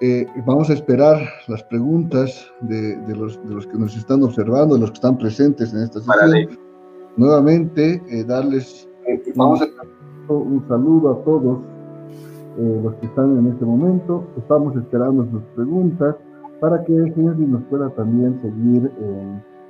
Eh, 0.00 0.26
vamos 0.46 0.68
a 0.70 0.72
esperar 0.72 1.18
las 1.46 1.62
preguntas 1.64 2.50
de, 2.60 2.96
los, 3.14 3.38
que 3.66 3.78
nos 3.78 3.96
están 3.96 4.22
observando, 4.22 4.74
de 4.74 4.80
los 4.80 4.90
que 4.90 4.96
están 4.96 5.16
presentes 5.18 5.72
en 5.72 5.82
esta 5.82 6.00
sesión. 6.00 6.58
Nuevamente, 7.16 8.02
eh, 8.08 8.24
darles 8.24 8.88
un 10.28 10.64
saludo 10.66 11.12
a 11.12 11.24
todos 11.24 11.58
eh, 12.58 12.80
los 12.82 12.94
que 12.94 13.06
están 13.06 13.38
en 13.38 13.52
este 13.52 13.64
momento. 13.64 14.26
Estamos 14.38 14.74
esperando 14.76 15.28
sus 15.30 15.42
preguntas 15.54 16.16
para 16.60 16.82
que 16.84 16.92
Henry 16.94 17.46
nos 17.46 17.62
pueda 17.64 17.90
también 17.90 18.40
seguir 18.40 18.90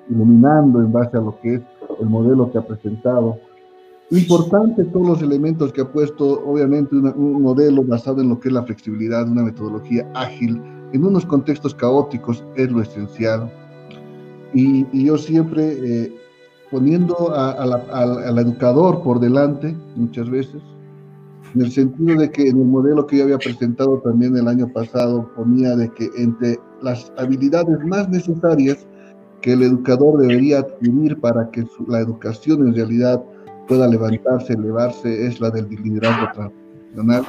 iluminando 0.08 0.80
en 0.80 0.92
base 0.92 1.16
a 1.16 1.20
lo 1.20 1.38
que 1.40 1.54
es 1.54 1.62
el 2.00 2.08
modelo 2.08 2.50
que 2.52 2.58
ha 2.58 2.66
presentado 2.66 3.38
Importante 4.12 4.84
todos 4.84 5.08
los 5.08 5.22
elementos 5.22 5.72
que 5.72 5.80
ha 5.80 5.90
puesto, 5.90 6.44
obviamente 6.44 6.94
un 6.94 7.40
modelo 7.40 7.82
basado 7.82 8.20
en 8.20 8.28
lo 8.28 8.38
que 8.38 8.48
es 8.48 8.54
la 8.54 8.62
flexibilidad, 8.62 9.26
una 9.26 9.42
metodología 9.42 10.06
ágil, 10.14 10.60
en 10.92 11.02
unos 11.02 11.24
contextos 11.24 11.74
caóticos 11.74 12.44
es 12.56 12.70
lo 12.70 12.82
esencial. 12.82 13.50
Y, 14.52 14.86
yo 15.06 15.16
siempre 15.16 15.78
eh, 15.82 16.14
poniendo 16.70 17.34
al 17.34 18.38
educador 18.38 19.02
por 19.02 19.18
delante, 19.18 19.74
muchas 19.96 20.28
veces, 20.28 20.60
en 21.54 21.62
el 21.62 21.72
sentido 21.72 22.20
de 22.20 22.30
que 22.30 22.48
en 22.48 22.58
el 22.58 22.66
modelo 22.66 23.06
que 23.06 23.16
yo 23.16 23.24
había 23.24 23.38
presentado 23.38 23.98
también 24.00 24.36
el 24.36 24.46
año 24.46 24.68
pasado 24.74 25.26
ponía 25.34 25.74
de 25.74 25.90
que 25.90 26.10
entre 26.18 26.58
las 26.82 27.10
habilidades 27.16 27.82
más 27.86 28.10
necesarias 28.10 28.86
que 29.40 29.54
el 29.54 29.62
educador 29.62 30.20
debería 30.20 30.58
adquirir 30.58 31.18
para 31.18 31.50
que 31.50 31.64
la 31.88 32.00
educación 32.00 32.68
en 32.68 32.74
realidad 32.74 33.22
pueda 33.72 33.88
levantarse, 33.88 34.52
elevarse, 34.52 35.26
es 35.26 35.40
la 35.40 35.50
del 35.50 35.66
liderazgo 35.70 36.26
transformacional. 36.34 37.24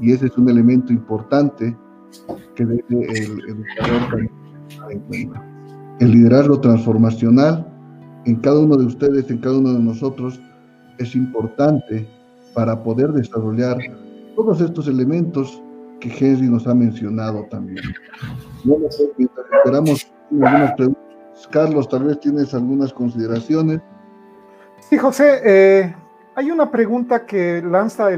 Y 0.00 0.12
ese 0.12 0.26
es 0.26 0.38
un 0.38 0.48
elemento 0.48 0.92
importante 0.92 1.76
que 2.54 2.64
debe 2.64 2.84
el 2.90 3.40
educador 3.48 4.30
en 4.90 5.00
cuenta. 5.00 5.42
El 5.98 6.12
liderazgo 6.12 6.60
transformacional 6.60 7.66
en 8.24 8.36
cada 8.36 8.60
uno 8.60 8.76
de 8.76 8.86
ustedes, 8.86 9.28
en 9.30 9.38
cada 9.38 9.58
uno 9.58 9.72
de 9.72 9.80
nosotros, 9.80 10.40
es 10.98 11.16
importante 11.16 12.06
para 12.54 12.80
poder 12.80 13.12
desarrollar 13.12 13.76
todos 14.36 14.60
estos 14.60 14.86
elementos 14.86 15.60
que 15.98 16.08
Henry 16.08 16.46
nos 16.46 16.68
ha 16.68 16.74
mencionado 16.74 17.46
también. 17.50 17.84
Bueno, 18.62 18.86
mientras 19.18 19.46
esperamos 19.58 20.06
algunas 20.30 20.72
preguntas, 20.74 21.48
Carlos, 21.50 21.88
tal 21.88 22.04
vez 22.04 22.20
tienes 22.20 22.54
algunas 22.54 22.92
consideraciones. 22.92 23.80
Sí, 24.90 24.98
José, 24.98 25.40
eh, 25.44 25.94
hay 26.34 26.50
una 26.50 26.70
pregunta 26.70 27.24
que 27.24 27.62
lanza 27.62 28.10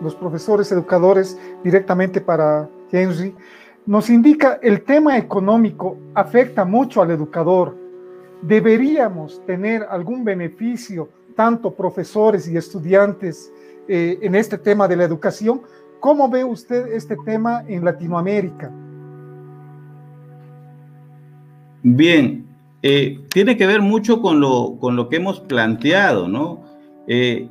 los 0.00 0.14
profesores 0.14 0.72
educadores 0.72 1.38
directamente 1.62 2.20
para 2.20 2.68
Henry. 2.90 3.34
Nos 3.84 4.08
indica, 4.08 4.58
el 4.62 4.82
tema 4.82 5.18
económico 5.18 5.98
afecta 6.14 6.64
mucho 6.64 7.02
al 7.02 7.10
educador. 7.10 7.76
¿Deberíamos 8.40 9.44
tener 9.44 9.86
algún 9.90 10.24
beneficio, 10.24 11.10
tanto 11.36 11.74
profesores 11.74 12.48
y 12.48 12.56
estudiantes, 12.56 13.52
eh, 13.88 14.18
en 14.22 14.34
este 14.34 14.56
tema 14.56 14.88
de 14.88 14.96
la 14.96 15.04
educación? 15.04 15.62
¿Cómo 16.00 16.30
ve 16.30 16.44
usted 16.44 16.92
este 16.92 17.16
tema 17.26 17.62
en 17.66 17.84
Latinoamérica? 17.84 18.70
Bien, 21.82 22.47
eh, 22.82 23.20
tiene 23.30 23.56
que 23.56 23.66
ver 23.66 23.82
mucho 23.82 24.20
con 24.22 24.40
lo, 24.40 24.78
con 24.78 24.94
lo 24.94 25.08
que 25.08 25.16
hemos 25.16 25.40
planteado, 25.40 26.28
¿no? 26.28 26.64
Eh, 27.08 27.48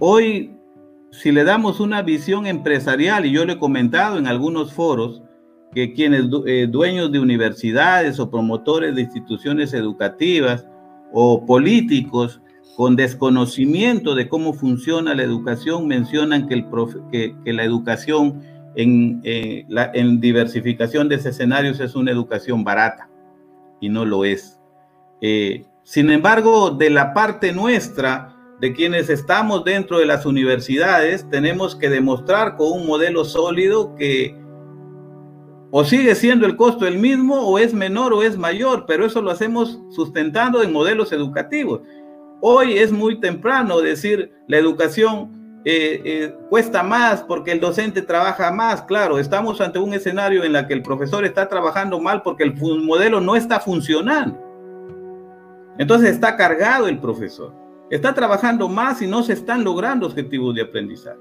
hoy, 0.00 0.52
si 1.12 1.30
le 1.30 1.44
damos 1.44 1.78
una 1.78 2.02
visión 2.02 2.46
empresarial, 2.46 3.26
y 3.26 3.32
yo 3.32 3.44
le 3.44 3.54
he 3.54 3.58
comentado 3.58 4.18
en 4.18 4.26
algunos 4.26 4.72
foros, 4.72 5.22
que 5.72 5.92
quienes 5.92 6.24
eh, 6.46 6.66
dueños 6.68 7.12
de 7.12 7.20
universidades 7.20 8.18
o 8.18 8.28
promotores 8.28 8.96
de 8.96 9.02
instituciones 9.02 9.72
educativas 9.72 10.66
o 11.12 11.46
políticos 11.46 12.40
con 12.76 12.96
desconocimiento 12.96 14.16
de 14.16 14.28
cómo 14.28 14.52
funciona 14.52 15.14
la 15.14 15.22
educación 15.22 15.86
mencionan 15.86 16.48
que, 16.48 16.64
la 17.44 17.64
educación 17.64 18.42
en 18.74 20.20
diversificación 20.20 21.08
de 21.08 21.16
escenarios 21.16 21.78
es 21.78 21.94
una 21.94 22.10
educación 22.10 22.64
barata 22.64 23.09
y 23.80 23.88
no 23.88 24.04
lo 24.04 24.24
es. 24.24 24.60
Eh, 25.20 25.64
sin 25.82 26.10
embargo, 26.10 26.70
de 26.70 26.90
la 26.90 27.14
parte 27.14 27.52
nuestra, 27.52 28.36
de 28.60 28.72
quienes 28.74 29.08
estamos 29.08 29.64
dentro 29.64 29.98
de 29.98 30.06
las 30.06 30.26
universidades, 30.26 31.28
tenemos 31.30 31.74
que 31.74 31.88
demostrar 31.88 32.56
con 32.56 32.72
un 32.72 32.86
modelo 32.86 33.24
sólido 33.24 33.94
que 33.96 34.38
o 35.72 35.84
sigue 35.84 36.14
siendo 36.14 36.46
el 36.46 36.56
costo 36.56 36.86
el 36.86 36.98
mismo 36.98 37.40
o 37.40 37.58
es 37.58 37.72
menor 37.72 38.12
o 38.12 38.22
es 38.22 38.36
mayor, 38.36 38.86
pero 38.86 39.06
eso 39.06 39.22
lo 39.22 39.30
hacemos 39.30 39.80
sustentando 39.90 40.62
en 40.62 40.72
modelos 40.72 41.12
educativos. 41.12 41.80
Hoy 42.40 42.78
es 42.78 42.90
muy 42.90 43.20
temprano 43.20 43.80
decir 43.80 44.32
la 44.48 44.58
educación 44.58 45.39
eh, 45.64 46.00
eh, 46.04 46.34
cuesta 46.48 46.82
más 46.82 47.22
porque 47.22 47.52
el 47.52 47.60
docente 47.60 48.02
trabaja 48.02 48.50
más. 48.50 48.82
Claro, 48.82 49.18
estamos 49.18 49.60
ante 49.60 49.78
un 49.78 49.92
escenario 49.92 50.42
en 50.44 50.56
el 50.56 50.66
que 50.66 50.74
el 50.74 50.82
profesor 50.82 51.24
está 51.24 51.48
trabajando 51.48 52.00
mal 52.00 52.22
porque 52.22 52.44
el 52.44 52.54
modelo 52.82 53.20
no 53.20 53.36
está 53.36 53.60
funcionando. 53.60 54.38
Entonces 55.78 56.10
está 56.10 56.36
cargado 56.36 56.88
el 56.88 56.98
profesor. 56.98 57.52
Está 57.90 58.14
trabajando 58.14 58.68
más 58.68 59.02
y 59.02 59.06
no 59.06 59.22
se 59.22 59.32
están 59.34 59.64
logrando 59.64 60.06
objetivos 60.06 60.54
de 60.54 60.62
aprendizaje. 60.62 61.18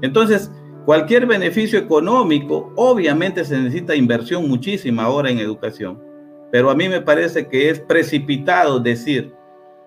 Entonces, 0.00 0.50
cualquier 0.84 1.26
beneficio 1.26 1.78
económico, 1.78 2.72
obviamente 2.76 3.44
se 3.44 3.58
necesita 3.58 3.96
inversión 3.96 4.48
muchísima 4.48 5.04
ahora 5.04 5.30
en 5.30 5.38
educación. 5.38 6.00
Pero 6.50 6.70
a 6.70 6.74
mí 6.74 6.88
me 6.88 7.00
parece 7.00 7.48
que 7.48 7.68
es 7.68 7.80
precipitado 7.80 8.80
decir 8.80 9.34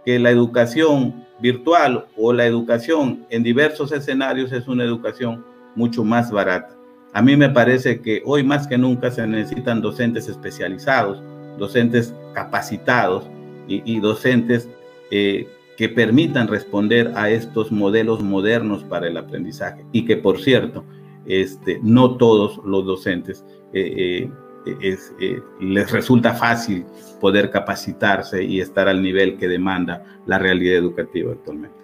que 0.05 0.19
la 0.19 0.29
educación 0.29 1.25
virtual 1.41 2.05
o 2.15 2.31
la 2.31 2.45
educación 2.45 3.25
en 3.29 3.43
diversos 3.43 3.91
escenarios 3.91 4.51
es 4.51 4.67
una 4.67 4.83
educación 4.83 5.43
mucho 5.75 6.03
más 6.03 6.31
barata. 6.31 6.75
A 7.13 7.21
mí 7.21 7.35
me 7.35 7.49
parece 7.49 8.01
que 8.01 8.21
hoy 8.25 8.43
más 8.43 8.67
que 8.67 8.77
nunca 8.77 9.11
se 9.11 9.25
necesitan 9.27 9.81
docentes 9.81 10.29
especializados, 10.29 11.21
docentes 11.57 12.13
capacitados 12.33 13.25
y, 13.67 13.99
docentes 13.99 14.69
eh, 15.11 15.47
que 15.77 15.89
permitan 15.89 16.47
responder 16.47 17.11
a 17.15 17.29
estos 17.29 17.71
modelos 17.71 18.21
modernos 18.21 18.83
para 18.83 19.07
el 19.07 19.17
aprendizaje. 19.17 19.85
Y 19.91 20.05
que, 20.05 20.17
por 20.17 20.41
cierto, 20.41 20.83
este, 21.25 21.79
no 21.83 22.17
todos 22.17 22.59
los 22.65 22.85
docentes 22.85 23.45
eh, 23.73 23.93
eh, 23.97 24.31
es, 24.65 25.13
eh, 25.19 25.41
les 25.59 25.91
resulta 25.91 26.33
fácil 26.33 26.85
poder 27.19 27.49
capacitarse 27.49 28.43
y 28.43 28.61
estar 28.61 28.87
al 28.87 29.01
nivel 29.01 29.37
que 29.37 29.47
demanda 29.47 30.03
la 30.25 30.39
realidad 30.39 30.77
educativa 30.77 31.31
actualmente. 31.31 31.77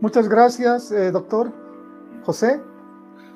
Muchas 0.00 0.28
gracias, 0.28 0.92
eh, 0.92 1.10
doctor. 1.10 1.52
José. 2.24 2.60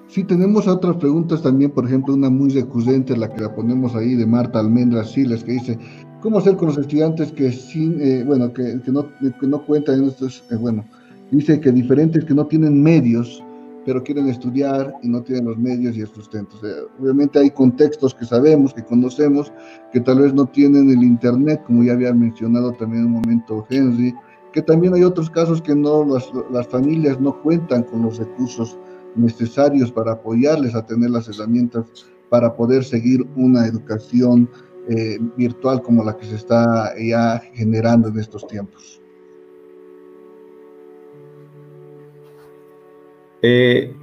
Sí, 0.09 0.24
tenemos 0.24 0.66
otras 0.66 0.97
preguntas 0.97 1.43
también, 1.43 1.70
por 1.70 1.87
ejemplo, 1.87 2.14
una 2.14 2.28
muy 2.28 2.51
recurrente, 2.51 3.16
la 3.16 3.33
que 3.33 3.41
la 3.41 3.55
ponemos 3.55 3.95
ahí 3.95 4.16
de 4.16 4.26
Marta 4.26 4.59
Almendras 4.59 5.12
Siles, 5.12 5.45
que 5.45 5.53
dice, 5.53 5.78
¿cómo 6.20 6.39
hacer 6.39 6.57
con 6.57 6.68
los 6.68 6.78
estudiantes 6.78 7.31
que, 7.31 7.53
sin, 7.53 8.01
eh, 8.01 8.24
bueno, 8.24 8.53
que, 8.53 8.81
no, 8.89 9.09
que 9.20 9.47
no 9.47 9.64
cuentan 9.64 10.01
en 10.01 10.09
estos, 10.09 10.43
bueno, 10.59 10.85
dice 11.31 11.61
que 11.61 11.70
diferentes 11.70 12.24
que 12.24 12.35
no 12.35 12.45
tienen 12.47 12.83
medios 12.83 13.41
pero 13.85 14.03
quieren 14.03 14.28
estudiar 14.28 14.95
y 15.03 15.09
no 15.09 15.22
tienen 15.22 15.47
los 15.47 15.59
medios 15.59 15.97
y 15.97 16.01
el 16.01 16.09
sustento. 16.09 16.57
obviamente 17.01 17.39
hay 17.39 17.51
contextos 17.51 18.14
que 18.14 18.24
sabemos, 18.24 18.74
que 18.74 18.85
conocemos, 18.85 19.53
que 19.93 20.01
tal 20.01 20.20
vez 20.20 20.35
no 20.35 20.47
tienen 20.47 20.91
el 20.91 21.03
Internet, 21.03 21.62
como 21.66 21.83
ya 21.83 21.93
había 21.93 22.12
mencionado 22.12 22.72
también 22.72 23.03
en 23.03 23.07
un 23.09 23.20
momento 23.22 23.66
Henry, 23.70 24.14
que 24.53 24.62
también 24.62 24.95
hay 24.95 25.05
otros 25.05 25.31
casos 25.31 25.62
que 25.62 25.74
no, 25.74 26.05
las, 26.05 26.31
las 26.51 26.66
familias 26.68 27.20
no 27.20 27.41
cuentan 27.43 27.85
con 27.85 28.03
los 28.03 28.18
recursos 28.18 28.78
necesarios 29.16 29.91
para 29.91 30.12
apoyarles 30.12 30.74
a 30.74 30.85
tener 30.85 31.11
las 31.11 31.28
herramientas 31.28 31.85
para 32.28 32.55
poder 32.55 32.85
seguir 32.85 33.26
una 33.37 33.66
educación 33.66 34.49
eh, 34.89 35.18
virtual 35.37 35.83
como 35.83 36.03
la 36.03 36.16
que 36.16 36.26
se 36.26 36.37
está 36.37 36.93
ya 36.99 37.41
generando 37.53 38.09
en 38.09 38.18
estos 38.18 38.47
tiempos. 38.47 38.99
Eh, 43.43 43.95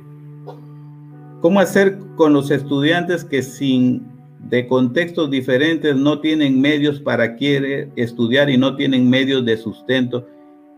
¿Cómo 1.42 1.60
hacer 1.60 2.00
con 2.16 2.34
los 2.34 2.50
estudiantes 2.50 3.24
que 3.24 3.44
sin 3.44 4.08
de 4.50 4.68
contextos 4.68 5.30
diferentes 5.30 5.96
no 5.96 6.20
tienen 6.20 6.60
medios 6.60 7.00
para 7.00 7.36
querer 7.36 7.90
estudiar 7.96 8.50
y 8.50 8.58
no 8.58 8.76
tienen 8.76 9.10
medios 9.10 9.46
de 9.46 9.58
sustento 9.58 10.28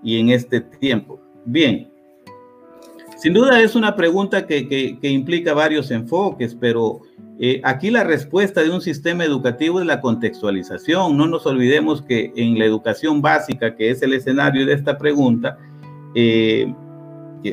y 0.03 0.19
en 0.19 0.29
este 0.29 0.61
tiempo? 0.61 1.19
Bien, 1.45 1.89
Sin 3.17 3.33
duda 3.33 3.61
es 3.61 3.75
una 3.75 3.95
pregunta 3.95 4.45
que, 4.47 4.97
implica 5.01 5.53
varios 5.53 5.91
enfoques, 5.91 6.55
pero 6.55 7.01
eh, 7.39 7.59
aquí 7.63 7.89
la 7.89 8.03
respuesta 8.03 8.61
de 8.61 8.69
un 8.69 8.81
sistema 8.81 9.25
educativo 9.25 9.79
es 9.79 9.85
la 9.85 9.99
contextualización. 9.99 11.17
No 11.17 11.27
nos 11.27 11.45
olvidemos 11.45 12.01
que 12.01 12.31
en 12.35 12.59
la 12.59 12.65
educación 12.65 13.21
básica, 13.21 13.75
que 13.75 13.89
es 13.91 14.01
el 14.01 14.13
escenario 14.13 14.65
de 14.65 14.73
esta 14.73 14.97
pregunta, 14.97 15.57
eh, 16.15 16.73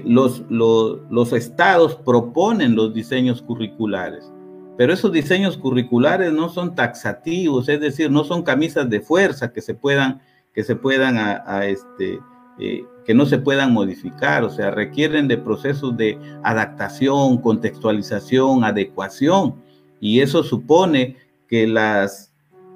los, 0.05 0.45
los, 0.49 1.32
estados 1.32 1.97
proponen 1.97 2.74
los 2.74 2.93
diseños 2.93 3.43
curriculares, 3.43 4.32
pero 4.76 4.93
esos 4.93 5.12
diseños 5.12 5.57
curriculares 5.57 6.32
no 6.32 6.49
son 6.49 6.74
taxativos, 6.74 7.68
es 7.68 7.80
decir, 7.80 8.11
no 8.11 8.24
son 8.24 8.43
camisas 8.43 8.89
de 8.91 9.01
fuerza 9.01 9.53
que 9.53 9.61
se 9.61 9.74
puedan, 9.74 10.20
que 10.55 10.64
se 10.64 10.76
puedan 10.76 11.16
a, 11.18 11.66
este, 11.66 12.20
eh, 12.59 12.84
que 13.05 13.14
no 13.14 13.26
se 13.26 13.39
puedan 13.39 13.72
modificar, 13.72 14.45
o 14.45 14.51
sea, 14.51 14.70
requieren 14.70 15.28
de 15.28 15.39
procesos 15.39 15.97
de 15.97 16.18
adaptación, 16.43 17.39
contextualización, 17.39 18.64
adecuación, 18.64 19.55
y 20.01 20.20
eso 20.20 20.43
supone 20.43 21.16
que 21.49 21.66
los 21.66 22.30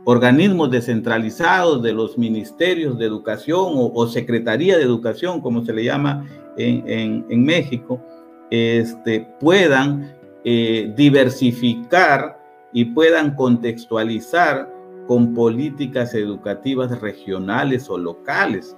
organismos 0.04 0.70
descentralizados 0.70 1.82
de 1.82 1.92
los 1.92 2.16
ministerios 2.16 2.98
de 2.98 3.06
educación 3.06 3.72
o, 3.74 4.06
secretaría 4.06 4.78
de 4.78 4.84
educación, 4.84 5.40
como 5.40 5.64
se 5.64 5.72
le 5.72 5.84
llama 5.84 6.26
en, 6.60 7.44
México, 7.44 8.00
este, 8.50 9.26
puedan 9.40 10.14
eh, 10.44 10.92
diversificar 10.96 12.38
y 12.72 12.86
puedan 12.86 13.34
contextualizar 13.34 14.72
con 15.06 15.34
políticas 15.34 16.14
educativas 16.14 17.00
regionales 17.00 17.90
o 17.90 17.98
locales 17.98 18.76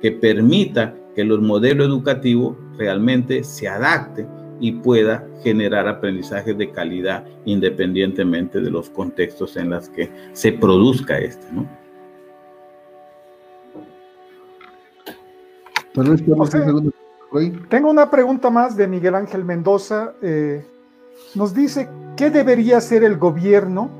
que 0.00 0.12
permita 0.12 0.94
que 1.14 1.24
los 1.24 1.40
modelos 1.40 1.86
educativos 1.86 2.56
realmente 2.76 3.44
se 3.44 3.68
adapten 3.68 4.28
y 4.60 4.72
pueda 4.72 5.26
generar 5.42 5.88
aprendizajes 5.88 6.56
de 6.56 6.70
calidad 6.70 7.24
independientemente 7.44 8.60
de 8.60 8.70
los 8.70 8.88
contextos 8.90 9.56
en 9.56 9.70
los 9.70 9.88
que 9.88 10.10
se 10.32 10.52
produzca 10.52 11.18
este, 11.18 11.46
¿no? 11.52 11.68
Tengo 17.68 17.90
una 17.90 18.10
pregunta 18.10 18.48
más 18.50 18.76
de 18.76 18.86
Miguel 18.86 19.14
Ángel 19.14 19.44
Mendoza. 19.44 20.14
Eh, 20.22 20.64
nos 21.34 21.52
dice, 21.52 21.88
¿qué 22.16 22.30
debería 22.30 22.78
hacer 22.78 23.02
el 23.02 23.18
gobierno 23.18 23.90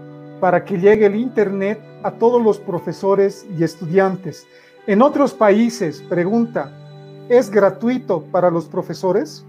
para 0.41 0.65
que 0.65 0.79
llegue 0.79 1.07
el 1.07 1.17
Internet 1.17 1.81
a 2.03 2.13
todos 2.13 2.43
los 2.43 2.59
profesores 2.59 3.47
y 3.59 3.65
estudiantes? 3.65 4.47
En 4.87 5.03
otros 5.03 5.35
países, 5.35 6.03
pregunta, 6.03 6.71
¿es 7.29 7.51
gratuito 7.51 8.23
para 8.31 8.51
los 8.51 8.67
profesores? 8.67 9.45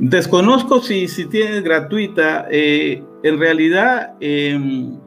Desconozco 0.00 0.80
si, 0.80 1.06
si 1.06 1.26
tiene 1.26 1.60
gratuita. 1.60 2.46
Eh, 2.50 3.04
en 3.22 3.38
realidad, 3.38 4.14
em, 4.20 4.98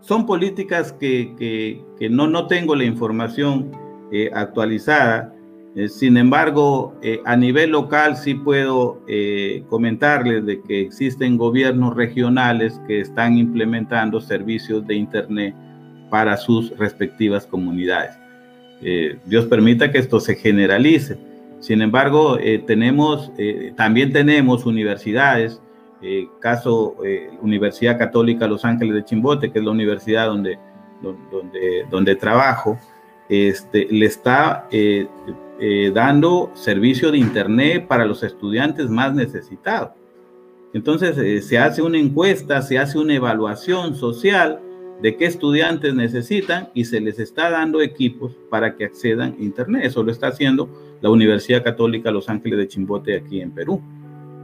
son 0.00 0.24
políticas 0.24 0.92
que, 0.92 1.84
no, 2.10 2.26
no 2.26 2.46
tengo 2.46 2.74
la 2.74 2.84
información 2.84 3.87
eh, 4.12 4.30
actualizada. 4.32 5.34
Eh, 5.74 5.88
sin 5.88 6.16
embargo, 6.16 6.94
a 7.24 7.36
nivel 7.36 7.70
local 7.70 8.16
sí 8.16 8.34
puedo 8.34 9.02
comentarles 9.68 10.44
de 10.44 10.60
que 10.62 10.80
existen 10.80 11.36
gobiernos 11.36 11.94
regionales 11.94 12.80
que 12.88 13.00
están 13.00 13.36
implementando 13.36 14.20
servicios 14.20 14.86
de 14.86 14.94
Internet 14.94 15.54
para 16.10 16.36
sus 16.36 16.76
respectivas 16.78 17.46
comunidades. 17.46 18.18
Dios 19.26 19.46
permita 19.46 19.92
que 19.92 19.98
esto 19.98 20.20
se 20.20 20.34
generalice. 20.34 21.18
Sin 21.60 21.82
embargo, 21.82 22.38
tenemos, 22.66 23.30
también 23.76 24.12
tenemos 24.12 24.64
universidades, 24.66 25.60
caso 26.40 26.96
Universidad 27.42 27.98
Católica 27.98 28.48
Los 28.48 28.64
Ángeles 28.64 28.94
de 28.94 29.04
Chimbote, 29.04 29.52
que 29.52 29.58
es 29.58 29.64
la 29.64 29.70
universidad 29.70 30.26
donde, 30.26 30.58
donde, 31.02 31.86
donde 31.90 32.16
trabajo, 32.16 32.78
este, 33.28 33.86
le 33.90 34.06
está 34.06 34.68
dando 35.92 36.50
servicio 36.54 37.10
de 37.10 37.18
Internet 37.18 37.86
para 37.86 38.06
los 38.06 38.22
estudiantes 38.22 38.88
más 38.88 39.14
necesitados. 39.14 39.90
Entonces, 40.72 41.46
se 41.46 41.58
hace 41.58 41.82
una 41.82 41.98
encuesta, 41.98 42.62
se 42.62 42.78
hace 42.78 42.98
una 42.98 43.14
evaluación 43.14 43.94
social 43.94 44.60
de 45.02 45.16
qué 45.16 45.26
estudiantes 45.26 45.94
necesitan 45.94 46.70
y 46.74 46.84
se 46.84 47.00
les 47.00 47.18
está 47.18 47.50
dando 47.50 47.80
equipos 47.80 48.36
para 48.50 48.76
que 48.76 48.84
accedan 48.84 49.36
a 49.38 49.42
Internet. 49.42 49.82
Eso 49.84 50.02
lo 50.02 50.10
está 50.10 50.28
haciendo 50.28 50.68
la 51.00 51.10
Universidad 51.10 51.62
Católica 51.62 52.10
Los 52.10 52.28
Ángeles 52.28 52.58
de 52.58 52.68
Chimbote 52.68 53.16
aquí 53.16 53.40
en 53.40 53.52
Perú. 53.52 53.80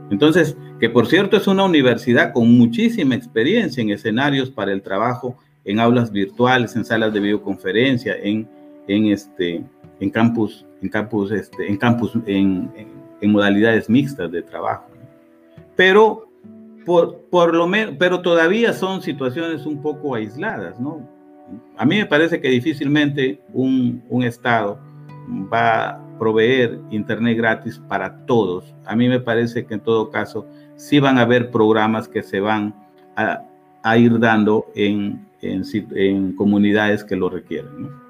Entonces, 0.09 0.55
que 0.79 0.89
por 0.89 1.07
cierto 1.07 1.35
es 1.35 1.47
una 1.47 1.65
universidad 1.65 2.31
con 2.31 2.51
muchísima 2.51 3.15
experiencia 3.15 3.81
en 3.81 3.89
escenarios 3.89 4.49
para 4.49 4.71
el 4.71 4.81
trabajo 4.81 5.37
en 5.65 5.79
aulas 5.79 6.11
virtuales, 6.11 6.75
en 6.75 6.85
salas 6.85 7.11
de 7.11 7.19
videoconferencia, 7.19 8.15
en, 8.21 8.47
en, 8.87 9.07
este, 9.07 9.63
en 9.99 10.09
campus, 10.09 10.65
en 10.81 10.89
campus, 10.89 11.31
este, 11.31 11.67
en 11.67 11.77
campus, 11.77 12.13
en, 12.25 12.71
en 13.21 13.31
modalidades 13.31 13.89
mixtas 13.89 14.31
de 14.31 14.41
trabajo. 14.41 14.85
Pero 15.75 16.29
por, 16.85 17.21
por 17.31 17.53
lo 17.53 17.67
menos, 17.67 17.95
pero 17.97 18.21
todavía 18.21 18.71
son 18.71 19.01
situaciones 19.01 19.65
un 19.65 19.81
poco 19.81 20.15
aisladas, 20.15 20.79
¿no? 20.79 21.07
A 21.77 21.85
mí 21.85 21.97
me 21.97 22.05
parece 22.05 22.39
que 22.39 22.49
difícilmente 22.49 23.41
un, 23.53 24.03
un 24.09 24.23
Estado 24.23 24.79
va 25.51 25.89
a 25.89 26.17
proveer 26.17 26.79
Internet 26.91 27.37
gratis 27.37 27.79
para 27.87 28.25
todos. 28.25 28.73
A 28.85 28.95
mí 28.95 29.07
me 29.07 29.19
parece 29.19 29.65
que 29.65 29.75
en 29.75 29.79
todo 29.81 30.09
caso 30.09 30.47
sí 30.75 30.99
van 30.99 31.17
a 31.17 31.21
haber 31.21 31.51
programas 31.51 32.07
que 32.07 32.23
se 32.23 32.39
van 32.39 32.73
a, 33.15 33.43
a 33.83 33.97
ir 33.97 34.19
dando 34.19 34.65
en, 34.75 35.27
en, 35.41 35.63
en, 35.95 36.33
comunidades 36.33 37.03
que 37.03 37.15
lo 37.15 37.29
requieren. 37.29 37.83
¿no? 37.83 38.04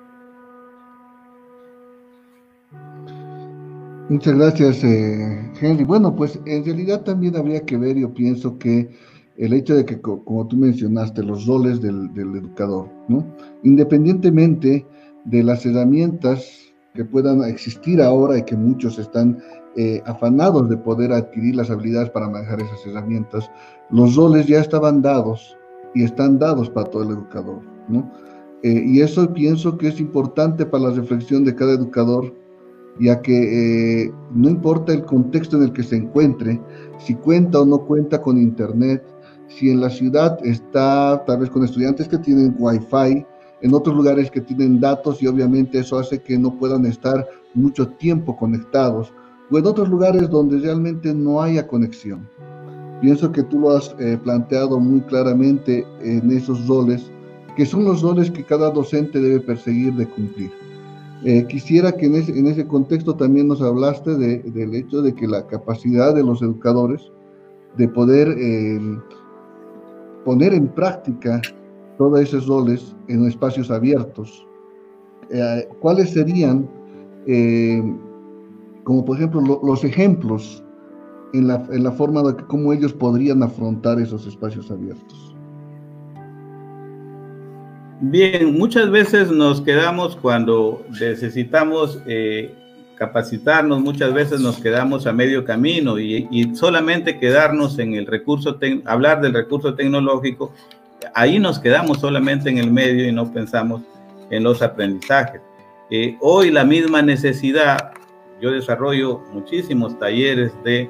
Muchas 4.07 4.35
gracias, 4.35 4.83
eh, 4.83 5.51
Henry. 5.59 5.83
Bueno, 5.83 6.15
pues 6.15 6.39
en 6.45 6.63
realidad 6.63 7.01
también 7.01 7.35
habría 7.35 7.65
que 7.65 7.75
ver, 7.75 7.97
yo 7.97 8.13
pienso 8.13 8.55
que 8.59 8.87
el 9.35 9.51
hecho 9.51 9.73
de 9.75 9.83
que, 9.83 9.99
como 9.99 10.45
tú 10.47 10.55
mencionaste, 10.57 11.23
los 11.23 11.47
roles 11.47 11.81
del, 11.81 12.11
educador, 12.15 12.87
¿no? 13.07 13.25
Independientemente 13.63 14.85
de 15.25 15.43
las 15.43 15.65
herramientas 15.65 16.71
que 16.93 17.03
puedan 17.03 17.43
existir 17.45 17.99
ahora 17.99 18.37
y 18.37 18.43
que 18.43 18.55
muchos 18.55 18.99
están 18.99 19.39
eh, 19.75 20.03
afanados 20.05 20.69
de 20.69 20.77
poder 20.77 21.11
adquirir 21.11 21.55
las 21.55 21.71
habilidades 21.71 22.11
para 22.11 22.29
manejar 22.29 22.61
esas 22.61 22.85
herramientas, 22.85 23.49
los 23.89 24.15
roles 24.15 24.45
ya 24.45 24.61
estaban 24.61 25.01
dados 25.01 25.57
y 25.95 26.03
están 26.03 26.37
dados 26.37 26.69
para 26.69 26.91
todo 26.91 27.03
el 27.03 27.09
educador, 27.09 27.59
¿no? 27.89 28.07
Eh, 28.61 28.83
y 28.85 29.01
eso 29.01 29.33
pienso 29.33 29.79
que 29.79 29.87
es 29.87 29.99
importante 29.99 30.63
para 30.63 30.89
la 30.89 30.91
reflexión 30.91 31.43
de 31.43 31.55
cada 31.55 31.73
educador, 31.73 32.44
ya 32.99 33.21
que 33.21 34.03
eh, 34.03 34.13
no 34.33 34.49
importa 34.49 34.93
el 34.93 35.03
contexto 35.03 35.57
en 35.57 35.63
el 35.63 35.73
que 35.73 35.83
se 35.83 35.97
encuentre, 35.97 36.61
si 36.99 37.15
cuenta 37.15 37.61
o 37.61 37.65
no 37.65 37.79
cuenta 37.79 38.21
con 38.21 38.37
internet, 38.37 39.03
si 39.47 39.69
en 39.69 39.81
la 39.81 39.89
ciudad 39.89 40.37
está 40.45 41.23
tal 41.25 41.39
vez 41.39 41.49
con 41.49 41.63
estudiantes 41.63 42.07
que 42.07 42.17
tienen 42.17 42.55
wifi, 42.57 43.25
en 43.61 43.73
otros 43.73 43.95
lugares 43.95 44.29
que 44.29 44.41
tienen 44.41 44.79
datos 44.79 45.21
y 45.21 45.27
obviamente 45.27 45.79
eso 45.79 45.97
hace 45.97 46.21
que 46.21 46.37
no 46.37 46.57
puedan 46.57 46.85
estar 46.85 47.27
mucho 47.53 47.87
tiempo 47.87 48.35
conectados, 48.35 49.13
o 49.49 49.57
en 49.57 49.65
otros 49.65 49.89
lugares 49.89 50.29
donde 50.29 50.59
realmente 50.59 51.13
no 51.13 51.41
haya 51.41 51.67
conexión. 51.67 52.27
Pienso 53.01 53.31
que 53.31 53.43
tú 53.43 53.59
lo 53.59 53.71
has 53.71 53.95
eh, 53.99 54.17
planteado 54.23 54.79
muy 54.79 55.01
claramente 55.01 55.85
en 56.01 56.31
esos 56.31 56.67
roles, 56.67 57.11
que 57.55 57.65
son 57.65 57.85
los 57.85 58.01
roles 58.01 58.31
que 58.31 58.43
cada 58.43 58.71
docente 58.71 59.19
debe 59.19 59.39
perseguir 59.39 59.93
de 59.93 60.07
cumplir. 60.07 60.51
Eh, 61.23 61.45
quisiera 61.47 61.91
que 61.91 62.05
en 62.05 62.15
ese, 62.15 62.37
en 62.37 62.47
ese, 62.47 62.67
contexto 62.67 63.15
también 63.15 63.47
nos 63.47 63.61
hablaste 63.61 64.15
de, 64.15 64.39
del 64.39 64.75
hecho 64.75 65.01
de 65.01 65.15
que 65.15 65.27
la 65.27 65.47
capacidad 65.47 66.13
de 66.13 66.23
los 66.23 66.41
educadores 66.41 67.11
de 67.77 67.87
poder 67.87 68.35
eh, 68.37 68.79
poner 70.23 70.53
en 70.53 70.67
práctica 70.67 71.41
todos 71.97 72.19
esos 72.19 72.47
roles 72.47 72.95
en 73.07 73.25
espacios 73.25 73.71
abiertos. 73.71 74.45
Eh, 75.29 75.67
¿Cuáles 75.79 76.11
serían, 76.11 76.69
eh, 77.27 77.81
como 78.83 79.05
por 79.05 79.17
ejemplo, 79.17 79.41
los 79.63 79.83
ejemplos 79.83 80.63
en 81.33 81.47
la, 81.47 81.65
en 81.71 81.83
la 81.83 81.91
forma 81.91 82.21
de 82.23 82.35
cómo 82.47 82.73
ellos 82.73 82.93
podrían 82.93 83.43
afrontar 83.43 83.99
esos 83.99 84.27
espacios 84.27 84.69
abiertos? 84.71 85.34
Bien, 88.01 88.57
muchas 88.57 88.89
veces 88.91 89.31
nos 89.31 89.61
quedamos 89.61 90.15
cuando 90.17 90.85
necesitamos 90.99 91.99
eh, 92.05 92.53
capacitarnos, 92.95 93.79
muchas 93.79 94.13
veces 94.13 94.41
nos 94.41 94.57
quedamos 94.59 95.07
a 95.07 95.13
medio 95.13 95.45
camino 95.45 95.97
y, 95.97 96.27
y 96.29 96.55
solamente 96.55 97.19
quedarnos 97.19 97.79
en 97.79 97.93
el 97.93 98.05
recurso, 98.05 98.59
hablar 98.85 99.21
del 99.21 99.33
recurso 99.33 99.75
tecnológico 99.75 100.51
ahí 101.13 101.39
nos 101.39 101.59
quedamos 101.59 101.99
solamente 101.99 102.49
en 102.49 102.57
el 102.57 102.71
medio 102.71 103.07
y 103.07 103.11
no 103.11 103.31
pensamos 103.31 103.81
en 104.29 104.43
los 104.43 104.61
aprendizajes. 104.61 105.41
Eh, 105.89 106.17
hoy 106.21 106.51
la 106.51 106.63
misma 106.63 107.01
necesidad, 107.01 107.91
yo 108.41 108.51
desarrollo 108.51 109.19
muchísimos 109.31 109.97
talleres 109.99 110.51
de 110.63 110.89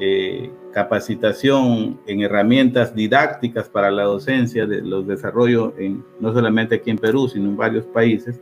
eh, 0.00 0.50
capacitación 0.72 2.00
en 2.06 2.22
herramientas 2.22 2.94
didácticas 2.94 3.68
para 3.68 3.90
la 3.90 4.04
docencia, 4.04 4.66
de 4.66 4.82
los 4.82 5.06
desarrollo 5.06 5.74
en, 5.78 6.04
no 6.18 6.32
solamente 6.32 6.76
aquí 6.76 6.90
en 6.90 6.98
Perú, 6.98 7.28
sino 7.28 7.50
en 7.50 7.56
varios 7.56 7.84
países, 7.86 8.40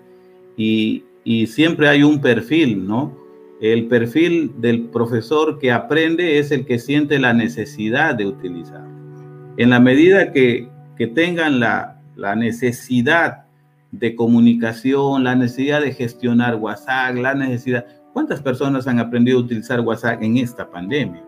y, 0.57 1.05
y 1.24 1.47
siempre 1.47 1.89
hay 1.89 2.03
un 2.03 2.20
perfil, 2.20 2.87
¿no? 2.87 3.18
El 3.61 3.89
perfil 3.89 4.53
del 4.59 4.85
profesor 4.85 5.59
que 5.59 5.70
aprende 5.70 6.39
es 6.39 6.51
el 6.51 6.64
que 6.64 6.78
siente 6.78 7.18
la 7.18 7.35
necesidad 7.35 8.14
de 8.14 8.26
utilizar. 8.26 8.87
En 9.59 9.68
la 9.68 9.81
medida 9.81 10.33
que, 10.33 10.68
que 10.97 11.07
tengan 11.07 11.61
la, 11.61 12.01
la 12.16 12.35
necesidad 12.35 13.45
de 13.91 14.14
comunicación, 14.14 15.24
la 15.24 15.35
necesidad 15.35 15.83
de 15.83 15.93
gestionar 15.93 16.55
WhatsApp, 16.57 17.16
la 17.16 17.35
necesidad... 17.35 17.85
¿Cuántas 18.12 18.41
personas 18.41 18.87
han 18.87 18.99
aprendido 18.99 19.39
a 19.39 19.43
utilizar 19.43 19.81
WhatsApp 19.81 20.22
en 20.22 20.39
esta 20.39 20.70
pandemia? 20.70 21.22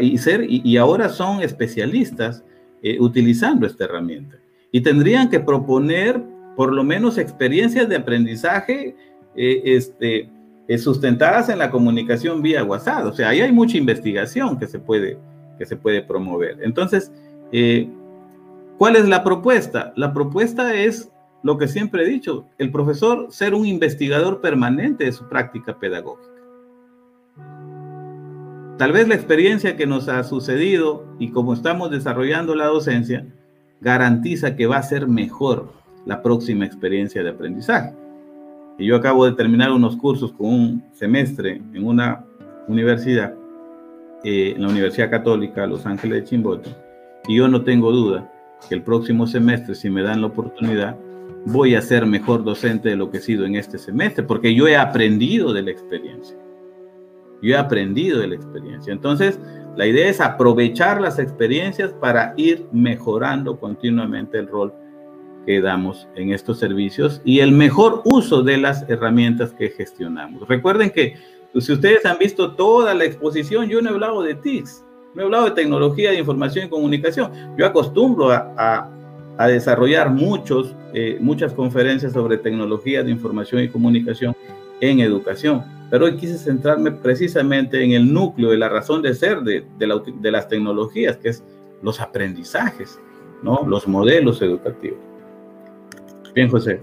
Y, 0.00 0.18
ser, 0.18 0.44
y, 0.46 0.76
ahora 0.76 1.08
son 1.08 1.40
especialistas 1.40 2.44
eh, 2.82 2.98
utilizando 3.00 3.66
esta 3.66 3.84
herramienta. 3.84 4.36
Y 4.72 4.82
tendrían 4.82 5.30
que 5.30 5.40
proponer 5.40 6.22
por 6.54 6.72
lo 6.72 6.84
menos 6.84 7.16
experiencias 7.16 7.88
de 7.88 7.96
aprendizaje 7.96 8.94
eh, 9.34 9.62
este, 9.64 10.28
eh, 10.68 10.78
sustentadas 10.78 11.48
en 11.48 11.58
la 11.58 11.70
comunicación 11.70 12.42
vía 12.42 12.62
WhatsApp. 12.62 13.06
O 13.06 13.12
sea, 13.12 13.30
ahí 13.30 13.40
hay 13.40 13.52
mucha 13.52 13.78
investigación 13.78 14.58
que 14.58 14.66
se 14.66 14.78
puede, 14.78 15.16
que 15.58 15.64
se 15.64 15.76
puede 15.76 16.02
promover. 16.02 16.58
Entonces, 16.62 17.10
¿cuál 18.76 18.96
es 18.96 19.08
la 19.08 19.24
propuesta? 19.24 19.94
La 19.96 20.12
propuesta 20.12 20.74
es 20.74 21.10
lo 21.42 21.56
que 21.56 21.68
siempre 21.68 22.02
he 22.02 22.06
dicho, 22.06 22.44
el 22.58 22.70
profesor 22.70 23.28
ser 23.30 23.54
un 23.54 23.64
investigador 23.64 24.42
permanente 24.42 25.04
de 25.04 25.12
su 25.12 25.26
práctica 25.26 25.78
pedagógica. 25.78 26.39
Tal 28.80 28.92
vez 28.92 29.06
la 29.06 29.14
experiencia 29.14 29.76
que 29.76 29.86
nos 29.86 30.08
ha 30.08 30.24
sucedido 30.24 31.04
y 31.18 31.32
como 31.32 31.52
estamos 31.52 31.90
desarrollando 31.90 32.54
la 32.54 32.64
docencia, 32.64 33.26
garantiza 33.82 34.56
que 34.56 34.66
va 34.66 34.78
a 34.78 34.82
ser 34.82 35.06
mejor 35.06 35.70
la 36.06 36.22
próxima 36.22 36.64
experiencia 36.64 37.22
de 37.22 37.28
aprendizaje. 37.28 37.92
Y 38.78 38.86
yo 38.86 38.96
acabo 38.96 39.26
de 39.26 39.32
terminar 39.32 39.70
unos 39.70 39.98
cursos 39.98 40.32
con 40.32 40.46
un 40.46 40.84
semestre 40.94 41.60
en 41.74 41.86
una 41.86 42.24
universidad, 42.68 43.34
eh, 44.24 44.54
en 44.56 44.62
la 44.62 44.68
Universidad 44.68 45.10
Católica 45.10 45.66
Los 45.66 45.84
Ángeles 45.84 46.22
de 46.22 46.28
Chimbote, 46.30 46.70
y 47.28 47.36
yo 47.36 47.48
no 47.48 47.62
tengo 47.62 47.92
duda 47.92 48.32
que 48.66 48.76
el 48.76 48.82
próximo 48.82 49.26
semestre, 49.26 49.74
si 49.74 49.90
me 49.90 50.00
dan 50.00 50.22
la 50.22 50.28
oportunidad, 50.28 50.96
voy 51.44 51.74
a 51.74 51.82
ser 51.82 52.06
mejor 52.06 52.44
docente 52.44 52.88
de 52.88 52.96
lo 52.96 53.10
que 53.10 53.18
he 53.18 53.20
sido 53.20 53.44
en 53.44 53.56
este 53.56 53.76
semestre, 53.76 54.24
porque 54.24 54.54
yo 54.54 54.66
he 54.66 54.78
aprendido 54.78 55.52
de 55.52 55.64
la 55.64 55.70
experiencia. 55.70 56.34
Yo 57.42 57.54
he 57.54 57.56
aprendido 57.56 58.20
de 58.20 58.28
la 58.28 58.34
experiencia. 58.34 58.92
Entonces, 58.92 59.38
la 59.76 59.86
idea 59.86 60.08
es 60.08 60.20
aprovechar 60.20 61.00
las 61.00 61.18
experiencias 61.18 61.92
para 61.92 62.34
ir 62.36 62.66
mejorando 62.72 63.58
continuamente 63.58 64.38
el 64.38 64.48
rol 64.48 64.72
que 65.46 65.60
damos 65.60 66.08
en 66.16 66.32
estos 66.32 66.58
servicios 66.58 67.22
y 67.24 67.40
el 67.40 67.52
mejor 67.52 68.02
uso 68.04 68.42
de 68.42 68.58
las 68.58 68.88
herramientas 68.88 69.52
que 69.52 69.70
gestionamos. 69.70 70.46
Recuerden 70.48 70.90
que 70.90 71.14
pues, 71.52 71.64
si 71.64 71.72
ustedes 71.72 72.04
han 72.04 72.18
visto 72.18 72.54
toda 72.54 72.94
la 72.94 73.04
exposición, 73.04 73.68
yo 73.68 73.80
no 73.80 73.90
he 73.90 73.92
hablado 73.92 74.22
de 74.22 74.34
TICS, 74.34 74.84
no 75.14 75.22
he 75.22 75.24
hablado 75.24 75.46
de 75.46 75.50
tecnología 75.52 76.10
de 76.10 76.18
información 76.18 76.66
y 76.66 76.68
comunicación. 76.68 77.32
Yo 77.56 77.66
acostumbro 77.66 78.30
a 78.30 78.90
a 79.40 79.48
desarrollar 79.48 80.10
muchos, 80.10 80.76
eh, 80.92 81.16
muchas 81.18 81.54
conferencias 81.54 82.12
sobre 82.12 82.36
tecnología 82.36 83.02
de 83.02 83.10
información 83.10 83.62
y 83.62 83.68
comunicación 83.68 84.36
en 84.80 85.00
educación. 85.00 85.64
Pero 85.90 86.04
hoy 86.04 86.16
quise 86.16 86.38
centrarme 86.38 86.92
precisamente 86.92 87.82
en 87.82 87.92
el 87.92 88.12
núcleo 88.12 88.50
de 88.50 88.58
la 88.58 88.68
razón 88.68 89.02
de 89.02 89.14
ser 89.14 89.40
de, 89.42 89.64
de, 89.78 90.30
las 90.30 90.48
tecnologías, 90.48 91.16
que 91.16 91.30
es 91.30 91.44
los 91.82 92.00
aprendizajes, 92.00 93.00
¿no? 93.42 93.66
los 93.66 93.88
modelos 93.88 94.40
educativos. 94.40 94.98
Bien, 96.34 96.48
José. 96.48 96.80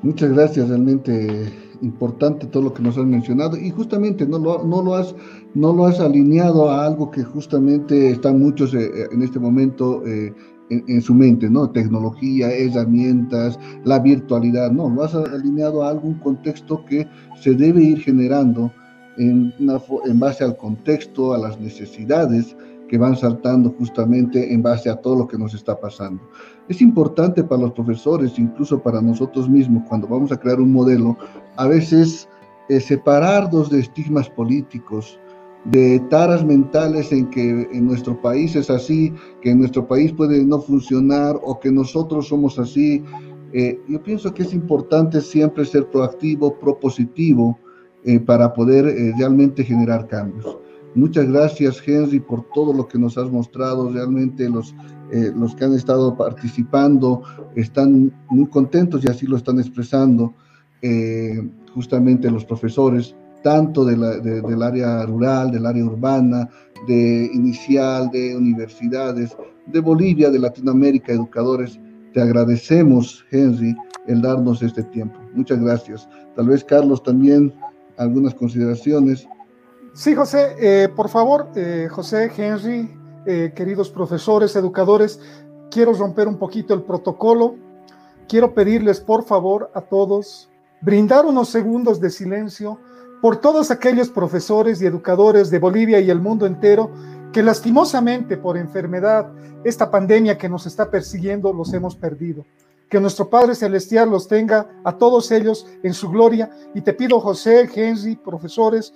Muchas 0.00 0.32
gracias, 0.32 0.68
realmente 0.68 1.52
importante 1.82 2.46
todo 2.46 2.64
lo 2.64 2.74
que 2.74 2.82
nos 2.82 2.96
has 2.98 3.04
mencionado 3.04 3.56
y 3.56 3.70
justamente 3.70 4.26
no 4.26 4.38
lo, 4.38 4.64
no 4.64 4.82
lo, 4.82 4.94
has, 4.94 5.14
no 5.54 5.72
lo 5.72 5.86
has 5.86 6.00
alineado 6.00 6.70
a 6.70 6.86
algo 6.86 7.10
que 7.10 7.22
justamente 7.22 8.10
están 8.10 8.40
muchos 8.40 8.74
eh, 8.74 8.90
en 9.12 9.22
este 9.22 9.38
momento 9.38 10.04
eh, 10.06 10.34
en, 10.70 11.00
su 11.02 11.14
mente, 11.14 11.48
¿no? 11.48 11.70
Tecnología, 11.70 12.52
herramientas, 12.52 13.58
la 13.84 13.98
virtualidad, 13.98 14.70
no, 14.70 14.90
lo 14.90 15.02
has 15.02 15.14
alineado 15.14 15.82
a 15.82 15.90
algún 15.90 16.14
contexto 16.14 16.84
que 16.84 17.06
se 17.40 17.54
debe 17.54 17.82
ir 17.82 18.00
generando 18.00 18.72
en, 19.16 19.52
en 19.58 20.20
base 20.20 20.44
al 20.44 20.56
contexto, 20.56 21.34
a 21.34 21.38
las 21.38 21.58
necesidades 21.60 22.56
que 22.88 22.98
van 22.98 23.16
saltando 23.16 23.74
justamente 23.78 24.52
en 24.52 24.62
base 24.62 24.90
a 24.90 24.96
todo 24.96 25.16
lo 25.16 25.28
que 25.28 25.38
nos 25.38 25.54
está 25.54 25.78
pasando. 25.78 26.22
Es 26.68 26.80
importante 26.80 27.44
para 27.44 27.62
los 27.62 27.72
profesores, 27.72 28.38
incluso 28.38 28.82
para 28.82 29.00
nosotros 29.00 29.48
mismos, 29.48 29.84
cuando 29.88 30.08
vamos 30.08 30.32
a 30.32 30.38
crear 30.38 30.60
un 30.60 30.72
modelo, 30.72 31.16
a 31.56 31.66
veces 31.66 32.28
eh, 32.68 32.80
separarnos 32.80 33.70
de 33.70 33.80
estigmas 33.80 34.28
políticos, 34.30 35.18
de 35.70 36.00
taras 36.08 36.44
mentales 36.44 37.12
en 37.12 37.28
que 37.28 37.68
en 37.72 37.86
nuestro 37.86 38.20
país 38.20 38.56
es 38.56 38.70
así, 38.70 39.12
que 39.42 39.50
en 39.50 39.58
nuestro 39.58 39.86
país 39.86 40.12
puede 40.12 40.44
no 40.44 40.60
funcionar 40.60 41.38
o 41.42 41.60
que 41.60 41.70
nosotros 41.70 42.28
somos 42.28 42.58
así. 42.58 43.04
Eh, 43.52 43.78
yo 43.88 44.02
pienso 44.02 44.32
que 44.32 44.44
es 44.44 44.54
importante 44.54 45.20
siempre 45.20 45.64
ser 45.64 45.86
proactivo, 45.88 46.58
propositivo, 46.58 47.58
eh, 48.04 48.18
para 48.18 48.54
poder 48.54 48.86
eh, 48.86 49.12
realmente 49.18 49.64
generar 49.64 50.06
cambios. 50.06 50.58
Muchas 50.94 51.30
gracias, 51.30 51.82
Henry, 51.86 52.20
por 52.20 52.44
todo 52.54 52.72
lo 52.72 52.88
que 52.88 52.98
nos 52.98 53.18
has 53.18 53.30
mostrado. 53.30 53.90
Realmente 53.90 54.48
los, 54.48 54.74
los 55.36 55.54
que 55.54 55.64
han 55.64 55.74
estado 55.74 56.16
participando 56.16 57.22
están 57.56 58.12
muy 58.30 58.46
contentos 58.46 59.04
y 59.04 59.10
así 59.10 59.26
lo 59.26 59.36
están 59.36 59.60
expresando 59.60 60.34
justamente 61.74 62.30
los 62.30 62.44
profesores 62.44 63.14
tanto 63.42 63.84
de 63.84 63.96
del 64.42 64.62
área 64.62 65.04
rural, 65.06 65.50
del 65.50 65.66
área 65.66 65.84
urbana, 65.84 66.48
de 66.86 67.30
inicial, 67.32 68.10
de 68.10 68.36
universidades, 68.36 69.36
de 69.66 69.80
Bolivia, 69.80 70.30
de 70.30 70.38
Latinoamérica, 70.38 71.12
educadores. 71.12 71.78
Te 72.12 72.20
agradecemos, 72.20 73.24
Henry, 73.30 73.76
el 74.06 74.22
darnos 74.22 74.62
este 74.62 74.82
tiempo. 74.84 75.18
Muchas 75.34 75.60
gracias. 75.60 76.08
Tal 76.34 76.48
vez, 76.48 76.64
Carlos, 76.64 77.02
también 77.02 77.52
algunas 77.96 78.34
consideraciones. 78.34 79.28
Sí, 79.92 80.14
José, 80.14 80.54
eh, 80.60 80.88
por 80.88 81.08
favor, 81.08 81.48
eh, 81.54 81.88
José, 81.90 82.30
Henry, 82.36 82.90
eh, 83.26 83.52
queridos 83.54 83.90
profesores, 83.90 84.54
educadores, 84.56 85.20
quiero 85.70 85.92
romper 85.92 86.28
un 86.28 86.38
poquito 86.38 86.72
el 86.74 86.82
protocolo. 86.82 87.56
Quiero 88.28 88.54
pedirles, 88.54 89.00
por 89.00 89.24
favor, 89.24 89.70
a 89.74 89.80
todos, 89.80 90.50
brindar 90.80 91.26
unos 91.26 91.48
segundos 91.48 92.00
de 92.00 92.10
silencio 92.10 92.78
por 93.20 93.38
todos 93.38 93.70
aquellos 93.70 94.08
profesores 94.10 94.80
y 94.80 94.86
educadores 94.86 95.50
de 95.50 95.58
Bolivia 95.58 96.00
y 96.00 96.10
el 96.10 96.20
mundo 96.20 96.46
entero 96.46 96.90
que 97.32 97.42
lastimosamente 97.42 98.36
por 98.36 98.56
enfermedad, 98.56 99.30
esta 99.64 99.90
pandemia 99.90 100.38
que 100.38 100.48
nos 100.48 100.66
está 100.66 100.90
persiguiendo, 100.90 101.52
los 101.52 101.72
hemos 101.74 101.96
perdido. 101.96 102.44
Que 102.88 103.00
nuestro 103.00 103.28
Padre 103.28 103.54
Celestial 103.54 104.10
los 104.10 104.28
tenga 104.28 104.66
a 104.82 104.96
todos 104.96 105.30
ellos 105.30 105.66
en 105.82 105.92
su 105.92 106.08
gloria. 106.08 106.50
Y 106.74 106.80
te 106.80 106.94
pido, 106.94 107.20
José, 107.20 107.68
Henry, 107.74 108.16
profesores, 108.16 108.94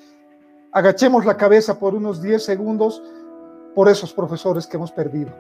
agachemos 0.73 1.27
la 1.27 1.37
cabeza 1.37 1.79
por 1.79 1.95
unos 1.95 2.23
10 2.23 2.43
segundos 2.43 3.03
por 3.75 3.89
esos 3.89 4.13
profesores 4.13 4.67
que 4.67 4.77
hemos 4.77 4.93
perdido. 4.93 5.31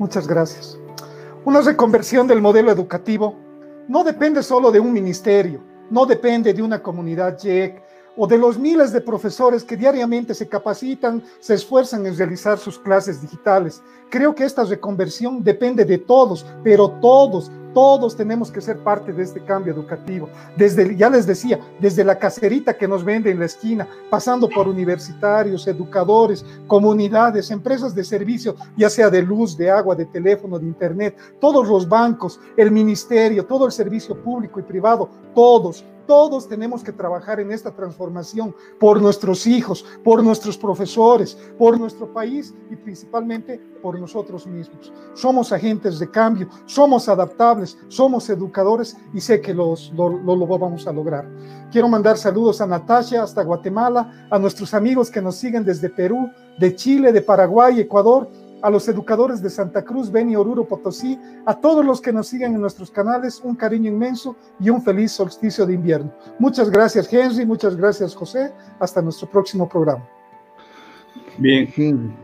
Muchas 0.00 0.26
gracias. 0.26 0.78
Una 1.44 1.60
reconversión 1.60 2.26
del 2.26 2.40
modelo 2.40 2.72
educativo 2.72 3.36
no 3.86 4.02
depende 4.02 4.42
solo 4.42 4.72
de 4.72 4.80
un 4.80 4.94
ministerio, 4.94 5.60
no 5.90 6.06
depende 6.06 6.54
de 6.54 6.62
una 6.62 6.82
comunidad 6.82 7.36
JEC 7.36 7.82
o 8.16 8.26
de 8.26 8.38
los 8.38 8.58
miles 8.58 8.92
de 8.92 9.00
profesores 9.00 9.64
que 9.64 9.76
diariamente 9.76 10.34
se 10.34 10.48
capacitan, 10.48 11.22
se 11.38 11.54
esfuerzan 11.54 12.06
en 12.06 12.16
realizar 12.16 12.58
sus 12.58 12.78
clases 12.78 13.20
digitales. 13.20 13.82
Creo 14.10 14.34
que 14.34 14.44
esta 14.44 14.64
reconversión 14.64 15.42
depende 15.42 15.84
de 15.84 15.98
todos, 15.98 16.44
pero 16.64 16.90
todos, 17.00 17.50
todos 17.72 18.16
tenemos 18.16 18.50
que 18.50 18.60
ser 18.60 18.78
parte 18.78 19.12
de 19.12 19.22
este 19.22 19.40
cambio 19.44 19.72
educativo. 19.72 20.28
Desde, 20.56 20.96
ya 20.96 21.08
les 21.08 21.26
decía, 21.26 21.60
desde 21.80 22.02
la 22.02 22.18
caserita 22.18 22.76
que 22.76 22.88
nos 22.88 23.04
vende 23.04 23.30
en 23.30 23.38
la 23.38 23.44
esquina, 23.46 23.86
pasando 24.10 24.48
por 24.48 24.66
universitarios, 24.66 25.68
educadores, 25.68 26.44
comunidades, 26.66 27.50
empresas 27.50 27.94
de 27.94 28.02
servicio, 28.02 28.56
ya 28.76 28.90
sea 28.90 29.10
de 29.10 29.22
luz, 29.22 29.56
de 29.56 29.70
agua, 29.70 29.94
de 29.94 30.06
teléfono, 30.06 30.58
de 30.58 30.66
internet, 30.66 31.16
todos 31.40 31.68
los 31.68 31.88
bancos, 31.88 32.40
el 32.56 32.72
ministerio, 32.72 33.46
todo 33.46 33.66
el 33.66 33.72
servicio 33.72 34.20
público 34.20 34.58
y 34.58 34.64
privado, 34.64 35.08
todos, 35.34 35.84
todos 36.10 36.48
tenemos 36.48 36.82
que 36.82 36.90
trabajar 36.90 37.38
en 37.38 37.52
esta 37.52 37.70
transformación 37.70 38.52
por 38.80 39.00
nuestros 39.00 39.46
hijos, 39.46 39.86
por 40.02 40.24
nuestros 40.24 40.58
profesores, 40.58 41.38
por 41.56 41.78
nuestro 41.78 42.12
país 42.12 42.52
y 42.68 42.74
principalmente 42.74 43.60
por 43.80 43.96
nosotros 43.96 44.44
mismos. 44.44 44.92
Somos 45.14 45.52
agentes 45.52 46.00
de 46.00 46.10
cambio, 46.10 46.48
somos 46.66 47.08
adaptables, 47.08 47.78
somos 47.86 48.28
educadores 48.28 48.96
y 49.14 49.20
sé 49.20 49.40
que 49.40 49.54
los, 49.54 49.92
lo, 49.92 50.08
lo 50.08 50.46
vamos 50.48 50.84
a 50.88 50.92
lograr. 50.92 51.28
Quiero 51.70 51.86
mandar 51.86 52.18
saludos 52.18 52.60
a 52.60 52.66
Natasha 52.66 53.22
hasta 53.22 53.44
Guatemala, 53.44 54.26
a 54.32 54.36
nuestros 54.40 54.74
amigos 54.74 55.12
que 55.12 55.22
nos 55.22 55.36
siguen 55.36 55.64
desde 55.64 55.90
Perú, 55.90 56.28
de 56.58 56.74
Chile, 56.74 57.12
de 57.12 57.22
Paraguay, 57.22 57.78
Ecuador 57.78 58.28
a 58.62 58.70
los 58.70 58.88
educadores 58.88 59.42
de 59.42 59.50
Santa 59.50 59.84
Cruz, 59.84 60.10
Beni, 60.10 60.36
Oruro, 60.36 60.64
Potosí, 60.64 61.18
a 61.46 61.54
todos 61.54 61.84
los 61.84 62.00
que 62.00 62.12
nos 62.12 62.28
siguen 62.28 62.54
en 62.54 62.60
nuestros 62.60 62.90
canales, 62.90 63.40
un 63.42 63.54
cariño 63.54 63.90
inmenso 63.90 64.36
y 64.58 64.70
un 64.70 64.82
feliz 64.82 65.12
solsticio 65.12 65.66
de 65.66 65.74
invierno. 65.74 66.12
Muchas 66.38 66.70
gracias, 66.70 67.12
Henry, 67.12 67.46
muchas 67.46 67.76
gracias, 67.76 68.14
José. 68.14 68.52
Hasta 68.78 69.02
nuestro 69.02 69.28
próximo 69.28 69.68
programa. 69.68 70.06
Bien. 71.38 72.14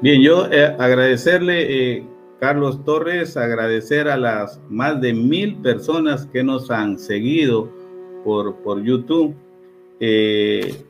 Bien, 0.00 0.22
yo 0.22 0.46
eh, 0.50 0.76
agradecerle, 0.78 1.96
eh, 1.96 2.06
Carlos 2.38 2.84
Torres, 2.84 3.36
agradecer 3.36 4.08
a 4.08 4.16
las 4.16 4.60
más 4.68 5.00
de 5.00 5.12
mil 5.12 5.56
personas 5.56 6.26
que 6.26 6.44
nos 6.44 6.70
han 6.70 6.98
seguido 6.98 7.68
por, 8.24 8.56
por 8.56 8.80
YouTube. 8.80 9.34
Eh, 9.98 10.84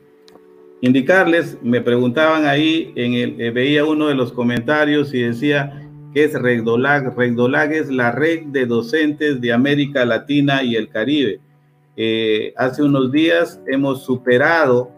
indicarles, 0.81 1.57
me 1.61 1.81
preguntaban 1.81 2.45
ahí, 2.45 2.91
en 2.95 3.13
el, 3.13 3.41
eh, 3.41 3.51
veía 3.51 3.85
uno 3.85 4.07
de 4.07 4.15
los 4.15 4.31
comentarios 4.31 5.13
y 5.13 5.21
decía 5.21 5.89
que 6.13 6.25
es 6.25 6.33
Regdolag. 6.33 7.15
Regdolag 7.15 7.71
es 7.73 7.89
la 7.89 8.11
red 8.11 8.45
de 8.47 8.65
docentes 8.65 9.41
de 9.41 9.53
América 9.53 10.05
Latina 10.05 10.63
y 10.63 10.75
el 10.75 10.89
Caribe. 10.89 11.39
Eh, 11.95 12.53
hace 12.55 12.83
unos 12.83 13.11
días 13.11 13.59
hemos 13.67 14.03
superado, 14.03 14.91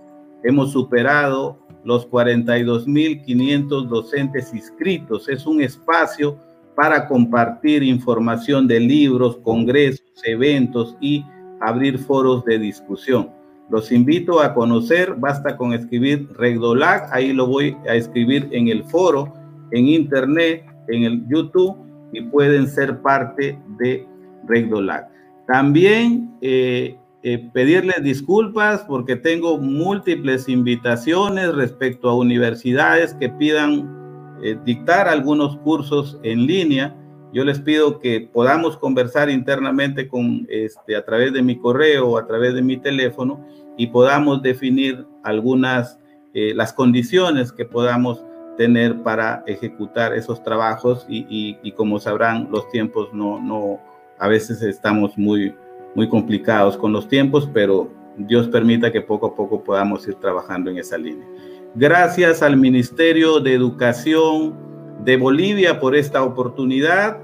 hemos 0.43 0.71
superado 0.71 1.59
los 1.83 2.07
42.500 2.09 3.87
docentes 3.87 4.53
inscritos. 4.53 5.27
Es 5.27 5.47
un 5.47 5.61
espacio 5.61 6.37
para 6.75 7.07
compartir 7.07 7.83
información 7.83 8.67
de 8.67 8.79
libros, 8.79 9.37
congresos, 9.37 10.05
eventos 10.23 10.95
y 11.01 11.25
abrir 11.59 11.97
foros 11.97 12.45
de 12.45 12.59
discusión. 12.59 13.40
Los 13.71 13.91
invito 13.91 14.41
a 14.41 14.53
conocer, 14.53 15.15
basta 15.17 15.55
con 15.55 15.73
escribir 15.73 16.27
Regdolac, 16.37 17.09
ahí 17.13 17.31
lo 17.31 17.47
voy 17.47 17.77
a 17.87 17.95
escribir 17.95 18.49
en 18.51 18.67
el 18.67 18.83
foro, 18.83 19.33
en 19.71 19.87
internet, 19.87 20.65
en 20.89 21.03
el 21.03 21.25
YouTube 21.29 21.77
y 22.11 22.21
pueden 22.21 22.67
ser 22.67 23.01
parte 23.01 23.57
de 23.79 24.05
Regdolac. 24.45 25.09
También 25.47 26.35
eh, 26.41 26.97
eh, 27.23 27.49
pedirles 27.53 28.03
disculpas 28.03 28.81
porque 28.81 29.15
tengo 29.15 29.57
múltiples 29.57 30.49
invitaciones 30.49 31.53
respecto 31.53 32.09
a 32.09 32.17
universidades 32.17 33.13
que 33.13 33.29
pidan 33.29 34.37
eh, 34.43 34.57
dictar 34.65 35.07
algunos 35.07 35.55
cursos 35.57 36.19
en 36.23 36.45
línea. 36.45 36.95
Yo 37.31 37.45
les 37.45 37.59
pido 37.59 37.99
que 37.99 38.29
podamos 38.33 38.75
conversar 38.75 39.29
internamente 39.29 40.09
con, 40.09 40.45
este, 40.49 40.95
a 40.95 41.05
través 41.05 41.31
de 41.31 41.41
mi 41.41 41.57
correo 41.57 42.09
o 42.09 42.17
a 42.17 42.27
través 42.27 42.53
de 42.53 42.61
mi 42.61 42.77
teléfono 42.77 43.45
y 43.77 43.87
podamos 43.87 44.41
definir 44.41 45.05
algunas, 45.23 45.99
eh, 46.33 46.53
las 46.55 46.73
condiciones 46.73 47.51
que 47.51 47.65
podamos 47.65 48.23
tener 48.57 49.01
para 49.01 49.43
ejecutar 49.47 50.13
esos 50.13 50.43
trabajos 50.43 51.05
y, 51.09 51.57
y, 51.61 51.71
como 51.71 51.99
sabrán, 51.99 52.49
los 52.51 52.69
tiempos 52.69 53.09
no, 53.13 53.41
no, 53.41 53.79
a 54.19 54.27
veces 54.27 54.61
estamos 54.61 55.17
muy, 55.17 55.55
muy 55.95 56.07
complicados 56.07 56.77
con 56.77 56.93
los 56.93 57.07
tiempos, 57.07 57.49
pero 57.53 57.89
Dios 58.17 58.47
permita 58.49 58.91
que 58.91 59.01
poco 59.01 59.27
a 59.27 59.35
poco 59.35 59.63
podamos 59.63 60.07
ir 60.07 60.15
trabajando 60.15 60.69
en 60.69 60.77
esa 60.77 60.97
línea. 60.97 61.27
Gracias 61.75 62.41
al 62.41 62.57
Ministerio 62.57 63.39
de 63.39 63.53
Educación 63.53 64.53
de 65.03 65.17
Bolivia 65.17 65.79
por 65.79 65.95
esta 65.95 66.23
oportunidad. 66.23 67.19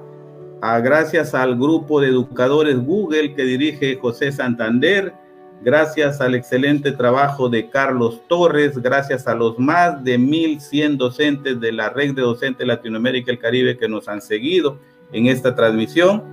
A, 0.61 0.79
gracias 0.79 1.35
al 1.35 1.55
grupo 1.55 2.01
de 2.01 2.07
educadores 2.07 2.83
Google 2.83 3.35
que 3.35 3.43
dirige 3.43 3.97
José 3.97 4.31
Santander 4.31 5.13
gracias 5.61 6.21
al 6.21 6.35
excelente 6.35 6.91
trabajo 6.91 7.49
de 7.49 7.69
Carlos 7.69 8.21
Torres, 8.27 8.77
gracias 8.77 9.27
a 9.27 9.35
los 9.35 9.57
más 9.59 10.03
de 10.03 10.19
1.100 10.19 10.97
docentes 10.97 11.59
de 11.59 11.71
la 11.71 11.89
red 11.89 12.13
de 12.13 12.21
docentes 12.21 12.65
Latinoamérica 12.65 13.31
y 13.31 13.35
el 13.35 13.39
Caribe 13.39 13.77
que 13.77 13.87
nos 13.87 14.07
han 14.07 14.21
seguido 14.21 14.79
en 15.11 15.27
esta 15.27 15.55
transmisión. 15.55 16.23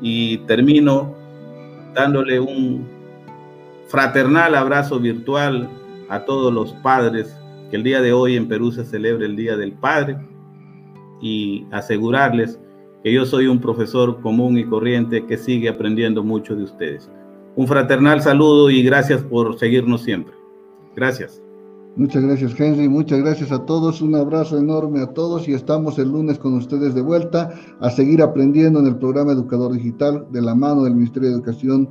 Y 0.00 0.38
termino 0.38 1.14
dándole 1.94 2.40
un 2.40 2.86
fraternal 3.88 4.54
abrazo 4.54 4.98
virtual 4.98 5.68
a 6.08 6.24
todos 6.24 6.52
los 6.52 6.72
padres, 6.74 7.36
que 7.70 7.76
el 7.76 7.82
día 7.82 8.00
de 8.02 8.12
hoy 8.12 8.36
en 8.36 8.48
Perú 8.48 8.72
se 8.72 8.84
celebra 8.84 9.24
el 9.24 9.36
Día 9.36 9.56
del 9.56 9.72
Padre, 9.72 10.16
y 11.20 11.66
asegurarles 11.70 12.58
que 13.02 13.12
yo 13.12 13.24
soy 13.24 13.46
un 13.46 13.60
profesor 13.60 14.20
común 14.20 14.58
y 14.58 14.64
corriente 14.64 15.24
que 15.26 15.36
sigue 15.36 15.68
aprendiendo 15.68 16.22
mucho 16.22 16.56
de 16.56 16.64
ustedes. 16.64 17.10
Un 17.56 17.68
fraternal 17.68 18.20
saludo 18.20 18.70
y 18.70 18.82
gracias 18.82 19.22
por 19.22 19.58
seguirnos 19.58 20.02
siempre. 20.02 20.34
Gracias. 20.96 21.40
Muchas 21.96 22.24
gracias, 22.24 22.58
Henry. 22.58 22.88
Muchas 22.88 23.20
gracias 23.20 23.52
a 23.52 23.64
todos. 23.64 24.02
Un 24.02 24.16
abrazo 24.16 24.58
enorme 24.58 25.00
a 25.00 25.06
todos 25.06 25.46
y 25.46 25.54
estamos 25.54 25.96
el 26.00 26.08
lunes 26.08 26.38
con 26.38 26.54
ustedes 26.54 26.92
de 26.94 27.02
vuelta 27.02 27.54
a 27.78 27.90
seguir 27.90 28.20
aprendiendo 28.20 28.80
en 28.80 28.86
el 28.86 28.96
programa 28.96 29.32
Educador 29.32 29.72
Digital 29.72 30.26
de 30.32 30.42
la 30.42 30.56
mano 30.56 30.82
del 30.82 30.96
Ministerio 30.96 31.28
de 31.28 31.36
Educación 31.36 31.88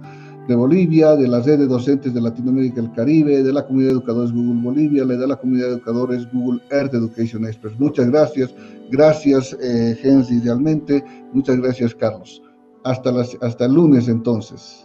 de 0.49 0.55
Bolivia, 0.55 1.16
de 1.16 1.30
la 1.30 1.39
red 1.39 1.59
de 1.59 1.68
docentes 1.68 2.14
de 2.14 2.20
Latinoamérica 2.20 2.82
y 2.82 2.86
el 2.86 2.91
Caribe, 2.91 3.43
de 3.43 3.53
la 3.53 3.66
comunidad 3.66 3.91
de 3.91 3.93
educadores 3.93 4.34
Google 4.34 4.61
Bolivia, 4.61 5.05
de 5.05 5.28
la 5.28 5.38
comunidad 5.38 5.68
de 5.68 5.74
educadores 5.76 6.28
Google 6.34 6.61
Earth 6.70 6.93
Education 6.93 7.45
Experts. 7.45 7.80
Muchas 7.80 8.09
gracias. 8.09 8.53
Gracias, 8.91 9.55
eh, 9.61 9.97
Henry, 10.03 10.41
realmente. 10.41 11.01
Muchas 11.32 11.55
gracias, 11.61 11.95
Carlos. 11.95 12.41
Hasta, 12.84 13.09
las, 13.09 13.38
hasta 13.41 13.66
el 13.66 13.74
lunes 13.74 14.09
entonces. 14.09 14.82